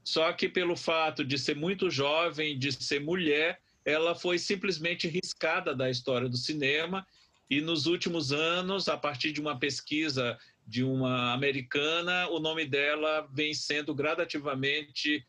[0.03, 5.75] Só que pelo fato de ser muito jovem, de ser mulher, ela foi simplesmente riscada
[5.75, 7.05] da história do cinema
[7.49, 10.37] e nos últimos anos, a partir de uma pesquisa
[10.71, 15.27] de uma americana, o nome dela vem sendo gradativamente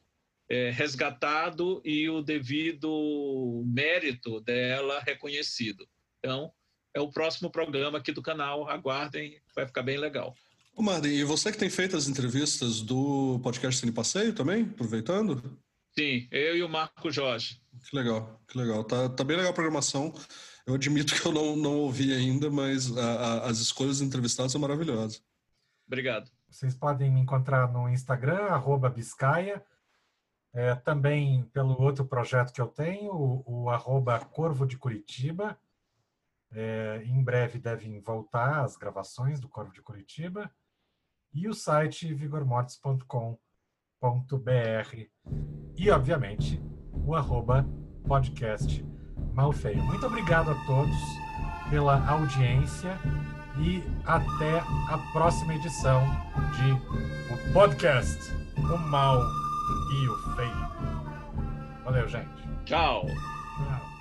[0.49, 5.85] é, resgatado e o devido mérito dela reconhecido.
[6.21, 6.53] Então,
[6.95, 8.69] é o próximo programa aqui do canal.
[8.69, 10.33] Aguardem, vai ficar bem legal.
[10.77, 15.59] Ô Marden, e você que tem feito as entrevistas do podcast Cine Passeio também, aproveitando?
[15.99, 17.61] Sim, eu e o Marco Jorge.
[17.91, 18.85] Que legal, que legal.
[18.85, 20.15] Tá, tá bem legal a programação.
[20.67, 24.61] Eu admito que eu não, não ouvi ainda, mas a, a, as escolhas entrevistadas são
[24.61, 25.21] maravilhosas.
[25.93, 26.31] Obrigado.
[26.49, 29.63] Vocês podem me encontrar no Instagram, arroba Biscaia,
[30.55, 33.69] é, também pelo outro projeto que eu tenho, o,
[34.31, 35.59] Corvo de Curitiba,
[36.51, 40.51] é, em breve devem voltar as gravações do Corvo de Curitiba.
[41.31, 43.37] E o site vigormortis.com.br
[45.77, 46.59] e, obviamente,
[47.07, 47.67] o arroba
[48.09, 48.83] podcast
[49.35, 49.83] Malfeio.
[49.83, 50.97] Muito obrigado a todos
[51.69, 52.99] pela audiência
[53.59, 54.59] e até
[54.89, 56.03] a próxima edição
[56.57, 58.19] de o podcast
[58.57, 59.21] O Mal
[59.93, 60.69] e o Feio.
[61.85, 62.29] Valeu, gente.
[62.65, 63.07] Tchau.
[63.57, 63.92] Tchau.